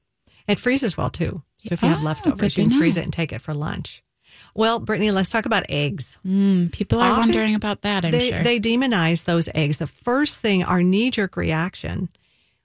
It 0.47 0.59
freezes 0.59 0.97
well 0.97 1.11
too. 1.11 1.43
So 1.59 1.71
if 1.73 1.83
you 1.83 1.89
have 1.89 2.01
Oh, 2.03 2.07
leftovers, 2.07 2.57
you 2.57 2.69
can 2.69 2.79
freeze 2.79 2.97
it 2.97 3.05
and 3.05 3.13
take 3.13 3.33
it 3.33 3.41
for 3.43 3.53
lunch. 3.53 4.03
Well, 4.59 4.81
Brittany, 4.81 5.13
let's 5.13 5.29
talk 5.29 5.47
about 5.47 5.67
eggs. 5.69 6.19
Mm, 6.27 6.73
people 6.73 6.99
are 6.99 7.13
Often 7.13 7.21
wondering 7.21 7.55
about 7.55 7.83
that, 7.83 8.05
I'm 8.05 8.11
they, 8.11 8.33
sure. 8.33 8.43
they 8.43 8.59
demonize 8.59 9.23
those 9.25 9.49
eggs. 9.55 9.77
The 9.77 9.87
first 9.87 10.41
thing, 10.41 10.65
our 10.65 10.83
knee 10.83 11.13
jerk 11.13 11.37
reaction 11.37 12.09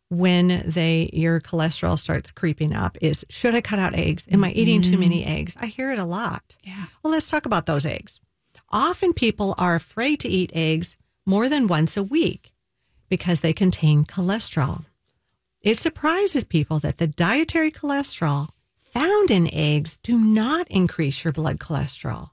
when 0.10 0.64
they 0.66 1.12
your 1.14 1.40
cholesterol 1.40 2.00
starts 2.00 2.32
creeping 2.32 2.74
up 2.74 2.98
is 3.00 3.24
should 3.30 3.54
I 3.54 3.62
cut 3.62 3.78
out 3.78 3.94
eggs? 3.94 4.26
Am 4.32 4.44
I 4.44 4.52
eating 4.54 4.82
too 4.82 4.98
many 4.98 5.24
eggs? 5.24 5.56
I 5.62 5.68
hear 5.68 5.92
it 5.92 6.00
a 6.00 6.04
lot. 6.04 6.58
yeah. 6.64 6.86
Well, 7.04 7.14
let's 7.14 7.30
talk 7.30 7.46
about 7.46 7.68
those 7.68 7.86
eggs. 7.86 8.22
Often 8.72 9.14
people 9.14 9.54
are 9.60 9.76
afraid 9.76 10.20
to 10.22 10.28
eat 10.28 10.50
eggs 10.56 10.96
more 11.28 11.48
than 11.48 11.68
once 11.68 11.96
a 11.96 12.02
week 12.02 12.54
because 13.08 13.42
they 13.42 13.54
contain 13.54 14.04
cholesterol. 14.04 14.86
It 15.62 15.78
surprises 15.78 16.44
people 16.44 16.80
that 16.80 16.98
the 16.98 17.06
dietary 17.06 17.70
cholesterol 17.72 18.50
found 18.94 19.32
in 19.32 19.54
eggs 19.54 19.98
do 20.04 20.18
not 20.18 20.68
increase 20.70 21.24
your 21.24 21.34
blood 21.34 21.60
cholesterol. 21.60 22.30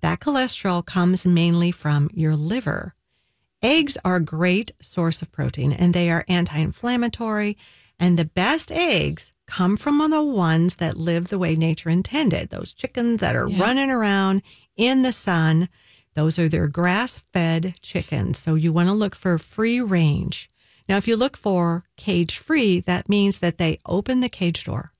That 0.00 0.20
cholesterol 0.20 0.84
comes 0.86 1.26
mainly 1.26 1.72
from 1.72 2.08
your 2.12 2.36
liver. 2.36 2.94
Eggs 3.62 3.98
are 4.04 4.16
a 4.16 4.24
great 4.24 4.70
source 4.80 5.22
of 5.22 5.32
protein 5.32 5.72
and 5.72 5.92
they 5.92 6.10
are 6.10 6.24
anti 6.28 6.58
inflammatory. 6.58 7.56
And 7.98 8.16
the 8.16 8.24
best 8.24 8.70
eggs 8.70 9.32
come 9.48 9.76
from 9.76 9.98
the 10.10 10.22
ones 10.22 10.76
that 10.76 10.96
live 10.96 11.28
the 11.28 11.38
way 11.38 11.56
nature 11.56 11.90
intended. 11.90 12.50
Those 12.50 12.72
chickens 12.72 13.18
that 13.18 13.34
are 13.34 13.48
Yeah. 13.48 13.60
running 13.60 13.90
around 13.90 14.42
in 14.76 15.02
the 15.02 15.10
sun. 15.10 15.68
Those 16.14 16.38
are 16.38 16.48
their 16.48 16.68
grass 16.68 17.18
fed 17.32 17.74
chickens. 17.82 18.38
So 18.38 18.54
you 18.54 18.72
want 18.72 18.88
to 18.88 18.92
look 18.92 19.16
for 19.16 19.36
free 19.38 19.80
range. 19.80 20.48
Now, 20.88 20.96
if 20.96 21.08
you 21.08 21.16
look 21.16 21.36
for 21.36 21.84
cage 21.96 22.38
free, 22.38 22.78
that 22.80 23.08
means 23.08 23.40
that 23.40 23.58
they 23.58 23.80
open 23.84 24.20
the 24.20 24.28
cage 24.28 24.62
door 24.64 24.92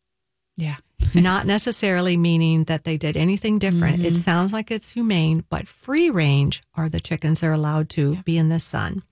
Yeah. 0.57 0.77
Not 1.15 1.47
necessarily 1.47 2.17
meaning 2.17 2.65
that 2.65 2.85
they 2.85 2.97
did 2.97 3.17
anything 3.17 3.59
different. 3.59 4.01
It 4.01 4.13
mm-hmm. 4.13 4.15
sounds 4.15 4.53
like 4.53 4.71
it's 4.71 4.91
humane, 4.91 5.45
but 5.49 5.69
free 5.69 6.11
range 6.11 6.63
are 6.75 6.89
the 6.89 7.01
chickens 7.01 7.41
that 7.41 7.47
are 7.49 7.53
allowed 7.53 7.89
to 7.91 8.17
be 8.23 8.37
in 8.39 8.49
the 8.49 8.59
sun. 8.59 9.03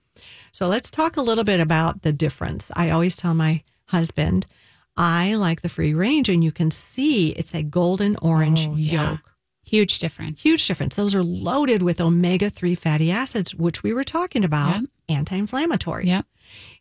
So 0.51 0.67
let's 0.67 0.89
talk 0.89 1.17
a 1.17 1.21
little 1.21 1.43
bit 1.43 1.59
about 1.59 2.01
the 2.01 2.13
difference. 2.13 2.71
I 2.75 2.89
always 2.89 3.15
tell 3.15 3.33
my 3.33 3.63
husband, 3.85 4.47
I 4.95 5.35
like 5.35 5.61
the 5.61 5.69
free 5.69 5.93
range, 5.93 6.29
and 6.29 6.43
you 6.43 6.51
can 6.51 6.71
see 6.71 7.29
it's 7.29 7.53
a 7.53 7.63
golden 7.63 8.15
orange 8.21 8.67
Oh, 8.67 8.75
yeah. 8.75 9.09
yolk. 9.09 9.33
Huge 9.63 9.99
difference. 9.99 10.41
Huge 10.41 10.65
difference. 10.65 10.95
Those 10.95 11.13
are 11.13 11.23
loaded 11.23 11.81
with 11.81 11.99
omega 11.99 12.49
3 12.49 12.73
fatty 12.73 13.11
acids, 13.11 13.53
which 13.53 13.83
we 13.83 13.93
were 13.93 14.05
talking 14.05 14.43
about, 14.43 14.81
Yep. 14.81 14.89
anti 15.09 15.35
inflammatory. 15.35 16.07
Yep. 16.07 16.25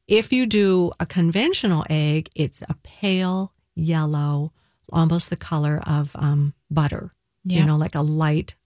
If 0.06 0.32
you 0.32 0.46
do 0.46 0.92
a 1.00 1.04
conventional 1.04 1.84
egg, 1.90 2.30
it's 2.36 2.62
a 2.62 2.76
pale 2.84 3.52
yellow, 3.74 4.52
almost 4.92 5.30
the 5.30 5.36
color 5.36 5.80
of 5.86 6.12
um, 6.14 6.54
butter. 6.70 7.10
You 7.44 7.64
know, 7.64 7.76
like 7.76 7.94
a 7.94 8.02
light 8.02 8.56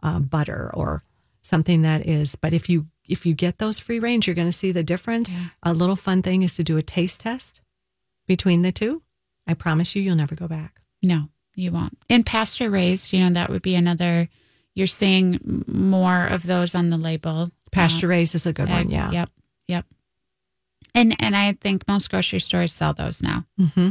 uh, 0.00 0.20
butter 0.20 0.70
or 0.72 1.02
something 1.42 1.82
that 1.82 2.06
is. 2.06 2.36
But 2.36 2.52
if 2.52 2.68
you 2.68 2.86
if 3.08 3.26
you 3.26 3.34
get 3.34 3.58
those 3.58 3.80
free 3.80 3.98
range, 3.98 4.28
you're 4.28 4.36
going 4.36 4.46
to 4.46 4.52
see 4.52 4.70
the 4.70 4.84
difference. 4.84 5.32
Yeah. 5.34 5.46
A 5.64 5.74
little 5.74 5.96
fun 5.96 6.22
thing 6.22 6.42
is 6.44 6.54
to 6.54 6.62
do 6.62 6.76
a 6.76 6.82
taste 6.82 7.20
test 7.22 7.60
between 8.28 8.62
the 8.62 8.70
two. 8.70 9.02
I 9.48 9.54
promise 9.54 9.96
you, 9.96 10.02
you'll 10.02 10.14
never 10.14 10.36
go 10.36 10.46
back. 10.46 10.80
No, 11.02 11.30
you 11.56 11.72
won't. 11.72 11.98
And 12.08 12.24
pasture 12.24 12.70
raised, 12.70 13.12
you 13.12 13.20
know, 13.20 13.30
that 13.30 13.50
would 13.50 13.62
be 13.62 13.74
another. 13.74 14.28
You're 14.76 14.86
seeing 14.86 15.64
more 15.66 16.26
of 16.26 16.44
those 16.44 16.76
on 16.76 16.90
the 16.90 16.96
label. 16.98 17.50
Pasture 17.72 18.06
raised 18.06 18.36
is 18.36 18.46
a 18.46 18.52
good 18.52 18.68
one. 18.68 18.88
Yeah. 18.88 19.10
Yep. 19.10 19.30
Yep. 19.66 19.86
And 20.94 21.16
and 21.20 21.34
I 21.34 21.52
think 21.54 21.88
most 21.88 22.08
grocery 22.08 22.38
stores 22.40 22.72
sell 22.72 22.94
those 22.94 23.20
now. 23.20 23.44
hmm 23.58 23.88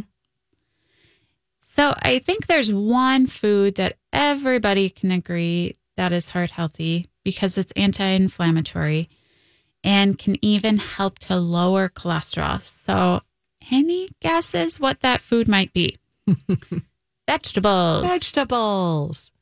So 1.69 1.93
I 2.01 2.19
think 2.19 2.47
there's 2.47 2.71
one 2.71 3.27
food 3.27 3.75
that 3.75 3.97
everybody 4.13 4.89
can 4.89 5.11
agree 5.11 5.73
that 5.97 6.13
is 6.13 6.29
heart 6.29 6.49
healthy 6.49 7.07
because 7.25 7.57
it's 7.57 7.73
anti-inflammatory 7.73 9.09
and 9.83 10.17
can 10.17 10.37
even 10.41 10.77
help 10.77 11.19
to 11.19 11.35
lower 11.35 11.89
cholesterol. 11.89 12.61
So 12.61 13.21
any 13.69 14.07
guesses 14.21 14.79
what 14.79 15.01
that 15.01 15.19
food 15.19 15.49
might 15.49 15.73
be? 15.73 15.97
Vegetables. 17.27 18.07
Vegetables. 18.07 19.33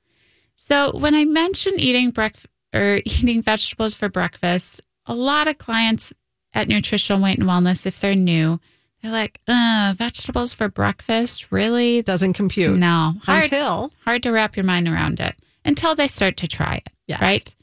So 0.55 0.97
when 0.97 1.13
I 1.13 1.25
mention 1.25 1.73
eating 1.77 2.09
breakfast 2.09 2.47
or 2.73 3.01
eating 3.05 3.43
vegetables 3.43 3.93
for 3.93 4.09
breakfast, 4.09 4.81
a 5.05 5.13
lot 5.13 5.47
of 5.47 5.59
clients 5.59 6.11
at 6.55 6.67
Nutritional 6.67 7.21
Weight 7.21 7.37
and 7.37 7.47
Wellness, 7.47 7.85
if 7.85 7.99
they're 7.99 8.15
new, 8.15 8.59
they're 9.05 9.13
like, 9.13 9.39
uh, 9.47 9.93
vegetables 9.95 10.53
for 10.53 10.67
breakfast? 10.69 11.51
Really? 11.51 12.01
Doesn't 12.01 12.33
compute 12.33 12.77
No. 12.77 13.13
Hard, 13.23 13.43
until 13.45 13.91
hard 14.03 14.23
to 14.23 14.31
wrap 14.31 14.55
your 14.57 14.65
mind 14.65 14.87
around 14.87 15.19
it 15.19 15.35
until 15.63 15.95
they 15.95 16.07
start 16.07 16.37
to 16.37 16.47
try 16.47 16.75
it. 16.85 16.89
Yes. 17.07 17.21
Right. 17.21 17.55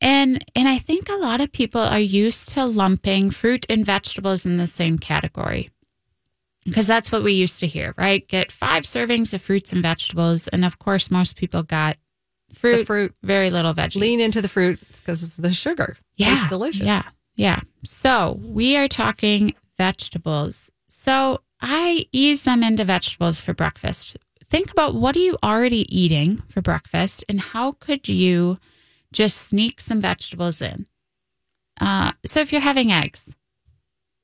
And 0.00 0.42
and 0.56 0.66
I 0.66 0.78
think 0.78 1.08
a 1.08 1.16
lot 1.16 1.40
of 1.40 1.52
people 1.52 1.80
are 1.80 1.98
used 1.98 2.48
to 2.54 2.64
lumping 2.64 3.30
fruit 3.30 3.66
and 3.68 3.84
vegetables 3.84 4.46
in 4.46 4.56
the 4.56 4.66
same 4.66 4.98
category. 4.98 5.70
Because 6.64 6.86
that's 6.86 7.10
what 7.10 7.22
we 7.22 7.32
used 7.32 7.60
to 7.60 7.66
hear, 7.66 7.94
right? 7.96 8.26
Get 8.28 8.52
five 8.52 8.84
servings 8.84 9.32
of 9.34 9.40
fruits 9.42 9.72
and 9.72 9.82
vegetables. 9.82 10.46
And 10.48 10.64
of 10.64 10.78
course, 10.78 11.10
most 11.10 11.36
people 11.36 11.62
got 11.62 11.96
fruit, 12.52 12.78
the 12.78 12.84
fruit. 12.84 13.14
very 13.22 13.48
little 13.50 13.72
veggies. 13.74 13.96
Lean 13.96 14.20
into 14.20 14.42
the 14.42 14.48
fruit 14.48 14.78
because 14.98 15.22
it's 15.22 15.36
the 15.36 15.52
sugar. 15.52 15.96
yeah, 16.16 16.28
Tastes 16.28 16.48
delicious. 16.48 16.86
Yeah, 16.86 17.02
yeah. 17.34 17.60
So 17.84 18.38
we 18.42 18.76
are 18.76 18.88
talking 18.88 19.54
vegetables. 19.84 20.70
So 20.88 21.40
I 21.62 22.04
ease 22.12 22.42
them 22.42 22.62
into 22.62 22.84
vegetables 22.84 23.40
for 23.40 23.54
breakfast. 23.54 24.16
Think 24.44 24.70
about 24.70 24.94
what 24.94 25.16
are 25.16 25.20
you 25.28 25.36
already 25.42 25.84
eating 25.94 26.36
for 26.52 26.60
breakfast, 26.60 27.24
and 27.30 27.40
how 27.40 27.72
could 27.72 28.06
you 28.08 28.58
just 29.12 29.36
sneak 29.38 29.80
some 29.80 30.00
vegetables 30.02 30.60
in? 30.60 30.86
Uh, 31.80 32.12
so 32.26 32.40
if 32.40 32.52
you're 32.52 32.60
having 32.60 32.92
eggs, 32.92 33.36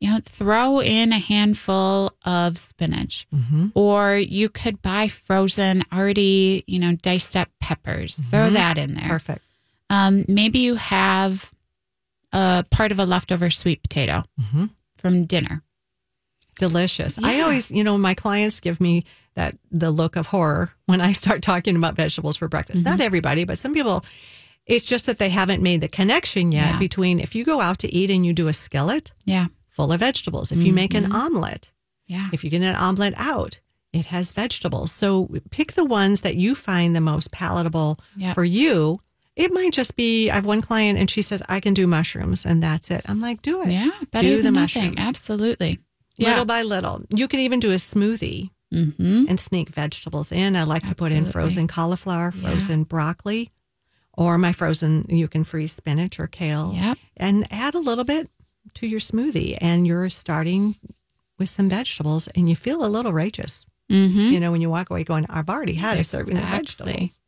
you 0.00 0.10
know, 0.10 0.18
throw 0.22 0.80
in 0.82 1.10
a 1.12 1.18
handful 1.18 2.12
of 2.24 2.58
spinach, 2.58 3.26
hmm 3.32 3.66
or 3.74 4.16
you 4.16 4.48
could 4.48 4.80
buy 4.82 5.08
frozen, 5.08 5.82
already 5.92 6.64
you 6.66 6.78
know 6.78 6.94
diced 6.96 7.34
up 7.36 7.48
peppers. 7.60 8.16
Throw 8.30 8.48
Mhm. 8.48 8.52
that 8.54 8.76
in 8.78 8.94
there. 8.94 9.08
Perfect. 9.08 9.42
Um, 9.88 10.24
maybe 10.28 10.58
you 10.58 10.74
have 10.74 11.50
a 12.32 12.64
part 12.70 12.90
of 12.92 12.98
a 12.98 13.06
leftover 13.06 13.48
sweet 13.50 13.80
potato 13.82 14.22
hmm 14.50 14.66
from 15.06 15.26
dinner. 15.26 15.62
Delicious. 16.58 17.18
I 17.22 17.40
always, 17.42 17.70
you 17.70 17.84
know, 17.84 17.98
my 17.98 18.14
clients 18.14 18.60
give 18.60 18.80
me 18.80 19.04
that 19.34 19.56
the 19.70 19.90
look 19.90 20.16
of 20.16 20.26
horror 20.28 20.72
when 20.86 21.02
I 21.02 21.12
start 21.12 21.42
talking 21.42 21.76
about 21.76 21.94
vegetables 21.96 22.36
for 22.38 22.48
breakfast. 22.48 22.82
Mm-hmm. 22.84 22.90
Not 22.96 23.00
everybody, 23.04 23.44
but 23.44 23.58
some 23.58 23.74
people. 23.74 24.04
It's 24.64 24.84
just 24.86 25.06
that 25.06 25.18
they 25.18 25.28
haven't 25.28 25.62
made 25.62 25.80
the 25.80 25.86
connection 25.88 26.50
yet 26.50 26.72
Yeah. 26.72 26.78
between 26.78 27.20
if 27.20 27.34
you 27.36 27.44
go 27.44 27.60
out 27.60 27.78
to 27.80 27.94
eat 27.94 28.10
and 28.10 28.24
you 28.26 28.32
do 28.32 28.48
a 28.48 28.52
skillet 28.52 29.12
Yeah, 29.24 29.46
full 29.68 29.92
of 29.92 30.00
vegetables, 30.00 30.50
if 30.50 30.60
you 30.62 30.72
make 30.72 30.90
Mm-hmm. 30.92 31.04
an 31.04 31.12
omelet, 31.12 31.70
yeah, 32.08 32.30
if 32.32 32.42
you 32.42 32.50
get 32.50 32.62
an 32.62 32.74
omelet 32.74 33.14
out, 33.16 33.60
it 33.92 34.06
has 34.06 34.32
vegetables. 34.32 34.90
So 34.90 35.28
pick 35.50 35.74
the 35.74 35.84
ones 35.84 36.22
that 36.22 36.34
you 36.36 36.54
find 36.56 36.96
the 36.96 37.00
most 37.00 37.30
palatable 37.30 38.00
Yeah. 38.16 38.32
for 38.34 38.42
you. 38.44 38.98
It 39.36 39.52
might 39.52 39.72
just 39.72 39.96
be 39.96 40.30
I 40.30 40.34
have 40.36 40.46
one 40.46 40.62
client 40.62 40.98
and 40.98 41.08
she 41.10 41.20
says 41.22 41.42
I 41.48 41.60
can 41.60 41.74
do 41.74 41.86
mushrooms 41.86 42.44
and 42.46 42.62
that's 42.62 42.90
it. 42.90 43.02
I'm 43.06 43.20
like, 43.20 43.42
do 43.42 43.62
it. 43.62 43.68
yeah. 43.68 43.90
Better 44.10 44.28
Do 44.28 44.36
than 44.42 44.54
the 44.54 44.60
nothing. 44.60 44.82
mushrooms. 44.94 45.08
Absolutely. 45.08 45.78
Yeah. 46.16 46.30
Little 46.30 46.44
by 46.46 46.62
little. 46.62 47.02
You 47.10 47.28
can 47.28 47.40
even 47.40 47.60
do 47.60 47.70
a 47.72 47.76
smoothie 47.76 48.50
Mm-hmm. 48.74 49.26
and 49.28 49.38
sneak 49.38 49.68
vegetables 49.68 50.32
in. 50.32 50.56
I 50.56 50.64
like 50.64 50.84
to 50.86 50.94
put 50.94 51.12
in 51.12 51.24
frozen 51.24 51.68
cauliflower, 51.68 52.32
Yeah. 52.34 52.40
frozen 52.50 52.82
broccoli, 52.82 53.52
or 54.12 54.38
my 54.38 54.50
frozen, 54.50 55.06
you 55.08 55.28
can 55.28 55.44
freeze 55.44 55.70
spinach 55.72 56.18
or 56.18 56.26
kale 56.26 56.72
Yep. 56.74 56.98
and 57.16 57.46
add 57.52 57.76
a 57.76 57.78
little 57.78 58.02
bit 58.02 58.28
to 58.74 58.88
your 58.88 58.98
smoothie. 58.98 59.56
And 59.60 59.86
you're 59.86 60.08
starting 60.10 60.76
with 61.38 61.48
some 61.48 61.68
vegetables 61.68 62.26
and 62.34 62.48
you 62.50 62.56
feel 62.56 62.84
a 62.84 62.88
little 62.90 63.12
righteous. 63.12 63.64
Mm-hmm. 63.88 64.18
You 64.32 64.40
know, 64.40 64.50
when 64.50 64.60
you 64.60 64.68
walk 64.68 64.90
away 64.90 65.04
going, 65.04 65.26
I've 65.30 65.48
already 65.48 65.74
had 65.74 65.96
a 65.98 66.04
serving 66.04 66.36
of 66.36 66.42
vegetables. 66.44 67.20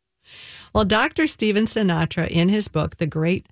Well, 0.75 0.85
Dr. 0.85 1.27
Stephen 1.27 1.65
Sinatra, 1.65 2.29
in 2.29 2.49
his 2.49 2.69
book, 2.69 2.97
The 2.97 3.07
Great 3.07 3.47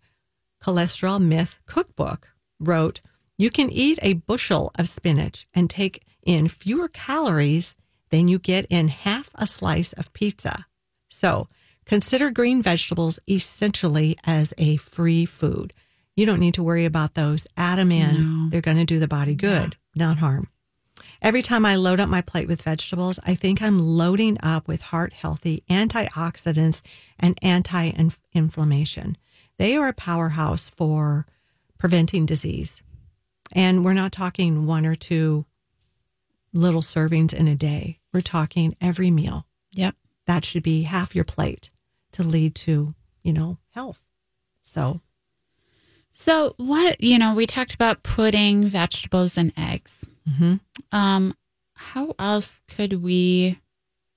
Cholesterol 0.63 1.21
Myth 1.21 1.61
Cookbook, 1.67 2.29
wrote, 2.61 3.01
You 3.39 3.51
can 3.51 3.71
eat 3.71 3.99
a 4.03 4.15
bushel 4.15 4.71
of 4.79 4.89
spinach 4.89 5.47
and 5.55 5.69
take 5.69 6.05
in 6.25 6.49
fewer 6.49 6.89
calories 6.89 7.75
than 8.11 8.29
you 8.29 8.39
get 8.39 8.67
in 8.71 8.89
half 8.89 9.31
a 9.35 9.47
slice 9.47 9.93
of 9.95 10.13
pizza. 10.13 10.67
So 11.09 11.49
consider 11.85 12.31
green 12.31 12.63
vegetables 12.63 13.19
essentially 13.29 14.17
as 14.25 14.53
a 14.59 14.77
free 14.77 15.25
food. 15.25 15.73
You 16.15 16.27
don't 16.27 16.41
need 16.41 16.55
to 16.55 16.63
worry 16.63 16.85
about 16.85 17.15
those. 17.15 17.47
Add 17.57 17.79
them 17.79 17.93
in. 17.93 18.45
No. 18.45 18.51
They're 18.51 18.61
going 18.61 18.79
to 18.79 18.85
do 18.85 18.99
the 18.99 19.09
body 19.09 19.35
good, 19.35 19.77
not 19.95 20.19
harm. 20.19 20.49
Every 21.27 21.43
time 21.43 21.67
I 21.67 21.75
load 21.75 21.99
up 21.99 22.09
my 22.09 22.21
plate 22.21 22.47
with 22.47 22.62
vegetables, 22.62 23.19
I 23.25 23.35
think 23.35 23.61
I'm 23.61 23.81
loading 23.81 24.39
up 24.45 24.69
with 24.69 24.81
heart 24.81 25.12
healthy 25.12 25.65
antioxidants 25.69 26.83
and 27.19 27.37
anti 27.43 27.91
inflammation. 28.33 29.19
They 29.59 29.75
are 29.75 29.89
a 29.89 29.93
powerhouse 29.93 30.69
for 30.69 31.27
preventing 31.79 32.27
disease. 32.27 32.81
And 33.51 33.85
we're 33.85 33.93
not 33.93 34.12
talking 34.12 34.69
one 34.69 34.87
or 34.87 34.95
two 34.95 35.47
little 36.53 36.81
servings 36.81 37.35
in 37.35 37.49
a 37.49 37.57
day, 37.57 37.99
we're 38.12 38.21
talking 38.21 38.77
every 38.81 39.11
meal. 39.11 39.49
Yep. 39.73 39.97
that 40.29 40.45
should 40.45 40.62
be 40.62 40.83
half 40.83 41.17
your 41.17 41.25
plate 41.25 41.71
to 42.12 42.23
lead 42.23 42.55
to, 42.55 42.95
you 43.25 43.33
know, 43.33 43.59
health. 43.71 44.01
So, 44.62 45.01
So, 46.19 46.55
what, 46.57 46.99
you 47.03 47.19
know, 47.19 47.35
we 47.35 47.47
talked 47.47 47.75
about 47.75 48.03
pudding, 48.03 48.69
vegetables, 48.69 49.37
and 49.37 49.53
eggs. 49.57 50.07
mhm. 50.29 50.61
Um, 50.91 51.35
how 51.75 52.15
else 52.19 52.63
could 52.69 53.03
we 53.03 53.59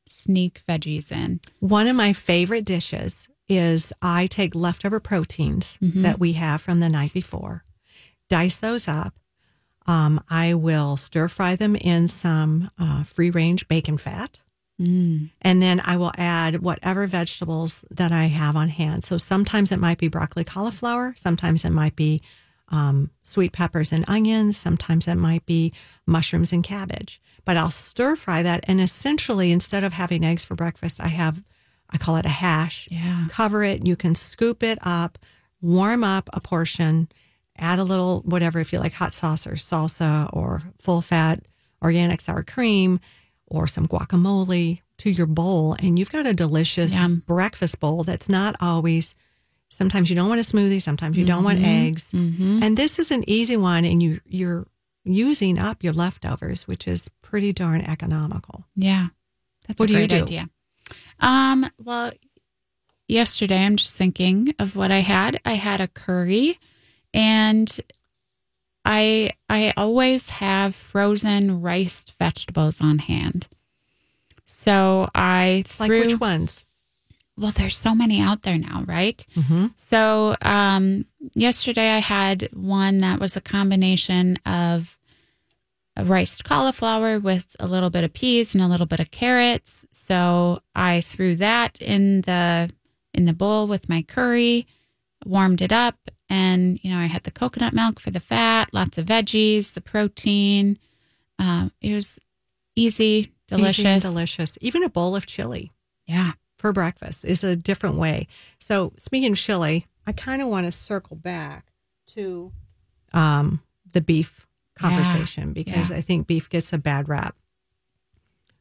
sneak 0.08 0.62
veggies 0.68 1.12
in? 1.12 1.42
one 1.60 1.88
of 1.88 1.96
my 1.98 2.14
favorite 2.14 2.64
dishes 2.66 3.28
is 3.50 3.92
I 4.02 4.28
take 4.28 4.56
leftover 4.56 5.00
proteins 5.02 5.78
Mhm. 5.82 6.02
that 6.04 6.20
we 6.20 6.34
have 6.34 6.62
from 6.62 6.80
the 6.80 6.88
night 6.90 7.14
before, 7.14 7.66
dice 8.30 8.58
those 8.58 8.88
up. 8.88 9.14
Um, 9.86 10.22
I 10.30 10.54
will 10.54 10.96
stir 10.98 11.28
fry 11.28 11.56
them 11.58 11.76
in 11.76 12.08
some 12.08 12.70
uh, 12.80 13.04
free 13.04 13.30
range 13.30 13.68
bacon 13.68 13.98
fat. 13.98 14.40
Mm. 14.80 15.32
And 15.42 15.62
then 15.62 15.82
I 15.84 15.98
will 15.98 16.12
add 16.18 16.62
whatever 16.62 17.06
vegetables 17.06 17.84
that 17.92 18.12
I 18.12 18.26
have 18.26 18.56
on 18.56 18.70
hand. 18.70 19.04
So 19.04 19.18
sometimes 19.18 19.72
it 19.72 19.80
might 19.80 19.98
be 19.98 20.08
broccoli, 20.08 20.44
cauliflower. 20.44 21.14
Sometimes 21.18 21.66
it 21.66 21.72
might 21.72 21.96
be 21.96 22.22
um, 22.70 23.12
sweet 23.24 23.52
peppers 23.52 23.92
and 23.92 24.06
onions. 24.08 24.58
Sometimes 24.58 25.08
it 25.08 25.16
might 25.16 25.46
be 25.46 25.74
mushrooms 26.06 26.52
and 26.52 26.64
cabbage. 26.64 27.22
But 27.46 27.58
I'll 27.58 27.72
stir 27.72 28.16
fry 28.16 28.44
that. 28.44 28.64
And 28.68 28.80
essentially, 28.80 29.52
instead 29.52 29.84
of 29.84 29.94
having 29.94 30.24
eggs 30.24 30.46
for 30.46 30.56
breakfast, 30.56 31.02
I 31.02 31.08
have, 31.08 31.44
I 31.90 31.98
call 31.98 32.16
it 32.18 32.26
a 32.26 32.30
hash. 32.30 32.88
Yeah. 32.92 33.28
Cover 33.30 33.64
it. 33.64 33.86
You 33.86 33.96
can 33.96 34.16
scoop 34.16 34.64
it 34.64 34.78
up, 34.82 35.18
warm 35.62 36.04
up 36.04 36.30
a 36.32 36.40
portion, 36.40 37.10
add 37.58 37.80
a 37.80 37.84
little, 37.84 38.22
whatever, 38.22 38.60
if 38.60 38.72
you 38.72 38.80
like 38.80 38.94
hot 38.94 39.14
sauce 39.14 39.48
or 39.48 39.54
salsa 39.54 40.30
or 40.32 40.62
full 40.78 41.02
fat 41.02 41.44
organic 41.82 42.22
sour 42.22 42.44
cream 42.44 43.00
or 43.50 43.68
some 43.68 43.88
guacamole 43.88 44.82
to 45.00 45.10
your 45.12 45.26
bowl. 45.28 45.76
And 45.82 45.98
you've 45.98 46.12
got 46.12 46.26
a 46.28 46.34
delicious 46.34 46.94
Yum. 46.94 47.24
breakfast 47.26 47.80
bowl 47.80 48.04
that's 48.04 48.30
not 48.30 48.56
always, 48.62 49.16
sometimes 49.70 50.10
you 50.10 50.16
don't 50.16 50.30
want 50.30 50.40
a 50.42 50.44
smoothie, 50.44 50.82
sometimes 50.82 51.18
you 51.18 51.26
don't 51.26 51.44
want 51.44 51.60
eggs. 51.60 52.12
Mm-hmm. 52.12 52.64
And 52.64 52.78
this 52.78 53.00
is 53.00 53.12
an 53.12 53.24
easy 53.30 53.58
one. 53.58 53.86
And 53.86 54.02
you, 54.04 54.20
you're 54.26 54.68
using 55.06 55.58
up 55.58 55.84
your 55.84 55.94
leftovers, 55.94 56.68
which 56.68 56.88
is 56.88 57.10
pretty 57.22 57.54
darn 57.54 57.82
economical. 57.82 58.66
Yeah. 58.76 59.08
That's 59.68 59.80
What 59.80 59.90
a 59.90 59.94
do 59.94 60.00
you 60.00 60.08
great 60.08 60.10
do? 60.10 60.24
idea. 60.24 60.50
Um, 61.20 61.70
well, 61.84 62.12
yesterday 63.08 63.66
I'm 63.66 63.76
just 63.76 63.96
thinking 63.96 64.54
of 64.60 64.76
what 64.76 64.92
I 64.92 65.00
had. 65.00 65.40
I 65.46 65.54
had 65.54 65.82
a 65.82 65.88
curry 65.88 66.58
and 67.14 67.80
I 68.86 69.32
I 69.50 69.74
always 69.78 70.30
have 70.30 70.74
frozen 70.76 71.62
riced 71.62 72.14
vegetables 72.20 72.82
on 72.82 73.00
hand. 73.00 73.48
So 74.46 75.10
I 75.14 75.64
Like 75.80 75.88
threw 75.88 76.00
which 76.02 76.20
ones? 76.20 76.64
well 77.38 77.52
there's 77.52 77.78
so 77.78 77.94
many 77.96 78.20
out 78.22 78.42
there 78.42 78.58
now, 78.58 78.84
right? 78.88 79.26
Mm-hmm. 79.36 79.68
So 79.76 80.36
um, 80.42 81.06
yesterday 81.36 81.92
I 81.92 82.00
had 82.00 82.50
one 82.54 82.98
that 83.00 83.20
was 83.20 83.36
a 83.38 83.42
combination 83.42 84.38
of 84.46 84.98
a 85.96 86.04
riced 86.04 86.44
cauliflower 86.46 87.20
with 87.20 87.56
a 87.60 87.68
little 87.68 87.90
bit 87.90 88.04
of 88.04 88.14
peas 88.14 88.54
and 88.56 88.64
a 88.64 88.68
little 88.68 88.86
bit 88.86 89.00
of 89.00 89.12
carrots. 89.12 89.86
So 89.92 90.62
I 90.76 91.02
threw 91.02 91.36
that 91.36 91.82
in 91.82 92.22
the 92.22 92.70
in 93.14 93.26
the 93.26 93.34
bowl 93.34 93.68
with 93.68 93.90
my 93.90 94.02
curry, 94.04 94.68
warmed 95.26 95.62
it 95.62 95.72
up, 95.74 95.96
and 96.30 96.80
you 96.84 96.92
know 96.92 97.00
I 97.00 97.06
had 97.06 97.24
the 97.24 97.32
coconut 97.32 97.74
milk 97.74 98.00
for 98.00 98.12
the 98.12 98.20
fat, 98.20 98.70
lots 98.74 98.98
of 98.98 99.08
veggies, 99.08 99.74
the 99.74 99.82
protein. 99.82 100.78
Um, 101.38 101.72
it 101.82 101.94
was 101.94 102.20
easy, 102.76 103.34
delicious, 103.48 103.86
Easy 103.86 104.00
delicious. 104.00 104.58
Even 104.62 104.84
a 104.84 104.90
bowl 104.90 105.16
of 105.16 105.26
chili. 105.26 105.72
Yeah. 106.06 106.32
for 106.58 106.74
breakfast 106.74 107.24
is 107.24 107.44
a 107.44 107.56
different 107.56 107.98
way. 107.98 108.28
So 108.60 108.94
speaking 108.98 109.32
of 109.32 109.38
chili, 109.38 109.86
I 110.08 110.12
kind 110.12 110.42
of 110.42 110.48
want 110.48 110.66
to 110.66 110.72
circle 110.72 111.16
back 111.16 111.72
to 112.08 112.52
um, 113.14 113.62
the 113.94 114.02
beef 114.02 114.48
conversation 114.76 115.54
because 115.54 115.90
yeah. 115.90 115.98
I 115.98 116.02
think 116.02 116.28
beef 116.28 116.50
gets 116.50 116.74
a 116.74 116.78
bad 116.78 117.08
rap. 117.08 117.36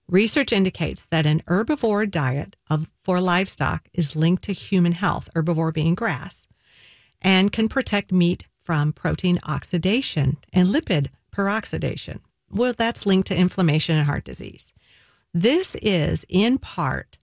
Research 0.09 0.53
indicates 0.53 1.07
that 1.07 1.27
an 1.27 1.41
herbivore 1.47 2.11
diet 2.11 2.57
of 2.71 2.91
for 3.03 3.21
livestock 3.21 3.89
is 3.93 4.17
linked 4.17 4.45
to 4.45 4.53
human 4.53 4.93
health, 4.93 5.29
herbivore 5.35 5.73
being 5.73 5.95
grass, 5.95 6.49
and 7.21 7.53
can 7.53 7.69
protect 7.69 8.13
meat 8.13 8.45
from 8.61 8.93
protein 8.93 9.41
oxidation 9.45 10.37
and 10.53 10.69
lipid 10.69 11.09
peroxidation. 11.33 12.21
Well, 12.51 12.75
that's 12.77 13.07
linked 13.07 13.29
to 13.29 13.37
inflammation 13.37 13.97
and 13.97 14.07
heart 14.07 14.25
disease. 14.25 14.73
This 15.35 15.77
is 15.83 16.25
in 16.29 16.59
part, 16.59 17.19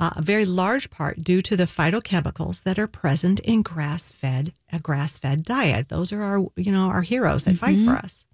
uh, 0.00 0.10
a 0.16 0.22
very 0.22 0.44
large 0.44 0.90
part, 0.90 1.22
due 1.22 1.40
to 1.42 1.56
the 1.56 1.64
phytochemicals 1.64 2.62
that 2.64 2.78
are 2.78 2.88
present 2.88 3.40
in 3.40 3.62
grass-fed 3.62 4.52
a 4.72 4.80
grass-fed 4.80 5.44
diet. 5.44 5.88
Those 5.88 6.12
are 6.12 6.22
our, 6.22 6.46
you 6.56 6.72
know, 6.72 6.88
our 6.88 7.02
heroes 7.02 7.44
that 7.44 7.56
fight 7.56 7.78
for 7.84 7.92
us. 7.92 8.26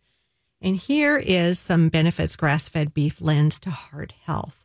And 0.63 0.77
here 0.77 1.17
is 1.17 1.59
some 1.59 1.89
benefits 1.89 2.37
grass-fed 2.37 2.95
beef 2.95 3.21
lends 3.21 3.59
to 3.61 3.71
heart 3.71 4.15
health: 4.25 4.65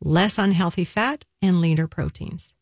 less 0.00 0.38
unhealthy 0.38 0.84
fat 0.84 1.24
and 1.42 1.60
leaner 1.60 1.86
proteins. 1.86 2.54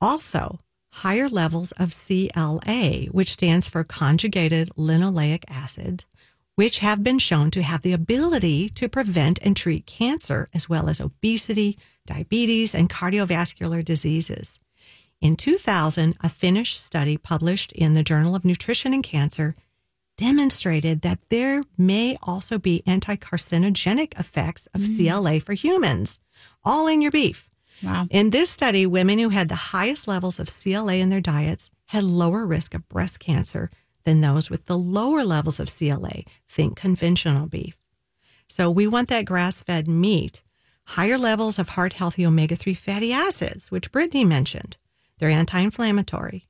Also, 0.00 0.60
higher 1.02 1.28
levels 1.28 1.72
of 1.72 1.94
CLA, 1.94 3.06
which 3.10 3.32
stands 3.32 3.68
for 3.68 3.84
conjugated 3.84 4.70
linoleic 4.78 5.44
acid, 5.46 6.04
which 6.54 6.78
have 6.78 7.02
been 7.02 7.18
shown 7.18 7.50
to 7.50 7.62
have 7.62 7.82
the 7.82 7.92
ability 7.92 8.70
to 8.70 8.88
prevent 8.88 9.38
and 9.42 9.56
treat 9.56 9.84
cancer 9.84 10.48
as 10.54 10.68
well 10.68 10.88
as 10.88 10.98
obesity, 10.98 11.78
diabetes, 12.06 12.74
and 12.74 12.88
cardiovascular 12.88 13.84
diseases. 13.84 14.58
In 15.20 15.36
2000, 15.36 16.16
a 16.22 16.28
Finnish 16.30 16.78
study 16.78 17.18
published 17.18 17.72
in 17.72 17.92
the 17.92 18.02
Journal 18.02 18.34
of 18.34 18.44
Nutrition 18.44 18.94
and 18.94 19.04
Cancer 19.04 19.54
demonstrated 20.16 21.02
that 21.02 21.18
there 21.28 21.62
may 21.76 22.16
also 22.22 22.58
be 22.58 22.82
anti-carcinogenic 22.86 24.18
effects 24.18 24.66
of 24.74 24.80
mm. 24.80 24.96
CLA 24.96 25.40
for 25.40 25.52
humans, 25.52 26.18
all 26.64 26.86
in 26.86 27.02
your 27.02 27.12
beef. 27.12 27.50
Wow. 27.82 28.06
In 28.10 28.30
this 28.30 28.50
study, 28.50 28.86
women 28.86 29.18
who 29.18 29.28
had 29.28 29.48
the 29.48 29.54
highest 29.54 30.08
levels 30.08 30.38
of 30.38 30.50
CLA 30.52 30.94
in 30.94 31.10
their 31.10 31.20
diets 31.20 31.70
had 31.86 32.04
lower 32.04 32.46
risk 32.46 32.74
of 32.74 32.88
breast 32.88 33.20
cancer 33.20 33.70
than 34.04 34.20
those 34.20 34.48
with 34.50 34.66
the 34.66 34.78
lower 34.78 35.24
levels 35.24 35.60
of 35.60 35.74
CLA. 35.74 36.22
Think 36.48 36.76
conventional 36.76 37.48
beef. 37.48 37.76
So 38.48 38.70
we 38.70 38.86
want 38.86 39.08
that 39.08 39.24
grass 39.24 39.62
fed 39.62 39.88
meat, 39.88 40.42
higher 40.84 41.18
levels 41.18 41.58
of 41.58 41.70
heart 41.70 41.94
healthy 41.94 42.24
omega 42.24 42.56
3 42.56 42.74
fatty 42.74 43.12
acids, 43.12 43.70
which 43.70 43.92
Brittany 43.92 44.24
mentioned. 44.24 44.76
They're 45.18 45.30
anti 45.30 45.58
inflammatory. 45.58 46.44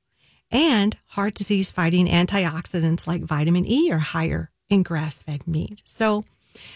And 0.49 0.97
heart 1.07 1.33
disease 1.33 1.71
fighting 1.71 2.07
antioxidants 2.07 3.05
like 3.05 3.23
vitamin 3.23 3.65
E 3.65 3.91
are 3.91 3.99
higher 3.99 4.49
in 4.69 4.83
grass 4.83 5.21
fed 5.21 5.47
meat. 5.47 5.81
So 5.83 6.23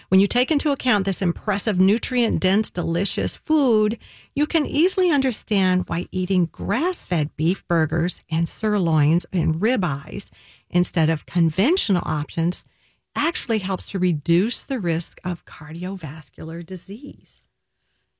when 0.09 0.19
you 0.19 0.27
take 0.27 0.51
into 0.51 0.71
account 0.71 1.05
this 1.05 1.21
impressive 1.21 1.79
nutrient 1.79 2.39
dense, 2.39 2.69
delicious 2.69 3.35
food, 3.35 3.97
you 4.35 4.45
can 4.45 4.65
easily 4.65 5.09
understand 5.11 5.85
why 5.87 6.05
eating 6.11 6.45
grass 6.47 7.05
fed 7.05 7.35
beef 7.37 7.67
burgers 7.67 8.21
and 8.29 8.47
sirloins 8.49 9.25
and 9.33 9.55
ribeyes 9.55 10.29
instead 10.69 11.09
of 11.09 11.25
conventional 11.25 12.01
options 12.05 12.63
actually 13.15 13.59
helps 13.59 13.89
to 13.91 13.99
reduce 13.99 14.63
the 14.63 14.79
risk 14.79 15.19
of 15.25 15.45
cardiovascular 15.45 16.65
disease. 16.65 17.41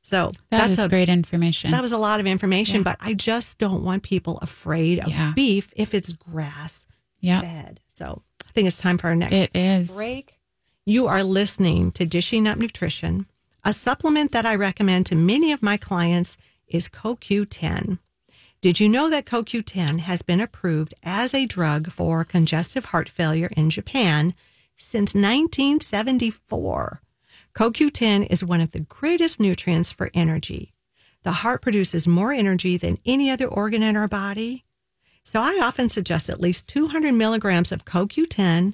So 0.02 0.32
That 0.50 0.67
that's 0.67 0.80
is 0.80 0.86
a 0.86 0.89
great 0.89 1.10
information. 1.10 1.71
that 1.71 1.82
was 1.82 1.91
a 1.93 1.97
lot 1.97 2.19
of 2.19 2.26
information, 2.26 2.78
Yeah. 2.78 2.84
but 2.84 2.97
I 3.00 3.13
just 3.13 3.58
don't 3.58 3.84
want 3.84 4.04
people 4.04 4.38
afraid 4.41 5.00
of 5.00 5.10
Yeah. 5.10 5.32
beef 5.34 5.71
if 5.76 5.93
it's 5.93 6.12
grass 6.12 6.88
yeah, 7.19 7.41
fed. 7.41 7.80
So 7.95 8.24
I 8.45 8.52
think 8.52 8.67
it's 8.67 8.82
time 8.82 8.97
for 8.97 9.08
our 9.08 9.15
next 9.15 9.32
it 9.34 9.52
is. 9.56 9.91
break. 9.93 10.34
You 10.91 11.08
are 11.08 11.23
listening 11.23 11.93
to 11.93 12.06
Dishing 12.06 12.45
Up 12.49 12.58
Nutrition. 12.58 13.25
A 13.63 13.71
supplement 13.71 14.34
that 14.34 14.45
I 14.45 14.56
recommend 14.56 15.06
to 15.06 15.15
many 15.15 15.54
of 15.54 15.63
my 15.63 15.77
clients 15.77 16.36
is 16.67 16.89
CoQ10. 16.89 17.99
Did 18.60 18.82
you 18.82 18.89
know 18.89 19.10
that 19.10 19.23
CoQ10 19.23 19.99
has 19.99 20.21
been 20.21 20.41
approved 20.41 20.93
as 21.01 21.34
a 21.34 21.45
drug 21.45 21.93
for 21.93 22.26
congestive 22.26 22.84
heart 22.84 23.07
failure 23.07 23.47
in 23.55 23.70
Japan 23.70 24.34
since 24.76 25.15
1974? 25.15 27.01
CoQ10 27.55 28.28
is 28.30 28.43
one 28.43 28.59
of 28.59 28.72
the 28.72 28.82
greatest 28.82 29.39
nutrients 29.39 29.93
for 29.93 30.09
energy. 30.13 30.74
The 31.24 31.32
heart 31.32 31.61
produces 31.61 32.05
more 32.05 32.34
energy 32.34 32.76
than 32.76 32.99
any 33.05 33.32
other 33.32 33.47
organ 33.47 33.82
in 33.82 33.95
our 33.95 34.09
body. 34.09 34.65
So 35.24 35.39
I 35.39 35.61
often 35.63 35.88
suggest 35.88 36.30
at 36.30 36.41
least 36.41 36.68
200 36.68 37.13
milligrams 37.13 37.72
of 37.72 37.86
CoQ10 37.86 38.74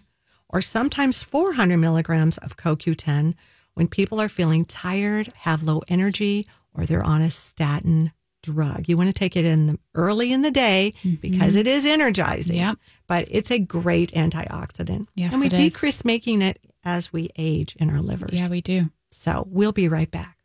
or 0.50 0.62
sometimes 0.62 1.24
400 1.24 1.78
milligrams 1.78 2.38
of 2.38 2.58
CoQ10 2.58 3.34
when 3.74 3.88
people 3.88 4.20
are 4.20 4.30
feeling 4.30 4.66
tired, 4.66 5.30
have 5.36 5.64
low 5.64 5.82
energy, 5.88 6.46
or 6.74 6.86
they're 6.86 7.04
on 7.04 7.22
a 7.22 7.30
statin 7.30 8.12
drug. 8.44 8.88
You 8.88 8.98
want 8.98 9.10
to 9.10 9.14
take 9.14 9.36
it 9.36 9.46
in 9.46 9.68
the 9.68 9.80
early 9.94 10.32
in 10.32 10.42
the 10.42 10.52
day 10.52 10.94
mm-hmm. 11.04 11.16
because 11.16 11.56
it 11.56 11.68
is 11.68 11.86
energizing. 11.86 12.58
Yep. 12.58 12.78
But 13.08 13.28
it's 13.30 13.52
a 13.52 13.60
great 13.60 14.12
antioxidant. 14.14 15.08
Yes, 15.16 15.34
and 15.34 15.42
we 15.42 15.48
it 15.48 15.54
is. 15.54 15.60
decrease 15.60 16.06
making 16.06 16.42
it 16.42 16.60
as 16.84 17.12
we 17.12 17.30
age 17.38 17.76
in 17.78 17.90
our 17.90 18.02
livers. 18.02 18.34
Yeah, 18.34 18.48
we 18.48 18.62
do. 18.62 18.90
So 19.12 19.48
we'll 19.50 19.72
be 19.72 19.88
right 19.88 20.10
back. 20.10 20.37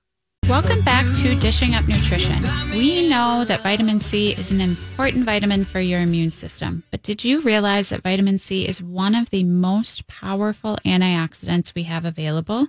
Welcome 0.53 0.82
back 0.82 1.07
to 1.14 1.34
Dishing 1.34 1.74
Up 1.74 1.88
Nutrition. 1.88 2.42
We 2.72 3.09
know 3.09 3.42
that 3.46 3.62
vitamin 3.62 4.03
C 4.03 4.32
is 4.32 4.50
an 4.53 4.61
important 4.61 5.24
vitamin 5.24 5.64
for 5.64 5.80
your 5.80 6.00
immune 6.00 6.30
system, 6.30 6.82
but 6.90 7.03
did 7.03 7.24
you 7.24 7.40
realize 7.40 7.88
that 7.88 8.03
vitamin 8.03 8.36
C 8.36 8.68
is 8.68 8.82
one 8.82 9.14
of 9.14 9.30
the 9.30 9.44
most 9.44 10.07
powerful 10.09 10.76
antioxidants 10.84 11.74
we 11.74 11.84
have 11.84 12.05
available? 12.05 12.66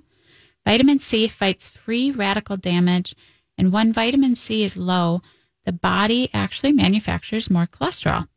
Vitamin 0.66 0.98
C 0.98 1.28
fights 1.28 1.68
free 1.68 2.10
radical 2.10 2.56
damage, 2.56 3.16
and 3.58 3.74
when 3.74 3.92
vitamin 3.92 4.36
C 4.36 4.64
is 4.64 4.78
low, 4.78 5.22
the 5.66 5.74
body 5.74 6.30
actually 6.34 6.72
manufactures 6.72 7.50
more 7.50 7.68
cholesterol. 7.68 8.30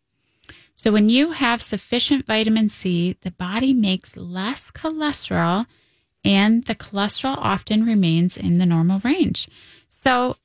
So, 0.74 0.90
when 0.90 1.08
you 1.08 1.30
have 1.30 1.62
sufficient 1.62 2.26
vitamin 2.26 2.68
C, 2.68 3.16
the 3.20 3.30
body 3.30 3.72
makes 3.72 4.16
less 4.16 4.72
cholesterol 4.72 5.66
and 6.26 6.64
the 6.64 6.74
cholesterol 6.74 7.36
often 7.38 7.86
remains 7.86 8.36
in 8.36 8.58
the 8.58 8.66
normal 8.66 8.98
range. 9.04 9.48
So, 9.88 10.36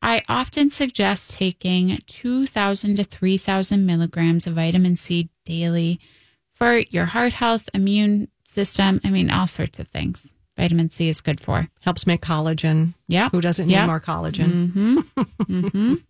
I 0.00 0.22
often 0.28 0.70
suggest 0.70 1.32
taking 1.32 1.98
2,000 2.06 2.96
to 2.96 3.04
3,000 3.04 3.86
milligrams 3.86 4.46
of 4.46 4.54
vitamin 4.54 4.96
C 4.96 5.30
daily 5.46 5.98
for 6.52 6.78
your 6.78 7.06
heart 7.06 7.32
health, 7.32 7.68
immune 7.74 8.28
system. 8.44 9.00
I 9.02 9.10
mean, 9.10 9.30
all 9.30 9.46
sorts 9.46 9.78
of 9.78 9.88
things. 9.88 10.34
Vitamin 10.56 10.90
C 10.90 11.08
is 11.08 11.20
good 11.22 11.40
for. 11.40 11.68
Helps 11.80 12.06
make 12.06 12.20
collagen. 12.20 12.94
Yeah. 13.08 13.30
Who 13.30 13.40
doesn't 13.40 13.66
need 13.66 13.72
Yeah. 13.74 13.86
more 13.86 14.00
collagen? 14.00 14.70
hmm 14.72 15.00
hmm 15.46 15.94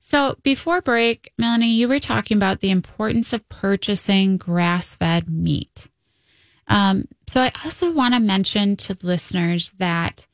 So 0.00 0.36
before 0.42 0.80
break, 0.80 1.32
Melanie, 1.38 1.74
you 1.74 1.88
were 1.88 1.98
talking 1.98 2.36
about 2.36 2.60
the 2.60 2.70
importance 2.70 3.32
of 3.32 3.46
purchasing 3.48 4.36
grass-fed 4.38 5.28
meat. 5.28 5.88
Um, 6.68 7.04
so 7.28 7.42
I 7.42 7.52
also 7.64 7.92
want 7.92 8.14
to 8.14 8.20
mention 8.20 8.76
to 8.76 8.96
listeners 9.02 9.72
that 9.72 10.26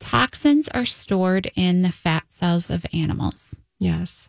toxins 0.00 0.68
are 0.68 0.84
stored 0.84 1.50
in 1.54 1.82
the 1.82 1.92
fat 1.92 2.24
cells 2.30 2.68
of 2.68 2.84
animals. 2.92 3.58
Yes. 3.78 4.28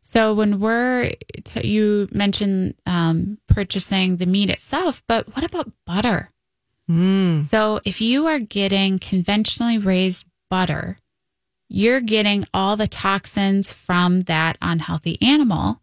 So 0.00 0.32
when 0.34 0.60
we're, 0.60 1.10
t- 1.42 1.66
you 1.66 2.06
mentioned 2.12 2.74
um, 2.86 3.38
purchasing 3.48 4.18
the 4.18 4.26
meat 4.26 4.50
itself, 4.50 5.02
but 5.08 5.34
what 5.34 5.44
about 5.44 5.72
butter? 5.84 6.30
Mm. 6.88 7.42
So 7.42 7.80
if 7.84 8.00
you 8.00 8.26
are 8.26 8.38
getting 8.38 8.98
conventionally 8.98 9.78
raised 9.78 10.26
butter, 10.48 10.98
you're 11.68 12.00
getting 12.00 12.44
all 12.54 12.76
the 12.76 12.86
toxins 12.86 13.72
from 13.72 14.22
that 14.22 14.56
unhealthy 14.62 15.20
animal. 15.20 15.80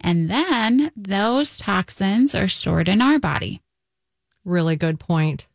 And 0.00 0.30
then 0.30 0.90
those 0.96 1.56
toxins 1.56 2.34
are 2.34 2.48
stored 2.48 2.88
in 2.88 3.02
our 3.02 3.18
body. 3.18 3.60
Really 4.44 4.76
good 4.76 5.00
point. 5.00 5.46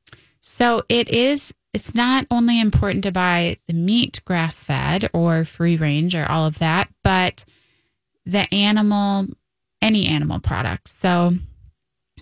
So 0.42 0.84
it 0.90 1.10
is, 1.10 1.54
it's 1.74 1.94
not 1.94 2.26
only 2.32 2.60
important 2.60 3.04
to 3.04 3.12
buy 3.12 3.58
the 3.68 3.74
meat 3.74 4.22
grass 4.26 4.64
fed 4.64 5.10
or 5.14 5.44
free 5.46 5.76
range 5.76 6.16
or 6.16 6.30
all 6.30 6.46
of 6.48 6.60
that, 6.60 6.90
but 7.04 7.46
the 8.26 8.52
animal, 8.54 9.28
any 9.82 10.08
animal 10.08 10.40
products. 10.40 10.92
So 10.92 11.34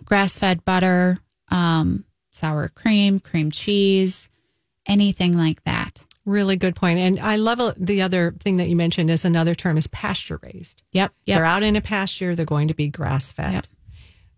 grass 0.03 0.37
fed 0.37 0.65
butter, 0.65 1.17
um, 1.49 2.05
sour 2.31 2.69
cream, 2.69 3.19
cream 3.19 3.51
cheese, 3.51 4.29
anything 4.85 5.37
like 5.37 5.63
that. 5.63 6.03
Really 6.25 6.57
good 6.57 6.75
point. 6.75 6.99
And 6.99 7.19
I 7.19 7.37
love 7.37 7.73
the 7.77 8.01
other 8.01 8.35
thing 8.39 8.57
that 8.57 8.67
you 8.67 8.75
mentioned 8.75 9.09
is 9.09 9.23
another 9.23 9.55
term 9.55 9.77
is 9.77 9.87
pasture 9.87 10.39
raised. 10.43 10.83
Yep. 10.91 11.13
They're 11.25 11.45
out 11.45 11.63
in 11.63 11.77
a 11.77 11.81
pasture, 11.81 12.35
they're 12.35 12.45
going 12.45 12.67
to 12.67 12.73
be 12.73 12.89
grass 12.89 13.31
fed. 13.31 13.53
Yep. 13.53 13.67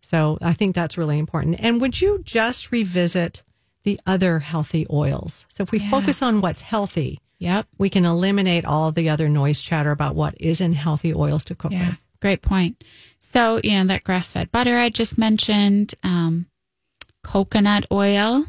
So 0.02 0.38
I 0.42 0.54
think 0.54 0.76
that's 0.76 0.98
really 0.98 1.20
important. 1.20 1.58
And 1.60 1.80
would 1.82 2.02
you 2.02 2.22
just 2.24 2.72
revisit 2.72 3.44
the 3.84 4.00
other 4.06 4.40
healthy 4.40 4.86
oils? 4.92 5.46
So 5.50 5.64
if 5.64 5.72
we 5.72 5.80
Yeah. 5.80 5.90
focus 5.90 6.22
on 6.22 6.42
what's 6.42 6.62
healthy, 6.62 7.20
Yep. 7.40 7.68
we 7.78 7.90
can 7.90 8.06
eliminate 8.06 8.66
all 8.66 8.92
the 8.92 9.10
other 9.10 9.30
noise 9.30 9.62
chatter 9.62 9.92
about 9.92 10.16
what 10.16 10.36
isn't 10.40 10.74
healthy 10.74 11.14
oils 11.14 11.44
to 11.46 11.56
cook 11.56 11.72
Yeah, 11.72 11.90
with. 11.92 11.98
great 12.22 12.42
point. 12.42 12.84
So, 13.20 13.60
you 13.64 13.72
know, 13.72 13.86
that 13.86 14.04
grass 14.04 14.32
fed 14.32 14.52
butter 14.52 14.78
I 14.78 14.90
just 14.90 15.18
mentioned, 15.18 15.96
um, 16.04 16.48
coconut 17.24 17.86
oil, 17.92 18.46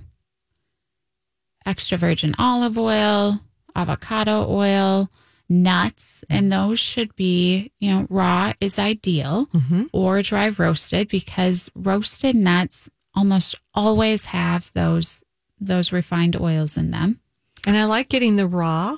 extra 1.67 1.99
virgin 1.99 2.35
olive 2.39 2.79
oil, 2.79 3.41
avocado 3.77 4.47
oil, 4.49 5.09
nuts, 5.51 6.25
and 6.31 6.51
those 6.51 6.79
should 6.79 7.15
be, 7.17 7.73
you 7.81 7.91
know, 7.91 8.07
raw 8.09 8.53
is 8.61 8.79
ideal 8.79 9.47
hmm 9.53 9.83
or 9.93 10.23
dry 10.23 10.49
roasted 10.49 11.09
because 11.09 11.71
roasted 11.75 12.37
nuts 12.37 12.89
almost 13.15 13.57
always 13.75 14.27
have 14.27 14.71
those 14.75 15.25
those 15.61 15.93
refined 15.93 16.41
oils 16.41 16.77
in 16.79 16.91
them. 16.91 17.21
And 17.67 17.77
I 17.77 17.85
like 17.85 18.09
getting 18.09 18.37
the 18.37 18.47
raw 18.47 18.97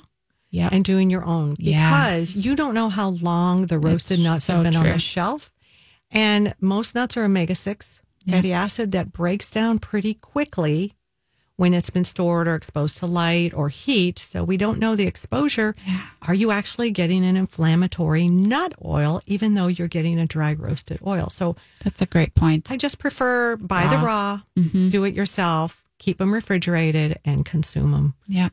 Yep. 0.51 0.71
and 0.71 0.85
doing 0.85 1.09
your 1.09 1.25
own 1.25 1.55
because 1.55 2.35
Yes. 2.35 2.35
you 2.45 2.55
don't 2.55 2.75
know 2.75 2.89
how 2.89 3.09
long 3.09 3.65
the 3.65 3.79
roasted 3.79 4.19
It's 4.19 4.23
nuts 4.23 4.45
so 4.45 4.53
have 4.53 4.63
been 4.63 4.75
on 4.75 4.83
the 4.85 4.99
shelf. 4.99 5.55
And 6.11 6.53
most 6.61 6.93
nuts 6.93 7.17
are 7.17 7.23
omega 7.25 7.55
6 7.55 7.99
Yeah. 8.23 8.35
fatty 8.35 8.53
acid 8.53 8.91
that 8.91 9.11
breaks 9.11 9.49
down 9.49 9.79
pretty 9.79 10.13
quickly 10.13 10.93
when 11.55 11.73
it's 11.73 11.89
been 11.91 12.03
stored 12.03 12.47
or 12.47 12.55
exposed 12.55 12.97
to 12.97 13.05
light 13.05 13.53
or 13.53 13.69
heat. 13.69 14.17
So 14.19 14.43
we 14.43 14.57
don't 14.57 14.79
know 14.79 14.95
the 14.95 15.05
exposure. 15.05 15.75
Yeah. 15.85 16.01
Are 16.23 16.33
you 16.33 16.49
actually 16.51 16.89
getting 16.91 17.23
an 17.23 17.37
inflammatory 17.37 18.27
nut 18.27 18.73
oil, 18.83 19.21
even 19.27 19.53
though 19.53 19.67
you're 19.67 19.87
getting 19.87 20.19
a 20.19 20.25
dry 20.25 20.53
roasted 20.53 20.99
oil? 21.05 21.29
So 21.29 21.55
That's 21.83 22.01
a 22.01 22.05
great 22.07 22.33
point. 22.33 22.71
I 22.71 22.77
just 22.77 22.97
prefer 22.97 23.55
buy 23.57 23.85
the 23.87 23.97
raw, 23.99 24.39
Mhm. 24.57 24.89
do 24.91 25.03
it 25.03 25.13
yourself, 25.13 25.83
keep 25.99 26.17
them 26.17 26.33
refrigerated, 26.33 27.19
and 27.23 27.45
consume 27.45 27.91
them. 27.91 28.15
Yeah. 28.27 28.49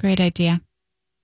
Great 0.00 0.20
idea. 0.20 0.62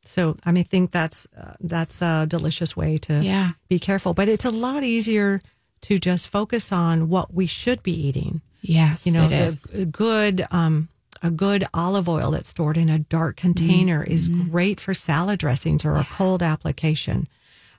So 0.04 0.36
I 0.44 0.52
mean, 0.52 0.64
think 0.64 0.90
that's 0.90 1.26
uh, 1.34 1.54
that's 1.60 2.02
a 2.02 2.26
delicious 2.28 2.76
way 2.76 2.98
to 2.98 3.22
Yeah. 3.24 3.52
be 3.70 3.78
careful. 3.78 4.12
But 4.12 4.28
it's 4.28 4.44
a 4.44 4.50
lot 4.50 4.84
easier 4.84 5.40
to 5.82 5.98
just 5.98 6.28
focus 6.28 6.70
on 6.72 7.08
what 7.08 7.32
we 7.32 7.46
should 7.46 7.82
be 7.82 7.92
eating. 8.08 8.42
Yes, 8.60 9.06
You 9.06 9.12
know, 9.12 9.26
it 9.26 9.32
is. 9.32 9.64
a 9.72 9.84
good 9.86 10.46
um, 10.50 10.88
a 11.22 11.30
good 11.30 11.64
olive 11.74 12.08
oil 12.08 12.30
that's 12.32 12.48
stored 12.50 12.76
in 12.76 12.88
a 12.88 12.98
dark 12.98 13.36
container 13.36 14.02
is 14.04 14.28
Mm-hmm. 14.28 14.50
great 14.50 14.80
for 14.80 14.94
salad 14.94 15.38
dressings 15.38 15.84
or 15.84 15.96
a 15.96 16.06
cold 16.12 16.42
application. 16.42 17.28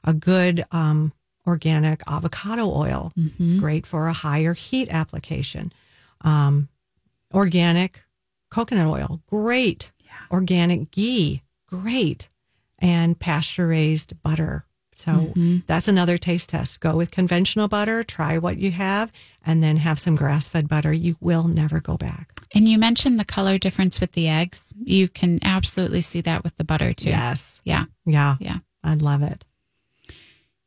A 0.04 0.14
good 0.14 0.66
um, 0.72 1.14
organic 1.48 2.02
avocado 2.08 2.66
oil 2.70 3.12
Mm-hmm. 3.18 3.46
is 3.46 3.54
great 3.56 3.86
for 3.86 4.08
a 4.08 4.14
higher 4.14 4.54
heat 4.54 4.88
application. 4.90 5.72
Um, 6.22 6.70
organic 7.34 8.02
coconut 8.50 8.88
oil, 8.88 9.22
great. 9.28 9.92
Organic 10.32 10.92
ghee, 10.92 11.44
great. 11.68 12.30
And 12.80 13.20
pasture 13.20 13.68
raised 13.68 14.22
butter. 14.22 14.66
So 14.98 15.12
Mm-hmm. 15.12 15.58
that's 15.68 15.88
another 15.88 16.18
taste 16.18 16.50
test. 16.50 16.80
Go 16.80 16.96
with 16.96 17.12
conventional 17.12 17.68
butter, 17.68 18.04
try 18.04 18.38
what 18.38 18.58
you 18.58 18.72
have, 18.72 19.12
and 19.46 19.62
then 19.64 19.78
have 19.78 20.00
some 20.00 20.16
grass 20.16 20.48
fed 20.48 20.68
butter. 20.70 20.94
You 20.94 21.18
will 21.20 21.48
never 21.48 21.80
go 21.80 21.98
back. 21.98 22.32
And 22.54 22.68
you 22.70 22.78
mentioned 22.78 23.20
the 23.20 23.26
color 23.26 23.58
difference 23.58 24.00
with 24.00 24.14
the 24.14 24.30
eggs. 24.30 24.74
You 24.82 25.10
can 25.10 25.40
absolutely 25.44 26.02
see 26.02 26.22
that 26.22 26.44
with 26.44 26.56
the 26.56 26.64
butter 26.64 26.94
too. 26.94 27.10
Yes. 27.10 27.62
Yeah. 27.66 27.86
Yeah. 28.06 28.38
Yeah. 28.40 28.60
I 28.84 28.94
love 28.94 29.22
it. 29.22 29.44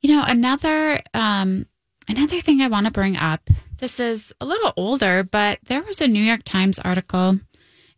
You 0.01 0.15
know, 0.17 0.25
another 0.27 1.01
um 1.15 1.67
another 2.09 2.41
thing 2.41 2.61
I 2.61 2.69
want 2.69 2.87
to 2.87 2.93
bring 2.93 3.17
up. 3.17 3.49
This 3.79 3.99
is 4.01 4.33
a 4.41 4.45
little 4.47 4.73
older, 4.77 5.23
but 5.25 5.59
there 5.67 5.83
was 5.83 6.01
a 6.01 6.09
New 6.09 6.23
York 6.23 6.43
Times 6.45 6.79
article 6.79 7.41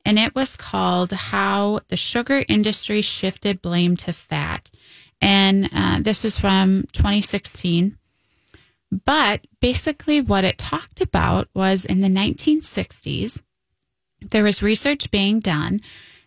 and 0.05 0.18
it 0.18 0.35
was 0.35 0.57
called 0.57 1.12
How 1.12 1.81
the 1.89 1.97
Sugar 1.97 2.45
Industry 2.49 3.03
Shifted 3.03 3.61
Blame 3.61 3.97
to 3.99 4.12
Fat. 4.12 4.70
And 5.21 5.68
uh, 5.75 5.99
this 6.01 6.25
was 6.25 6.39
from 6.39 6.85
2016. 6.93 7.97
But 9.05 9.47
basically, 9.61 10.21
what 10.21 10.45
it 10.45 10.59
talked 10.59 11.01
about 11.01 11.49
was 11.55 11.85
in 11.85 12.01
the 12.01 12.09
1960s, 12.09 13.41
there 14.21 14.43
was 14.45 14.62
research 14.62 15.11
being 15.11 15.41
done 15.41 15.81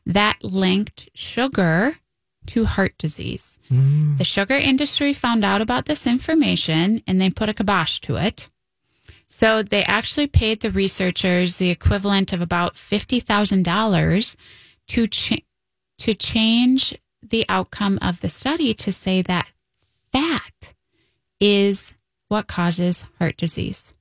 that 0.05 0.43
linked 0.43 1.09
sugar 1.13 1.97
to 2.47 2.65
heart 2.65 2.97
disease. 2.97 3.57
The 4.17 4.23
sugar 4.23 4.55
industry 4.55 5.13
found 5.13 5.43
out 5.45 5.61
about 5.61 5.85
this 5.85 6.05
information 6.05 7.01
and 7.07 7.19
they 7.19 7.29
put 7.29 7.49
a 7.49 7.53
kibosh 7.53 7.99
to 8.01 8.17
it. 8.17 8.49
So 9.27 9.63
they 9.63 9.83
actually 9.83 10.27
paid 10.27 10.61
the 10.61 10.71
researchers 10.71 11.57
the 11.57 11.69
equivalent 11.69 12.33
of 12.33 12.41
about 12.41 12.75
$50,000 12.75 14.35
to 14.89 15.07
cha- 15.07 15.35
to 15.99 16.13
change 16.13 16.95
the 17.29 17.45
outcome 17.49 17.99
of 18.01 18.21
the 18.21 18.29
study 18.29 18.73
to 18.75 18.91
say 18.91 19.21
that 19.21 19.47
fat 20.11 20.73
is 21.39 21.93
what 22.27 22.47
causes 22.47 23.05
heart 23.19 23.37
disease. 23.37 23.93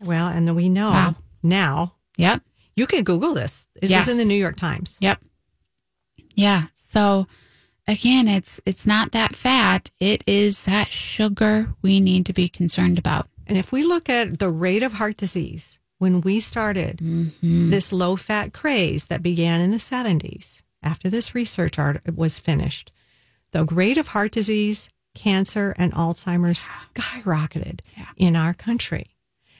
Well, 0.00 0.28
and 0.28 0.46
then 0.46 0.54
we 0.54 0.68
know 0.68 0.90
Wow. 0.90 1.16
now 1.42 1.94
Yep. 2.16 2.42
you 2.76 2.86
can 2.86 3.04
Google 3.04 3.34
this. 3.34 3.66
It 3.80 3.90
Yes. 3.90 4.06
was 4.06 4.12
in 4.14 4.18
the 4.18 4.24
New 4.24 4.38
York 4.38 4.56
Times. 4.56 4.96
Yep. 5.00 5.22
Yeah. 6.34 6.66
So 6.74 7.26
again, 7.88 8.28
it's 8.28 8.60
it's 8.66 8.86
not 8.86 9.12
that 9.12 9.34
fat, 9.34 9.90
it 10.00 10.22
is 10.26 10.64
that 10.64 10.90
sugar 10.90 11.74
we 11.82 12.00
need 12.00 12.26
to 12.26 12.32
be 12.32 12.48
concerned 12.48 12.98
about. 12.98 13.28
And 13.46 13.56
if 13.56 13.72
we 13.72 13.84
look 13.84 14.08
at 14.08 14.38
the 14.38 14.50
rate 14.50 14.82
of 14.82 14.94
heart 14.94 15.16
disease 15.16 15.78
when 15.98 16.20
we 16.20 16.40
started 16.40 16.98
mm-hmm. 16.98 17.70
this 17.70 17.92
low 17.92 18.16
fat 18.16 18.52
craze 18.52 19.06
that 19.06 19.22
began 19.22 19.60
in 19.60 19.70
the 19.70 19.78
70s, 19.78 20.60
after 20.86 21.10
this 21.10 21.34
research 21.34 21.78
art 21.78 22.00
was 22.14 22.38
finished, 22.38 22.92
the 23.50 23.64
rate 23.64 23.98
of 23.98 24.08
heart 24.08 24.30
disease, 24.30 24.88
cancer, 25.14 25.74
and 25.76 25.92
Alzheimer's 25.92 26.60
skyrocketed 26.60 27.80
in 28.16 28.36
our 28.36 28.54
country. 28.54 29.16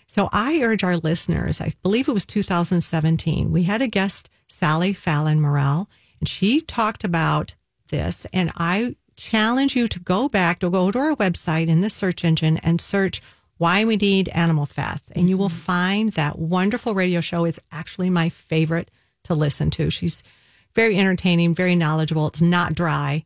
So 0.07 0.29
I 0.33 0.61
urge 0.63 0.85
our 0.85 0.97
listeners, 0.97 1.61
I 1.61 1.73
believe 1.83 2.09
it 2.09 2.13
was 2.13 2.25
2017, 2.25 3.51
we 3.51 3.65
had 3.65 3.83
a 3.83 3.89
guest, 3.89 4.31
Sally 4.47 4.93
Fallon 4.93 5.41
Morell, 5.41 5.89
and 6.21 6.29
she 6.29 6.61
talked 6.61 7.03
about 7.03 7.55
this. 7.89 8.27
And 8.33 8.53
I 8.57 8.95
challenge 9.17 9.75
you 9.75 9.89
to 9.89 9.99
go 9.99 10.29
back, 10.29 10.61
to 10.61 10.71
go 10.71 10.93
to 10.93 10.99
our 10.99 11.17
website 11.17 11.67
in 11.67 11.81
the 11.81 11.91
search 11.91 12.25
engine 12.25 12.59
and 12.59 12.81
search 12.81 13.21
why 13.59 13.85
we 13.85 13.97
need 13.97 14.29
animal 14.29 14.67
fats. 14.67 15.11
And 15.13 15.29
you 15.29 15.37
will 15.37 15.49
mm-hmm. 15.49 15.73
find 15.73 16.13
that 16.13 16.39
wonderful 16.39 16.95
radio 16.95 17.21
show. 17.21 17.45
It's 17.45 17.61
actually 17.73 18.11
my 18.11 18.29
favorite 18.29 18.91
to 19.25 19.35
listen 19.35 19.71
to. 19.73 19.91
She's 19.91 20.23
very 20.77 20.97
entertaining, 20.97 21.55
very 21.57 21.75
knowledgeable. 21.75 22.29
It's 22.29 22.41
not 22.41 22.75
dry 22.77 23.25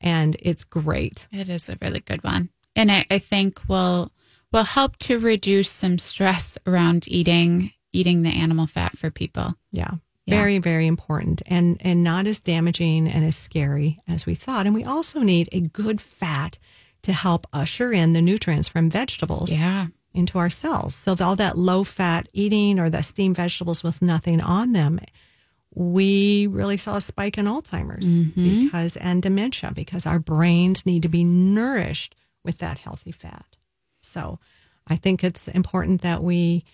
and 0.00 0.36
it's 0.40 0.62
great. 0.62 1.26
It 1.32 1.48
is 1.48 1.68
a 1.68 1.76
really 1.82 2.00
good 2.00 2.22
one. 2.22 2.50
And 2.76 2.92
I, 2.92 3.04
I 3.10 3.18
think 3.18 3.60
will 3.68 4.12
will 4.52 4.64
help 4.64 4.96
to 4.98 5.18
reduce 5.18 5.68
some 5.70 5.98
stress 5.98 6.56
around 6.66 7.08
eating 7.08 7.72
eating 7.92 8.22
the 8.22 8.30
animal 8.30 8.66
fat 8.68 8.96
for 8.96 9.10
people. 9.10 9.54
Yeah. 9.72 9.90
Yeah. 10.26 10.36
Very, 10.36 10.58
very 10.58 10.86
important 10.86 11.42
and, 11.46 11.76
and 11.80 12.04
not 12.04 12.28
as 12.28 12.40
damaging 12.40 13.08
and 13.08 13.24
as 13.24 13.34
scary 13.36 13.98
as 14.06 14.26
we 14.26 14.36
thought. 14.36 14.66
And 14.66 14.74
we 14.76 14.84
also 14.84 15.20
need 15.20 15.48
a 15.50 15.60
good 15.60 16.00
fat 16.00 16.56
to 17.02 17.12
help 17.12 17.48
usher 17.52 17.90
in 17.90 18.12
the 18.12 18.22
nutrients 18.22 18.68
from 18.68 18.90
vegetables 18.90 19.50
Yeah. 19.52 19.86
into 20.14 20.38
our 20.38 20.50
cells. 20.50 20.94
So 20.94 21.16
all 21.20 21.34
that 21.36 21.58
low 21.58 21.82
fat 21.82 22.28
eating 22.32 22.78
or 22.78 22.90
the 22.90 23.02
steamed 23.02 23.36
vegetables 23.36 23.82
with 23.82 24.02
nothing 24.02 24.40
on 24.40 24.72
them, 24.72 25.00
we 25.74 26.46
really 26.48 26.76
saw 26.76 26.96
a 26.96 27.00
spike 27.00 27.38
in 27.38 27.46
Alzheimer's 27.46 28.12
because 28.34 28.96
and 28.96 29.22
dementia 29.22 29.72
because 29.74 30.06
our 30.06 30.18
brains 30.18 30.84
need 30.84 31.02
to 31.02 31.08
be 31.08 31.22
nourished 31.24 32.14
with 32.44 32.58
that 32.58 32.78
healthy 32.78 33.12
fat. 33.12 33.44
So 34.02 34.40
I 34.88 34.96
think 34.96 35.22
it's 35.22 35.46
important 35.48 36.02
that 36.02 36.22
we 36.22 36.64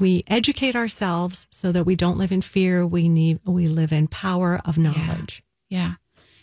we 0.00 0.24
educate 0.28 0.76
ourselves 0.76 1.46
so 1.50 1.72
that 1.72 1.84
we 1.84 1.96
don't 1.96 2.18
live 2.18 2.32
in 2.32 2.40
fear. 2.40 2.86
We 2.86 3.08
need 3.08 3.40
we 3.44 3.68
live 3.68 3.92
in 3.92 4.08
power 4.08 4.60
of 4.64 4.78
knowledge. 4.78 5.42
Yeah. 5.68 5.94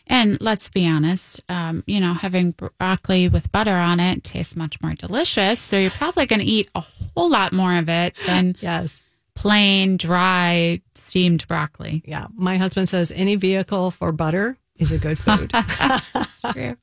And 0.05 0.39
let's 0.41 0.69
be 0.69 0.85
honest, 0.85 1.41
um, 1.47 1.83
you 1.87 2.01
know, 2.01 2.13
having 2.13 2.51
broccoli 2.51 3.29
with 3.29 3.51
butter 3.53 3.75
on 3.75 4.01
it 4.01 4.23
tastes 4.23 4.55
much 4.55 4.81
more 4.81 4.93
delicious. 4.93 5.61
So 5.61 5.77
you're 5.77 5.91
probably 5.91 6.25
going 6.25 6.41
to 6.41 6.45
eat 6.45 6.69
a 6.75 6.81
whole 6.81 7.29
lot 7.29 7.53
more 7.53 7.77
of 7.77 7.87
it 7.89 8.13
than 8.27 8.57
Yes. 8.61 9.01
Plain, 9.35 9.97
dry, 9.97 10.81
steamed 10.95 11.47
broccoli. 11.47 12.03
Yeah. 12.05 12.27
My 12.33 12.57
husband 12.57 12.89
says 12.89 13.11
any 13.11 13.35
vehicle 13.35 13.91
for 13.91 14.11
butter 14.11 14.57
is 14.77 14.91
a 14.91 14.97
good 14.97 15.17
food. 15.19 15.49
That's 15.51 16.41
true. 16.41 16.77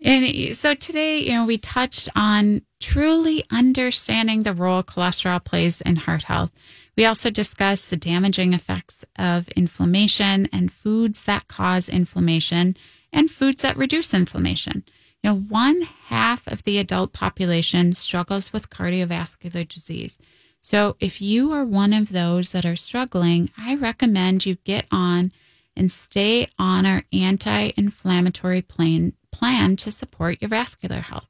And 0.00 0.54
so 0.56 0.74
today, 0.74 1.18
you 1.18 1.32
know, 1.32 1.44
we 1.44 1.58
touched 1.58 2.08
on 2.14 2.62
truly 2.80 3.44
understanding 3.50 4.42
the 4.42 4.54
role 4.54 4.82
cholesterol 4.82 5.44
plays 5.44 5.80
in 5.80 5.96
heart 5.96 6.24
health. 6.24 6.52
We 6.96 7.04
also 7.04 7.30
discussed 7.30 7.90
the 7.90 7.96
damaging 7.96 8.52
effects 8.52 9.04
of 9.16 9.48
inflammation 9.48 10.48
and 10.52 10.70
foods 10.70 11.24
that 11.24 11.48
cause 11.48 11.88
inflammation 11.88 12.76
and 13.12 13.30
foods 13.30 13.62
that 13.62 13.76
reduce 13.76 14.14
inflammation. 14.14 14.84
You 15.22 15.30
know, 15.30 15.36
one 15.40 15.82
half 16.06 16.46
of 16.46 16.62
the 16.62 16.78
adult 16.78 17.12
population 17.12 17.92
struggles 17.92 18.52
with 18.52 18.70
cardiovascular 18.70 19.66
disease. 19.66 20.18
So 20.60 20.96
if 21.00 21.20
you 21.22 21.52
are 21.52 21.64
one 21.64 21.92
of 21.92 22.10
those 22.10 22.52
that 22.52 22.66
are 22.66 22.76
struggling, 22.76 23.50
I 23.56 23.74
recommend 23.74 24.44
you 24.44 24.56
get 24.64 24.86
on 24.90 25.32
and 25.76 25.90
stay 25.90 26.48
on 26.58 26.84
our 26.84 27.04
anti 27.12 27.72
inflammatory 27.76 28.62
plan, 28.62 29.14
plan 29.30 29.76
to 29.76 29.90
support 29.90 30.42
your 30.42 30.48
vascular 30.48 31.00
health. 31.00 31.28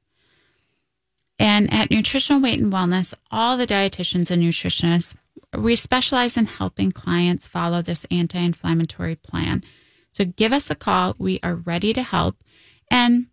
And 1.38 1.72
at 1.72 1.90
Nutritional 1.90 2.42
Weight 2.42 2.58
and 2.58 2.72
Wellness, 2.72 3.14
all 3.30 3.56
the 3.56 3.66
dietitians 3.66 4.30
and 4.30 4.42
nutritionists, 4.42 5.14
we 5.56 5.76
specialize 5.76 6.36
in 6.36 6.46
helping 6.46 6.90
clients 6.90 7.46
follow 7.46 7.80
this 7.80 8.06
anti 8.10 8.38
inflammatory 8.38 9.14
plan. 9.14 9.62
So 10.12 10.24
give 10.24 10.52
us 10.52 10.70
a 10.70 10.74
call. 10.74 11.14
We 11.18 11.38
are 11.42 11.54
ready 11.54 11.92
to 11.92 12.02
help. 12.02 12.36
And 12.90 13.26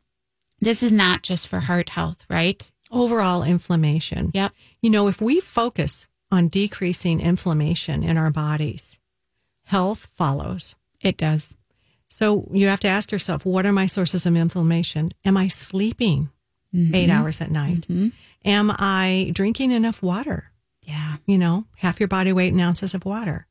this 0.60 0.84
is 0.84 0.92
not 0.92 1.24
just 1.24 1.48
for 1.48 1.62
heart 1.62 1.90
health, 1.90 2.26
right? 2.30 2.72
Overall 2.92 3.44
inflammation. 3.44 4.32
Yep. 4.34 4.54
You 4.86 4.92
know, 4.92 5.08
if 5.08 5.20
we 5.20 5.40
focus 5.40 6.08
on 6.32 6.48
decreasing 6.48 7.20
inflammation 7.20 8.04
in 8.04 8.18
our 8.18 8.30
bodies, 8.30 9.00
health 9.64 10.10
follows. 10.14 10.76
It 11.02 11.18
does. 11.18 11.58
So 12.08 12.48
you 12.54 12.68
have 12.68 12.82
to 12.82 12.88
ask 12.88 13.12
yourself, 13.12 13.48
what 13.48 13.66
are 13.66 13.72
my 13.72 13.88
sources 13.88 14.28
of 14.28 14.36
inflammation? 14.36 15.12
Am 15.26 15.38
I 15.38 15.48
sleeping 15.48 16.30
Mm-hmm. 16.72 16.94
eight 16.94 17.10
hours 17.10 17.42
at 17.42 17.50
night? 17.50 17.88
Am 18.44 18.72
I 18.78 19.32
drinking 19.34 19.72
enough 19.72 20.04
water? 20.04 20.52
Yeah. 20.84 21.16
You 21.26 21.40
know, 21.40 21.66
half 21.78 22.00
your 22.00 22.08
body 22.10 22.32
weight 22.32 22.54
in 22.54 22.60
ounces 22.60 22.94
of 22.94 23.06
water. 23.06 23.48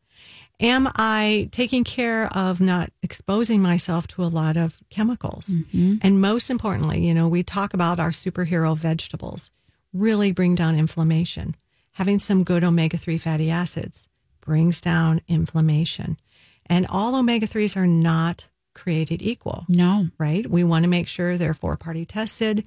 Am 0.61 0.89
I 0.95 1.49
taking 1.51 1.82
care 1.82 2.26
of 2.28 2.61
not 2.61 2.93
exposing 3.03 3.61
myself 3.61 4.07
to 4.09 4.22
a 4.22 4.30
lot 4.30 4.57
of 4.57 4.80
chemicals? 4.89 5.51
And 5.72 6.20
most 6.20 6.49
importantly, 6.49 7.05
you 7.05 7.12
know, 7.12 7.26
we 7.26 7.43
talk 7.43 7.74
about 7.74 7.99
our 7.99 8.11
superhero 8.11 8.76
vegetables 8.78 9.51
really 9.95 10.32
bring 10.32 10.55
down 10.55 10.76
inflammation. 10.76 11.55
Having 11.92 12.18
some 12.18 12.45
good 12.45 12.62
omega 12.64 12.97
3 12.99 13.16
fatty 13.16 13.51
acids 13.51 14.09
brings 14.40 14.80
down 14.80 15.22
inflammation. 15.28 16.18
And 16.66 16.86
all 16.90 17.14
omega 17.14 17.47
3s 17.47 17.76
are 17.76 17.86
not 17.86 18.49
created 18.74 19.22
equal 19.22 19.64
No. 19.68 20.09
right? 20.18 20.45
We 20.51 20.64
want 20.64 20.82
to 20.82 20.90
make 20.90 21.07
sure 21.09 21.36
they're 21.38 21.55
four 21.55 21.76
party 21.76 22.05
tested. 22.05 22.64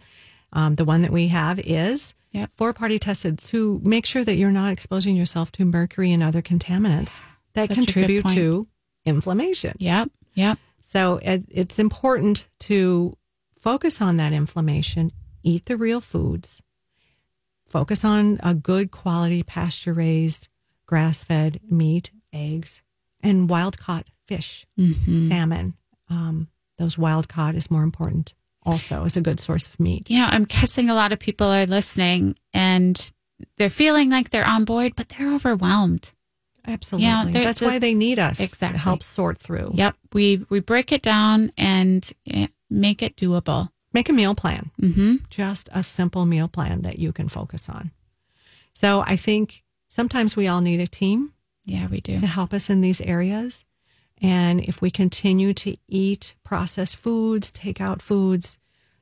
Um, 0.54 0.76
the 0.76 0.86
one 0.86 1.02
that 1.02 1.12
we 1.12 1.28
have 1.28 1.60
is 1.60 2.14
Yep. 2.32 2.52
four 2.56 2.74
party 2.74 2.98
tested 3.00 3.40
to 3.40 3.82
make 3.84 4.06
sure 4.06 4.24
that 4.24 4.36
you're 4.36 4.52
not 4.52 4.72
exposing 4.72 5.16
yourself 5.16 5.52
to 5.54 5.66
mercury 5.66 6.12
and 6.12 6.24
other 6.24 6.42
contaminants 6.42 7.20
that 7.54 7.68
Such 7.70 7.76
contribute 7.76 8.26
to 8.30 8.68
inflammation. 9.06 9.76
Yep. 9.80 10.12
Yep. 10.36 10.58
So 10.82 11.20
it, 11.22 11.44
it's 11.50 11.80
important 11.80 12.48
to 12.60 13.18
focus 13.58 14.02
on 14.02 14.18
that 14.18 14.32
inflammation, 14.34 15.12
eat 15.44 15.66
the 15.66 15.76
real 15.78 16.00
foods, 16.00 16.62
focus 17.68 18.04
on 18.06 18.40
a 18.44 18.54
good 18.54 18.92
quality 18.92 19.44
pasture 19.44 19.94
raised, 19.94 20.48
grass 20.86 21.24
fed 21.24 21.60
meat, 21.70 22.12
eggs, 22.34 22.82
and 23.22 23.50
wild 23.50 23.78
caught 23.78 24.08
fish, 24.26 24.66
Mm-hmm. 24.80 25.28
salmon. 25.30 25.74
Um, 26.10 26.48
those 26.78 26.98
wild 26.98 27.28
caught 27.28 27.56
is 27.56 27.70
more 27.72 27.84
important 27.84 28.34
also 28.64 29.06
as 29.06 29.16
a 29.18 29.22
good 29.22 29.40
source 29.40 29.66
of 29.66 29.80
meat. 29.80 30.10
Know, 30.10 30.26
I'm 30.30 30.44
guessing 30.44 30.90
a 30.90 30.94
lot 30.94 31.14
of 31.14 31.20
people 31.20 31.48
are 31.48 31.66
listening 31.66 32.36
and 32.54 33.12
they're 33.58 33.70
feeling 33.70 34.10
like 34.10 34.30
they're 34.30 34.46
on 34.48 34.66
board, 34.66 34.94
but 34.96 35.10
they're 35.10 35.34
overwhelmed. 35.34 36.12
Absolutely. 36.66 37.32
there- 37.32 37.46
That's 37.46 37.62
why 37.62 37.80
they 37.80 37.94
need 37.94 38.20
us 38.20 38.40
Exactly. 38.42 38.78
to 38.78 38.84
help 38.84 39.04
sort 39.04 39.40
through. 39.40 39.72
Yep. 39.76 39.96
We 40.14 40.46
we 40.50 40.60
break 40.60 40.92
it 40.92 41.02
down 41.02 41.50
and 41.58 42.10
eh, 42.30 42.48
make 42.70 43.02
it 43.02 43.16
doable. 43.16 43.70
Make 43.94 44.10
a 44.10 44.14
meal 44.14 44.36
plan. 44.36 44.72
Mm-hmm. 44.82 45.16
just 45.30 45.70
a 45.74 45.82
simple 45.84 46.26
meal 46.26 46.48
plan 46.48 46.82
that 46.84 47.00
you 47.00 47.12
can 47.14 47.30
focus 47.30 47.70
on. 47.70 47.92
So 48.74 49.02
I 49.08 49.16
think 49.16 49.64
sometimes 49.88 50.36
we 50.36 50.48
all 50.48 50.62
need 50.62 50.80
a 50.80 50.88
team 50.88 51.34
Yeah, 51.66 51.88
we 51.88 52.02
do. 52.02 52.18
to 52.18 52.28
help 52.28 52.54
us 52.54 52.70
in 52.70 52.82
these 52.82 53.02
areas. 53.02 53.66
And 54.22 54.62
if 54.62 54.82
we 54.82 54.92
continue 54.92 55.54
to 55.56 55.78
eat 55.88 56.36
processed 56.44 56.96
foods, 56.96 57.52
takeout 57.52 58.02
foods, 58.02 58.58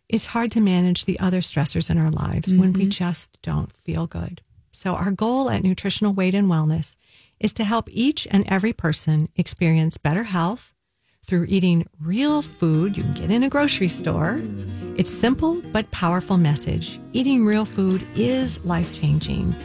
it's 0.07 0.27
hard 0.27 0.51
to 0.51 0.61
manage 0.61 1.05
the 1.05 1.19
other 1.19 1.39
stressors 1.41 1.89
in 1.89 1.97
our 1.97 2.11
lives 2.11 2.53
when 2.53 2.73
we 2.73 2.87
just 2.87 3.41
don't 3.41 3.71
feel 3.71 4.07
good. 4.07 4.41
So 4.71 4.93
our 4.93 5.11
goal 5.11 5.49
at 5.49 5.63
Nutritional 5.63 6.13
Weight 6.13 6.35
and 6.35 6.47
Wellness 6.47 6.95
is 7.39 7.53
to 7.53 7.63
help 7.63 7.89
each 7.91 8.27
and 8.29 8.45
every 8.47 8.71
person 8.73 9.29
experience 9.35 9.97
better 9.97 10.23
health 10.23 10.73
through 11.27 11.45
eating 11.49 11.87
real 11.99 12.41
food 12.41 12.95
you 12.97 13.03
can 13.03 13.13
get 13.13 13.31
in 13.31 13.43
a 13.43 13.49
grocery 13.49 13.87
store. 13.87 14.41
It's 14.97 15.11
simple 15.11 15.61
but 15.73 15.89
powerful 15.91 16.37
message. 16.37 16.99
Eating 17.13 17.45
real 17.45 17.65
food 17.65 18.05
is 18.15 18.63
life-changing. 18.63 19.55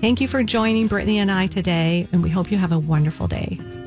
Thank 0.00 0.20
you 0.20 0.28
for 0.28 0.42
joining 0.42 0.86
Brittany 0.86 1.18
and 1.18 1.30
I 1.30 1.46
today, 1.46 2.08
and 2.12 2.22
we 2.22 2.30
hope 2.30 2.50
you 2.50 2.58
have 2.58 2.72
a 2.72 2.78
wonderful 2.78 3.26
day. 3.26 3.58